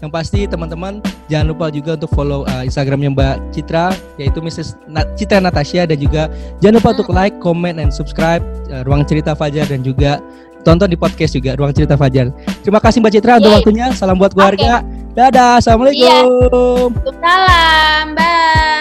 Yang 0.00 0.10
pasti 0.16 0.40
teman-teman 0.48 1.04
jangan 1.28 1.46
lupa 1.52 1.68
juga 1.68 1.92
untuk 1.92 2.10
follow 2.16 2.48
uh, 2.48 2.64
Instagramnya 2.64 3.12
Mbak 3.12 3.36
Citra 3.52 3.92
yaitu 4.16 4.40
Mrs. 4.40 4.80
Na- 4.88 5.04
Citra 5.12 5.44
Natasha 5.44 5.84
dan 5.84 6.00
juga 6.00 6.32
jangan 6.64 6.80
lupa 6.80 6.88
untuk 6.96 7.08
like, 7.12 7.36
comment, 7.38 7.76
and 7.76 7.92
subscribe 7.92 8.40
uh, 8.72 8.80
Ruang 8.88 9.04
Cerita 9.04 9.36
Fajar 9.36 9.68
dan 9.68 9.84
juga 9.84 10.18
tonton 10.64 10.88
di 10.88 10.96
podcast 10.96 11.36
juga 11.36 11.52
Ruang 11.56 11.76
Cerita 11.76 12.00
Fajar. 12.00 12.32
Terima 12.64 12.80
kasih 12.80 13.04
Mbak 13.04 13.12
Citra 13.12 13.32
untuk 13.40 13.52
waktunya. 13.60 13.86
Salam 13.92 14.16
buat 14.16 14.32
keluarga. 14.32 14.80
Dadah. 15.12 15.60
Assalamualaikum. 15.60 16.96
Salam, 17.20 18.16
bye. 18.16 18.79